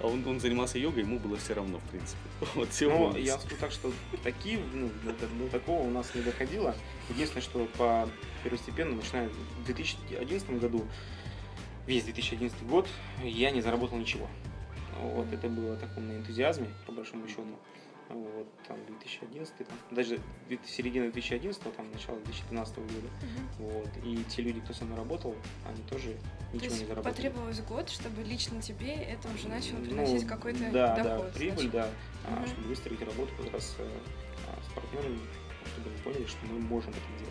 А 0.00 0.06
он, 0.06 0.26
он 0.26 0.38
занимался 0.38 0.78
йогой, 0.78 1.02
ему 1.02 1.18
было 1.18 1.36
все 1.36 1.54
равно, 1.54 1.78
в 1.78 1.90
принципе. 1.90 2.18
Вот, 2.54 2.70
все 2.70 2.86
уволились. 2.86 3.26
я 3.26 3.38
скажу 3.38 3.56
так, 3.58 3.72
что 3.72 3.92
такие, 4.22 4.60
ну, 4.72 4.90
до- 5.04 5.44
до 5.44 5.50
такого 5.50 5.82
у 5.82 5.90
нас 5.90 6.14
не 6.14 6.22
доходило. 6.22 6.74
Единственное, 7.08 7.42
что 7.42 7.66
по 7.76 8.08
первостепенно, 8.44 8.94
начиная 8.94 9.28
в 9.28 9.64
2011 9.64 10.50
году, 10.60 10.86
весь 11.86 12.04
2011 12.04 12.62
год, 12.64 12.86
я 13.24 13.50
не 13.50 13.60
заработал 13.60 13.98
ничего. 13.98 14.28
Вот, 15.00 15.32
это 15.32 15.48
было 15.48 15.76
таком 15.76 16.08
на 16.08 16.12
энтузиазме, 16.12 16.68
по 16.86 16.92
большому 16.92 17.26
счету. 17.28 17.44
Вот, 18.08 18.46
там 18.66 18.78
2011, 18.86 19.54
там, 19.58 19.66
даже 19.90 20.18
середина 20.66 21.10
2011, 21.10 21.62
там, 21.76 21.90
начало 21.92 22.16
2012 22.20 22.76
года. 22.78 22.88
Мгм. 23.20 23.48
Вот, 23.58 23.88
и 24.02 24.24
те 24.30 24.40
люди, 24.40 24.60
кто 24.60 24.72
со 24.72 24.86
мной 24.86 24.96
работал, 24.96 25.34
они 25.66 25.82
тоже 25.90 26.14
То 26.14 26.56
ничего 26.56 26.64
есть 26.70 26.80
не 26.80 26.86
заработали. 26.88 27.14
потребовалось 27.14 27.60
год, 27.60 27.90
чтобы 27.90 28.22
лично 28.22 28.62
тебе 28.62 28.94
это 28.94 29.28
уже 29.28 29.48
начало 29.48 29.80
Ну, 29.80 29.84
приносить 29.84 30.26
какой-то 30.26 30.70
да, 30.72 30.96
доход. 30.96 31.26
Да, 31.26 31.38
прибыль, 31.38 31.68
значит. 31.68 31.72
да, 31.72 32.30
Мгм. 32.30 32.46
чтобы 32.46 32.68
выстроить 32.68 33.02
работу 33.02 33.30
как 33.42 33.52
раз 33.52 33.76
э, 33.78 33.86
а, 34.48 34.58
с 34.62 34.72
партнерами, 34.74 35.18
чтобы 35.74 35.90
они 35.90 35.98
поняли, 36.02 36.24
что 36.26 36.46
мы 36.46 36.58
можем 36.60 36.90
это 36.92 37.22
делать. 37.22 37.27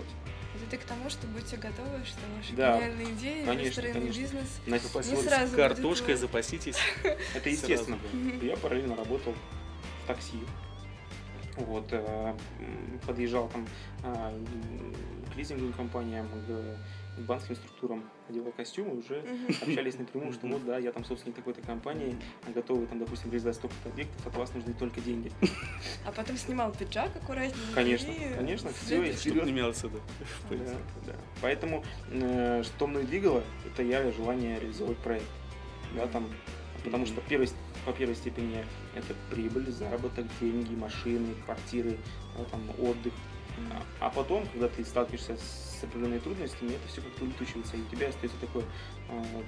Это 0.67 0.75
ты 0.75 0.83
к 0.83 0.85
тому, 0.85 1.09
что 1.09 1.25
будьте 1.27 1.55
готовы, 1.55 2.03
что 2.05 2.19
ваши 2.37 2.53
Да, 2.53 2.75
гениальные 2.75 3.13
идеи, 3.13 3.45
конечно, 3.45 3.63
выстроенный 3.63 3.93
конечно. 4.01 4.19
бизнес 4.21 4.47
Значит, 4.67 4.95
не 4.95 5.15
сразу 5.23 5.55
картошкой, 5.55 6.07
будет- 6.07 6.19
запаситесь. 6.19 6.75
это 7.35 7.49
естественно. 7.49 7.97
Я 8.41 8.57
параллельно 8.57 8.95
работал 8.97 9.33
в 10.03 10.07
такси. 10.07 10.39
Вот, 11.55 11.87
э, 11.91 12.35
подъезжал 13.07 13.47
там 13.49 13.65
м, 14.03 14.45
к 15.33 15.37
лизинговым 15.37 15.71
компаниям, 15.73 16.27
к 16.27 16.77
банковским 17.25 17.55
структурам, 17.55 18.03
одевал 18.29 18.51
костюмы, 18.51 18.97
уже 18.97 19.21
Мгм. 19.21 19.47
общались 19.69 19.97
напрямую, 19.97 20.33
что 20.33 20.47
вот, 20.47 20.65
да, 20.65 20.77
я 20.77 20.91
там 20.91 21.03
собственник 21.05 21.35
такой-то 21.35 21.61
компании, 21.61 22.15
готовы 22.53 22.85
там, 22.87 22.99
допустим, 22.99 23.29
реализовать 23.31 23.55
столько-то 23.57 23.89
объектов, 23.89 24.27
от 24.27 24.35
вас 24.35 24.53
нужны 24.53 24.73
только 24.73 25.01
деньги. 25.01 25.31
А 26.05 26.11
потом 26.11 26.37
снимал 26.37 26.71
пиджак 26.71 27.15
аккуратненько. 27.15 27.57
Конечно, 27.73 28.11
и 28.11 28.35
конечно, 28.35 28.69
следующий. 28.85 29.29
и 29.29 29.31
вперед. 29.31 29.45
не 29.45 29.51
мялся, 29.51 29.87
да. 29.89 29.99
Поэтому 31.41 31.83
э, 32.11 32.63
что 32.63 32.87
мной 32.87 33.03
двигало, 33.03 33.43
это 33.65 33.83
я 33.83 34.11
желание 34.11 34.59
реализовать 34.59 34.97
проект. 34.97 35.25
Да, 35.95 36.05
там, 36.07 36.29
потому 36.83 37.05
что 37.05 37.21
первый, 37.29 37.49
по 37.85 37.93
первой 37.93 38.15
степени 38.15 38.65
это 38.95 39.13
прибыль, 39.31 39.71
заработок, 39.71 40.25
деньги, 40.41 40.75
машины, 40.75 41.33
квартиры, 41.45 41.97
да, 42.37 42.43
там, 42.45 42.61
отдых. 42.79 43.13
А- 43.99 44.05
А 44.07 44.09
потом, 44.11 44.45
когда 44.53 44.67
ты 44.67 44.83
сталкиваешься 44.85 45.35
с 45.37 45.66
определенными 45.83 46.19
трудностями, 46.19 46.71
это 46.71 46.87
все 46.87 47.01
как-то 47.01 47.23
улетучивается, 47.23 47.77
и 47.77 47.81
у 47.81 47.85
тебя 47.85 48.09
остается 48.09 48.39
такой 48.39 48.63
э, 49.09 49.43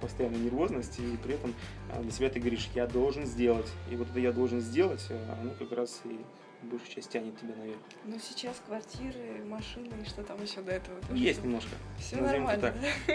постоянная 0.00 0.38
нервозность, 0.38 0.98
и 0.98 1.16
при 1.22 1.34
этом 1.34 1.54
э, 1.90 2.02
для 2.02 2.10
себя 2.10 2.30
ты 2.30 2.40
говоришь, 2.40 2.68
я 2.74 2.86
должен 2.86 3.26
сделать. 3.26 3.70
И 3.90 3.96
вот 3.96 4.08
это 4.10 4.20
я 4.20 4.32
должен 4.32 4.60
сделать, 4.60 5.04
э, 5.10 5.36
оно 5.40 5.52
как 5.52 5.72
раз 5.72 6.00
и 6.04 6.18
большую 6.62 6.90
часть 6.90 7.10
тянет 7.10 7.38
тебя 7.38 7.54
наверх. 7.56 7.80
Ну, 8.04 8.18
сейчас 8.18 8.60
квартиры, 8.66 9.44
машины 9.46 9.94
и 10.02 10.08
что 10.08 10.22
там 10.22 10.42
еще 10.42 10.60
до 10.60 10.72
этого. 10.72 11.00
тоже 11.00 11.16
Есть 11.16 11.42
немножко. 11.42 11.70
Все 11.98 12.16
Назовем 12.16 12.44
нормально, 12.44 12.74
да? 13.06 13.14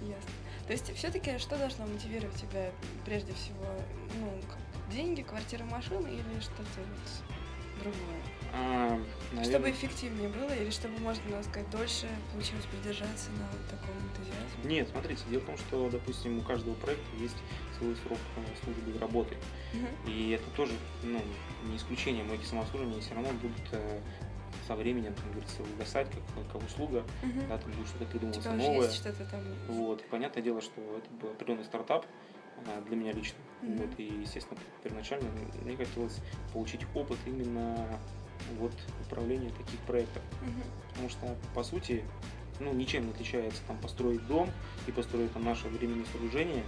Ясно. 0.00 0.30
То 0.66 0.72
есть 0.72 0.92
все-таки 0.94 1.38
что 1.38 1.56
должно 1.56 1.86
мотивировать 1.86 2.34
тебя 2.34 2.72
прежде 3.04 3.32
всего? 3.34 3.64
Ну, 4.18 4.32
деньги, 4.92 5.22
квартира, 5.22 5.64
машина 5.64 6.06
или 6.08 6.40
что-то 6.40 6.80
вот 6.80 7.35
другое? 7.92 8.20
А, 8.52 8.98
Чтобы 9.32 9.44
наверное, 9.44 9.70
эффективнее 9.72 10.28
было 10.28 10.50
или 10.50 10.70
чтобы, 10.70 10.98
можно 11.00 11.22
сказать, 11.42 11.68
дольше 11.70 12.08
получилось 12.32 12.64
придержаться 12.66 13.30
на 13.32 13.46
вот 13.52 13.66
таком 13.68 13.94
энтузиазме? 14.08 14.64
Нет, 14.64 14.88
смотрите, 14.88 15.22
дело 15.28 15.40
в 15.42 15.46
том, 15.46 15.58
что, 15.58 15.90
допустим, 15.90 16.38
у 16.38 16.42
каждого 16.42 16.74
проекта 16.74 17.04
есть 17.18 17.36
свой 17.78 17.94
срок 17.96 18.18
э, 18.36 18.64
службы 18.64 18.98
работы. 18.98 19.36
Мгм. 19.74 19.88
И 20.06 20.30
это 20.30 20.48
тоже 20.56 20.72
ну, 21.02 21.20
не 21.68 21.76
исключение. 21.76 22.24
Но 22.24 22.34
эти 22.34 22.44
самообслуживания 22.44 23.00
все 23.00 23.14
равно 23.14 23.30
будут 23.32 23.62
э, 23.72 24.00
со 24.66 24.74
временем, 24.74 25.14
как 25.14 25.30
говорится, 25.32 25.62
угасать 25.62 26.08
как, 26.10 26.52
как 26.52 26.62
услуга. 26.62 27.04
Мгм. 27.22 27.48
Да, 27.48 27.58
там 27.58 27.72
будет 27.72 27.88
что-то 27.88 28.04
придумываться 28.06 28.48
уже 28.48 28.58
новое. 28.58 28.86
есть 28.86 28.94
что-то 28.94 29.24
там. 29.26 29.40
Вот. 29.68 30.00
И 30.00 30.04
понятное 30.04 30.42
дело, 30.42 30.60
что 30.60 30.80
это 30.96 31.10
был 31.20 31.30
определенный 31.30 31.64
стартап 31.64 32.06
для 32.86 32.96
меня 32.96 33.12
лично. 33.12 33.38
Мгм. 33.62 33.78
Вот. 33.78 33.90
И, 33.98 34.04
естественно, 34.04 34.58
первоначально 34.82 35.28
мне 35.62 35.76
хотелось 35.76 36.20
получить 36.52 36.82
опыт 36.94 37.18
именно 37.26 37.98
вот 38.58 38.72
управления 39.06 39.50
таких 39.50 39.80
проектов. 39.80 40.22
Мгм. 40.42 40.62
Потому 40.90 41.08
что, 41.08 41.36
по 41.54 41.62
сути, 41.62 42.04
ну, 42.60 42.72
ничем 42.72 43.06
не 43.06 43.10
отличается 43.12 43.62
там 43.66 43.78
построить 43.78 44.26
дом 44.26 44.50
и 44.86 44.92
построить 44.92 45.32
там 45.32 45.44
наше 45.44 45.68
временное 45.68 46.06
сооружение. 46.06 46.64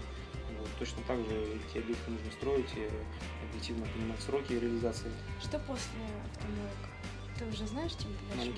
Вот, 0.59 0.69
точно 0.79 1.03
так 1.07 1.19
же 1.19 1.59
эти 1.71 1.79
объекты 1.79 2.11
нужно 2.11 2.31
строить 2.33 2.71
и 2.77 2.89
объективно 3.49 3.87
понимать 3.87 4.21
сроки 4.21 4.53
реализации. 4.55 5.13
Что 5.41 5.59
после 5.61 6.01
автомоек? 6.33 6.77
Ты 7.39 7.45
уже 7.47 7.67
знаешь, 7.67 7.93
чем 7.93 8.13
ты 8.15 8.37
дальше? 8.37 8.53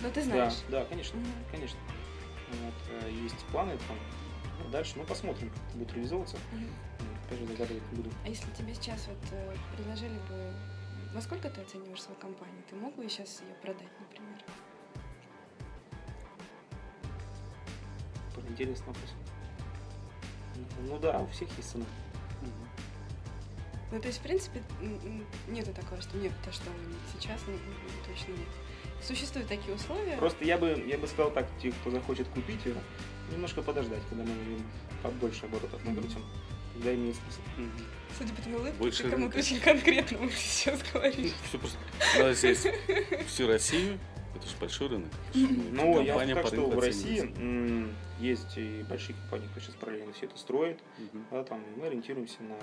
Ну, 0.00 0.10
ты 0.10 0.22
знаешь. 0.22 0.54
Да, 0.68 0.80
да, 0.80 0.84
конечно, 0.86 1.18
Мгм. 1.18 1.28
конечно. 1.50 1.78
Вот, 2.48 2.74
э, 3.02 3.10
есть 3.10 3.44
планы 3.52 3.76
там. 3.88 3.96
А 4.64 4.68
Дальше, 4.70 4.94
ну, 4.96 5.04
посмотрим, 5.04 5.50
как 5.50 5.58
это 5.68 5.78
будет 5.78 5.92
реализовываться. 5.94 6.36
Вот, 6.52 6.60
Опять 7.26 7.38
же, 7.40 7.46
загадывать 7.46 7.92
не 7.92 7.96
буду. 7.96 8.10
А 8.24 8.28
если 8.28 8.50
тебе 8.52 8.74
сейчас 8.74 9.06
вот 9.08 9.18
э, 9.32 9.54
предложили 9.74 10.18
бы... 10.28 10.52
Во 11.14 11.20
сколько 11.20 11.48
ты 11.48 11.60
оцениваешь 11.60 12.02
свою 12.02 12.18
компанию? 12.20 12.62
Ты 12.68 12.76
мог 12.76 12.94
бы 12.94 13.08
сейчас 13.08 13.40
ее 13.40 13.54
продать, 13.62 13.90
например? 14.00 14.36
интересный 18.56 18.86
вопрос. 18.86 19.14
Ну 20.88 20.98
да, 20.98 21.18
у 21.18 21.26
всех 21.28 21.48
есть 21.56 21.70
цена. 21.70 21.84
Ну, 23.92 24.00
то 24.00 24.08
есть, 24.08 24.18
в 24.18 24.22
принципе, 24.22 24.62
нету 25.48 25.72
такого, 25.72 26.00
что 26.00 26.16
нет, 26.16 26.32
то, 26.44 26.50
что 26.52 26.64
сейчас, 27.14 27.40
ну, 27.46 27.52
м, 27.52 27.60
точно 28.06 28.32
нет. 28.32 28.48
Существуют 29.00 29.48
такие 29.48 29.74
условия. 29.74 30.16
Просто 30.16 30.44
я 30.44 30.58
бы, 30.58 30.84
я 30.88 30.98
бы 30.98 31.06
сказал 31.06 31.30
так, 31.30 31.46
те, 31.62 31.70
кто 31.70 31.90
захочет 31.90 32.26
купить 32.28 32.64
ее, 32.64 32.74
немножко 33.32 33.62
подождать, 33.62 34.02
когда 34.08 34.24
мы 34.24 34.30
им 34.30 34.62
побольше 35.02 35.46
оборотов 35.46 35.84
накрутим. 35.84 36.24
Тогда 36.74 36.94
имеет 36.94 37.16
смысл. 37.16 37.70
Судя 38.18 38.34
по 38.34 38.42
твоей 38.42 38.56
улыбке, 38.56 38.78
Больше 38.78 39.02
ты 39.02 39.10
кому-то 39.10 39.38
очень 39.38 39.60
конкретно 39.60 40.30
сейчас 40.36 40.80
говоришь. 40.92 41.32
Все 41.48 41.58
просто. 41.58 41.78
Надо 42.18 42.30
взять 42.30 42.58
всю 43.26 43.46
Россию. 43.46 43.98
Это 44.34 44.46
же 44.48 44.56
большой 44.60 44.88
рынок. 44.88 45.10
Ну, 45.34 46.02
я 46.02 46.18
так, 46.34 46.46
что 46.46 46.56
рынку 46.56 46.70
в 46.72 46.78
России 46.78 47.32
есть 48.20 48.56
и 48.56 48.84
большие 48.88 49.16
компании, 49.16 49.46
кто 49.48 49.60
сейчас 49.60 49.74
параллельно 49.74 50.12
все 50.12 50.26
это 50.26 50.36
строит. 50.38 50.78
Мгм. 50.98 51.26
Да, 51.30 51.44
там 51.44 51.62
мы 51.76 51.86
ориентируемся 51.86 52.42
на 52.42 52.56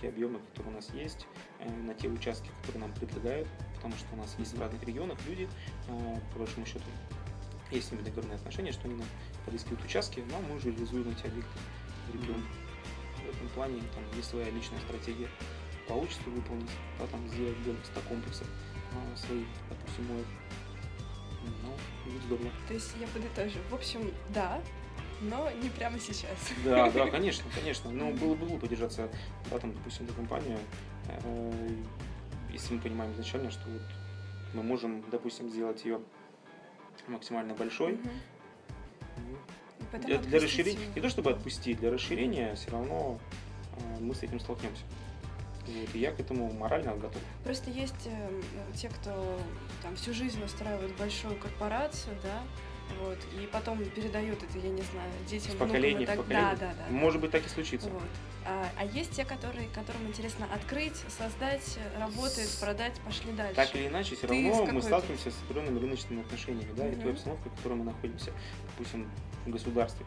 те 0.00 0.08
объемы, 0.08 0.40
которые 0.50 0.72
у 0.72 0.76
нас 0.76 0.90
есть, 0.94 1.26
э, 1.58 1.70
на 1.70 1.94
те 1.94 2.08
участки, 2.08 2.50
которые 2.60 2.86
нам 2.86 2.94
предлагают, 2.94 3.48
потому 3.76 3.94
что 3.94 4.06
у 4.14 4.16
нас 4.16 4.34
есть 4.38 4.54
в 4.54 4.60
разных 4.60 4.82
регионах 4.84 5.18
люди, 5.26 5.48
э, 5.88 6.16
по 6.32 6.38
большому 6.38 6.66
счету, 6.66 6.84
есть 7.70 7.88
с 7.88 7.92
ними 7.92 8.02
договорные 8.02 8.36
отношения, 8.36 8.72
что 8.72 8.86
они 8.86 8.96
нам 8.96 9.06
подыскивают 9.44 9.84
участки, 9.84 10.24
но 10.30 10.40
мы 10.40 10.56
уже 10.56 10.70
реализуем 10.70 11.08
эти 11.10 11.26
объекты 11.26 11.58
в 12.08 12.14
регион. 12.14 12.42
В 13.24 13.36
этом 13.36 13.48
плане 13.50 13.80
там 13.94 14.04
есть 14.16 14.30
своя 14.30 14.50
личная 14.50 14.80
стратегия. 14.80 15.28
Получится 15.88 16.22
выполнить, 16.26 16.70
да, 16.98 17.06
там 17.06 17.26
сделать 17.28 17.62
до 17.64 17.74
100 17.84 18.00
комплексов 18.08 18.46
а, 18.92 19.16
своих, 19.16 19.46
допустим, 19.68 20.06
моих. 20.08 20.26
Ну, 21.62 21.74
будет 22.04 22.22
здорово. 22.24 22.50
То 22.68 22.74
есть 22.74 22.94
я 23.00 23.06
подытожу. 23.08 23.58
В 23.70 23.74
общем, 23.74 24.12
да, 24.34 24.60
но 25.20 25.50
не 25.50 25.68
прямо 25.68 25.98
сейчас. 25.98 26.38
Да, 26.64 26.90
да, 26.90 27.06
конечно, 27.10 27.44
конечно. 27.54 27.90
Но 27.90 28.10
было 28.12 28.34
бы 28.34 28.46
глупо 28.46 28.68
держаться, 28.68 29.10
да, 29.50 29.58
там, 29.58 29.72
допустим, 29.72 30.04
эту 30.04 30.14
компанию, 30.14 30.58
э, 31.08 31.70
если 32.50 32.74
мы 32.74 32.80
понимаем 32.80 33.12
изначально, 33.12 33.50
что 33.50 33.68
вот 33.68 33.82
мы 34.54 34.62
можем, 34.62 35.04
допустим, 35.10 35.48
сделать 35.48 35.84
ее 35.84 36.00
максимально 37.08 37.54
большой. 37.54 37.98
Потом 39.92 40.06
Для, 40.06 40.18
для 40.18 40.40
расширения, 40.40 40.86
не 40.94 41.00
то 41.00 41.08
чтобы 41.08 41.30
отпустить, 41.30 41.80
для 41.80 41.90
расширения 41.90 42.54
все 42.54 42.70
равно 42.70 43.18
э, 43.76 44.00
мы 44.00 44.14
с 44.14 44.22
этим 44.22 44.38
столкнемся. 44.38 44.84
Вот, 45.66 45.94
и 45.94 45.98
я 45.98 46.12
к 46.12 46.20
этому 46.20 46.52
морально 46.52 46.94
готов. 46.94 47.20
Просто 47.44 47.70
есть 47.70 48.06
э, 48.06 48.40
те, 48.74 48.88
кто 48.88 49.40
там 49.82 49.96
всю 49.96 50.14
жизнь 50.14 50.42
устраивает 50.42 50.96
большую 50.96 51.36
корпорацию, 51.36 52.16
да, 52.22 52.42
вот, 53.00 53.18
и 53.40 53.46
потом 53.46 53.84
передают 53.84 54.42
это, 54.42 54.58
я 54.58 54.70
не 54.70 54.82
знаю, 54.82 55.10
детям, 55.28 55.52
С 55.52 55.54
поколения 55.56 56.06
в 56.06 56.16
поколение. 56.16 56.56
Да, 56.56 56.68
да, 56.68 56.74
да. 56.74 56.92
Может 56.92 57.20
быть, 57.20 57.30
так 57.30 57.44
и 57.46 57.48
случится. 57.48 57.88
Вот. 57.90 58.02
А, 58.46 58.66
а 58.76 58.84
есть 58.84 59.12
те, 59.12 59.24
которые, 59.24 59.68
которым 59.68 60.06
интересно 60.06 60.46
открыть, 60.52 60.96
создать, 61.08 61.78
работать, 61.98 62.56
продать, 62.60 62.98
пошли 63.00 63.32
дальше. 63.32 63.54
Так 63.54 63.74
или 63.76 63.86
иначе, 63.88 64.16
все 64.16 64.26
Ты 64.26 64.34
равно 64.34 64.66
мы 64.72 64.82
сталкиваемся 64.82 65.30
с 65.30 65.42
определенными 65.42 65.78
рыночными 65.78 66.22
отношениями, 66.22 66.72
да, 66.76 66.88
и 66.88 66.96
той 66.96 67.12
обстановкой, 67.12 67.52
в 67.52 67.56
которой 67.56 67.74
мы 67.74 67.84
находимся, 67.84 68.32
допустим, 68.70 69.10
в 69.46 69.50
государстве 69.50 70.06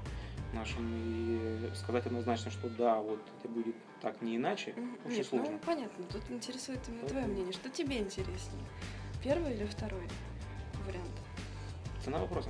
нашем. 0.53 0.89
И 0.95 1.75
сказать 1.75 2.05
однозначно, 2.05 2.51
что 2.51 2.69
да, 2.69 2.97
вот 2.99 3.19
это 3.39 3.47
будет 3.49 3.75
так 4.01 4.21
не 4.21 4.36
иначе, 4.38 4.73
Мгм. 4.75 4.97
очень 5.05 5.17
Нет, 5.17 5.27
сложно. 5.27 5.51
ну 5.51 5.59
понятно, 5.59 6.03
тут 6.05 6.21
интересует 6.29 6.79
именно 6.88 7.07
твое 7.07 7.25
мнение. 7.25 7.53
Что 7.53 7.69
тебе 7.69 7.99
интереснее? 7.99 8.65
Первый 9.23 9.53
или 9.53 9.65
второй 9.65 10.07
вариант? 10.86 11.11
Цена 12.03 12.19
вопроса. 12.19 12.49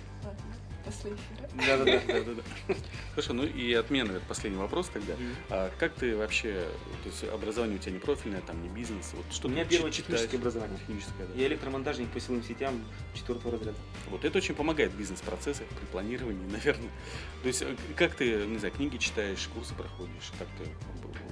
после 0.83 1.11
эфира. 1.11 1.49
Да-да-да. 1.53 2.01
Да-да-да. 2.07 2.75
Хорошо, 3.11 3.33
ну 3.33 3.43
и 3.43 3.73
от 3.73 3.89
меня, 3.89 4.05
наверное, 4.05 4.27
последний 4.27 4.59
вопрос 4.59 4.89
тогда. 4.89 5.13
А 5.49 5.71
как 5.79 5.93
ты 5.93 6.15
вообще, 6.15 6.65
то 7.03 7.09
есть 7.09 7.23
образование 7.23 7.77
у 7.77 7.79
тебя 7.79 7.93
не 7.93 7.99
профильное, 7.99 8.41
там 8.41 8.61
не 8.61 8.69
бизнес, 8.69 9.11
вот 9.13 9.25
что 9.31 9.47
У 9.47 9.51
меня 9.51 9.65
первое 9.65 9.91
техническое 9.91 10.37
образование. 10.37 10.77
Техническое, 10.79 11.25
да. 11.25 11.33
Я 11.35 11.47
электромонтажник 11.47 12.09
по 12.09 12.19
силовым 12.19 12.43
сетям 12.43 12.83
четвертого 13.13 13.53
разряда. 13.53 13.77
Вот 14.09 14.25
это 14.25 14.37
очень 14.37 14.55
помогает 14.55 14.91
в 14.91 14.97
бизнес-процессах, 14.97 15.67
при 15.67 15.85
планировании, 15.85 16.45
наверное. 16.51 16.89
То 17.41 17.47
есть 17.47 17.61
э, 17.61 17.75
как 17.95 18.15
ты, 18.15 18.45
не 18.45 18.57
знаю, 18.57 18.73
книги 18.73 18.97
читаешь, 18.97 19.47
курсы 19.53 19.73
проходишь, 19.73 20.31
как 20.37 20.47
ты 20.57 20.69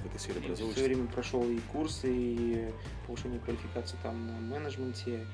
в 0.02 0.06
этой 0.06 0.18
сфере 0.18 0.38
образовываешься? 0.38 0.80
свое 0.80 0.94
время 0.94 1.08
прошел 1.08 1.42
и 1.50 1.58
курсы, 1.72 2.08
и 2.12 2.72
повышение 3.06 3.40
квалификации 3.40 3.96
там 4.02 4.26
на 4.26 4.38
менеджменте, 4.40 5.26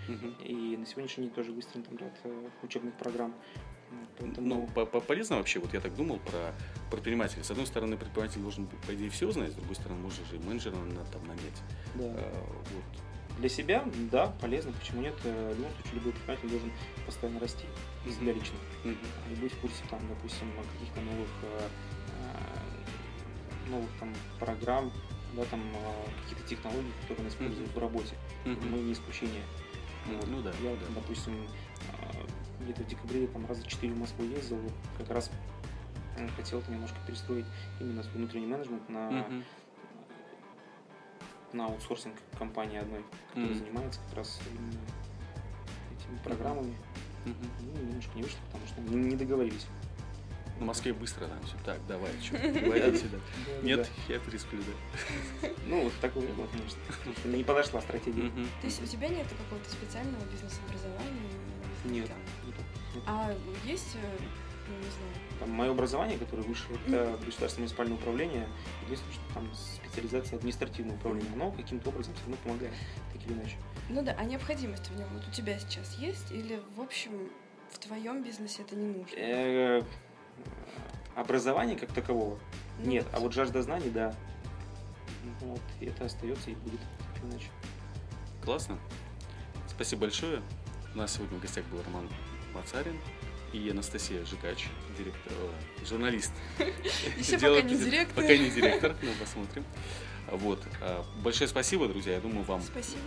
и 0.45 0.77
на 0.77 0.87
сегодняшний 0.87 1.25
день 1.25 1.35
тоже 1.35 1.53
выстроен 1.53 1.85
там 1.85 1.97
ряд 1.99 2.15
э, 2.25 2.49
учебных 2.63 2.95
программ. 2.95 3.35
Ну, 4.39 4.67
по- 4.75 4.87
по- 4.87 5.01
полезно 5.01 5.37
вообще, 5.37 5.59
вот 5.61 5.75
я 5.75 5.81
так 5.81 5.95
думал 5.95 6.19
про 6.19 6.53
предпринимателя. 6.91 7.43
С 7.45 7.51
одной 7.51 7.67
стороны, 7.67 7.97
предприниматель 7.97 8.41
должен, 8.41 8.67
по 8.87 8.95
идее, 8.95 9.11
все 9.11 9.31
знать, 9.31 9.53
с 9.53 9.55
другой 9.55 9.75
стороны, 9.77 10.01
можно 10.01 10.25
же 10.27 10.37
и 10.37 10.39
менеджера 10.39 10.75
на- 10.77 11.05
там 11.07 11.27
нанять. 11.27 11.63
да. 11.95 12.05
А, 12.05 12.47
вот. 12.73 13.39
Для 13.39 13.51
себя, 13.51 13.85
да, 14.11 14.29
полезно, 14.41 14.73
почему 14.73 15.03
нет. 15.03 15.15
В 15.23 15.27
любом 15.27 15.71
случае, 15.75 15.95
любой 15.95 16.13
предприниматель 16.13 16.49
должен 16.49 16.73
постоянно 17.05 17.39
расти 17.41 17.67
и 18.07 18.11
себя 18.11 18.33
лично. 18.33 18.57
Мгм. 18.85 18.97
И 19.31 19.35
быть 19.35 19.53
в 19.53 19.59
курсе, 19.61 19.83
там, 19.91 20.01
допустим, 20.09 20.51
каких-то 20.73 21.01
новых, 21.03 21.29
э, 21.43 21.69
э, 23.67 23.71
новых 23.71 23.91
там, 24.01 24.15
программ, 24.41 24.91
да, 25.35 25.45
там, 25.45 25.61
каких-то 26.23 26.49
технологий, 26.49 26.93
которые 27.03 27.25
мы 27.25 27.29
используем 27.29 27.69
в 27.69 27.79
работе. 27.79 28.15
Мгм. 28.47 28.71
Мы 28.71 28.79
не 28.79 28.93
исключение. 28.95 29.43
Ну, 30.07 30.17
Вот. 30.17 30.29
ну 30.29 30.41
да, 30.41 30.53
Я, 30.63 30.71
да. 30.77 30.87
допустим, 30.95 31.35
где-то 32.61 32.83
в 32.83 32.87
декабре 32.87 33.27
там 33.29 33.47
раза 33.47 33.67
четыре 33.67 33.95
в 33.95 33.99
Москву 33.99 34.25
ездил, 34.25 34.59
как 34.99 35.11
раз 35.11 35.31
э, 36.17 36.27
хотел 36.37 36.61
это 36.61 36.71
немножко 36.71 36.97
перестроить 37.07 37.47
именно 37.81 38.03
свой 38.03 38.15
внутренний 38.17 38.47
менеджмент 38.47 38.89
на, 38.89 39.11
Мгм. 39.11 39.45
на 41.53 41.67
аутсорсинг 41.67 42.17
компании 42.39 42.79
одной, 42.79 43.05
которая 43.29 43.51
Мгм. 43.51 43.59
занимается 43.59 44.01
как 44.09 44.19
раз 44.19 44.41
именно 44.51 44.81
этими 45.99 46.17
программами. 46.25 46.77
Мгм. 47.25 47.37
Ну, 47.75 47.83
немножко 47.89 48.13
не 48.15 48.23
вышло, 48.23 48.39
потому 48.47 48.67
что 48.67 48.81
не, 48.81 48.97
не 49.11 49.17
договорились. 49.17 49.67
В 50.59 50.63
Москве 50.63 50.95
быстро 50.95 51.27
там 51.27 51.39
все. 51.43 51.55
Так, 51.67 51.79
давай, 51.87 52.11
что, 52.23 52.39
говори 52.61 52.97
сюда. 52.97 53.19
Нет, 53.63 53.91
я 54.09 54.19
пересплю, 54.19 54.61
да. 54.63 55.49
Ну, 55.67 55.83
вот 55.85 55.93
такого 56.01 56.25
не 56.25 56.33
было, 56.33 56.47
конечно. 56.47 56.79
Не 57.29 57.45
подошла 57.45 57.83
стратегия. 57.83 58.31
То 58.31 58.67
есть 58.67 58.83
у 58.83 58.87
тебя 58.87 59.09
нет 59.09 59.27
какого-то 59.29 59.69
специального 59.69 60.25
бизнес-образования? 60.33 61.29
Нет. 61.85 62.09
Там. 62.09 62.19
Нет. 62.95 63.03
А 63.07 63.35
есть, 63.65 63.97
э, 63.97 64.19
ну, 64.69 64.77
не 64.77 64.83
знаю, 64.83 65.13
Там, 65.41 65.51
мое 65.51 65.71
образование, 65.71 66.19
которое 66.19 66.43
выше, 66.43 66.65
это 66.87 67.19
государственное 67.25 67.67
муниципальное 67.67 67.97
управление. 67.97 68.49
Единственное, 68.85 69.15
что 69.15 69.35
там 69.35 69.55
специализация 69.55 70.39
административного 70.39 70.97
управления, 70.97 71.31
но 71.37 71.53
каким-то 71.53 71.91
образом 71.91 72.15
все 72.15 72.23
равно 72.25 72.37
помогает, 72.43 72.73
так 73.13 73.25
или 73.25 73.33
иначе. 73.35 73.57
Ну 73.89 74.03
да, 74.03 74.17
а 74.19 74.25
необходимость 74.25 74.89
в 74.89 74.97
нем 74.97 75.09
вот 75.13 75.27
у 75.27 75.31
тебя 75.31 75.59
сейчас 75.59 75.97
есть? 75.99 76.33
Или, 76.33 76.61
в 76.77 76.81
общем, 76.81 77.31
в 77.71 77.79
твоем 77.79 78.23
бизнесе 78.23 78.63
это 78.63 78.75
не 78.77 78.87
нужно? 78.87 79.15
Э, 79.17 79.83
Образования 81.15 81.77
как 81.77 81.93
такового 81.93 82.39
Ну 82.79 82.91
нет, 82.91 83.07
а 83.15 83.21
вот 83.21 83.33
жажда 83.33 83.63
знаний, 83.63 83.89
да. 83.89 84.15
Вот, 85.41 85.61
и 85.81 85.87
это 85.87 86.05
остается 86.05 86.51
и 86.51 86.55
будет, 86.55 86.81
так 86.81 87.25
или 87.25 87.31
иначе. 87.31 87.49
Классно. 88.45 88.79
Спасибо 89.67 90.03
большое. 90.03 90.43
У 90.97 90.99
нас 90.99 91.13
сегодня 91.13 91.37
в 91.37 91.43
гостях 91.43 91.63
был 91.67 91.83
Роман 91.83 92.09
Мацарин 92.55 92.99
и 93.53 93.69
Анастасия 93.69 94.25
Жигач, 94.25 94.69
директор, 94.97 95.31
э, 95.31 95.85
журналист. 95.85 96.33
Еще 97.19 97.33
пока 97.33 97.61
не 97.61 97.77
директор. 97.77 98.15
Пока 98.15 98.35
не 98.35 98.49
директор, 98.49 98.97
но 99.03 99.11
посмотрим. 99.21 99.63
Вот. 100.33 100.67
А, 100.81 101.05
Большое 101.23 101.49
спасибо, 101.49 101.87
друзья. 101.87 102.15
Я 102.15 102.21
думаю, 102.21 102.45
вам 102.45 102.63
Спасибо. 102.63 103.03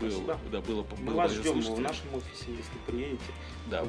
было, 0.00 0.10
Спасибо. 0.10 0.38
да, 0.50 0.60
было, 0.60 0.84
Мы 0.98 1.04
было 1.04 1.14
вас 1.14 1.30
полезно 1.30 1.52
ждем 1.52 1.62
слушать. 1.62 1.78
в 1.78 1.80
нашем 1.80 2.14
офисе, 2.14 2.44
если 2.48 2.78
приедете. 2.88 3.22
с 3.68 3.70
Да, 3.70 3.84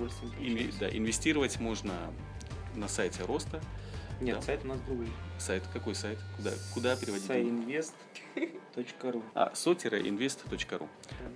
да, 0.80 0.90
инвестировать 0.96 1.60
можно 1.60 2.14
на 2.76 2.88
сайте 2.88 3.26
Роста. 3.26 3.64
Нет, 4.22 4.36
да. 4.38 4.42
сайт 4.42 4.66
у 4.66 4.68
нас 4.68 4.80
другой. 4.82 5.08
Сайт, 5.38 5.64
какой 5.72 5.96
сайт? 5.96 6.20
Куда, 6.36 6.52
куда 6.74 6.96
переводить? 6.96 7.26
Сайинвест.ру 7.28 9.24
А, 9.34 9.52
so-invest.ru. 9.54 10.88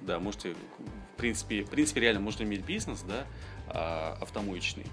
Да, 0.01 0.19
можете, 0.19 0.53
в 0.53 1.17
принципе, 1.17 1.63
в 1.63 1.69
принципе, 1.69 2.01
реально 2.01 2.19
можно 2.21 2.43
иметь 2.43 2.65
бизнес, 2.65 3.01
да, 3.03 3.25
а, 3.67 4.17
автомоечный, 4.21 4.86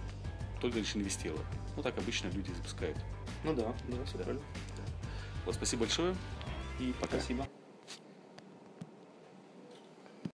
только 0.61 0.79
лишь 0.79 0.95
инвестировать. 0.95 1.47
Ну, 1.77 1.83
так 1.83 1.99
обычно 1.99 2.29
люди 2.29 2.51
запускают. 2.53 2.97
Ну 3.45 3.55
да, 3.55 3.75
да, 3.89 4.05
все 4.05 4.19
Да. 4.19 4.25
правильно. 4.25 4.47
Вот, 5.47 5.55
спасибо 5.55 5.81
большое 5.81 6.15
и 6.79 6.93
пока. 7.01 7.19
Спасибо. 7.19 7.47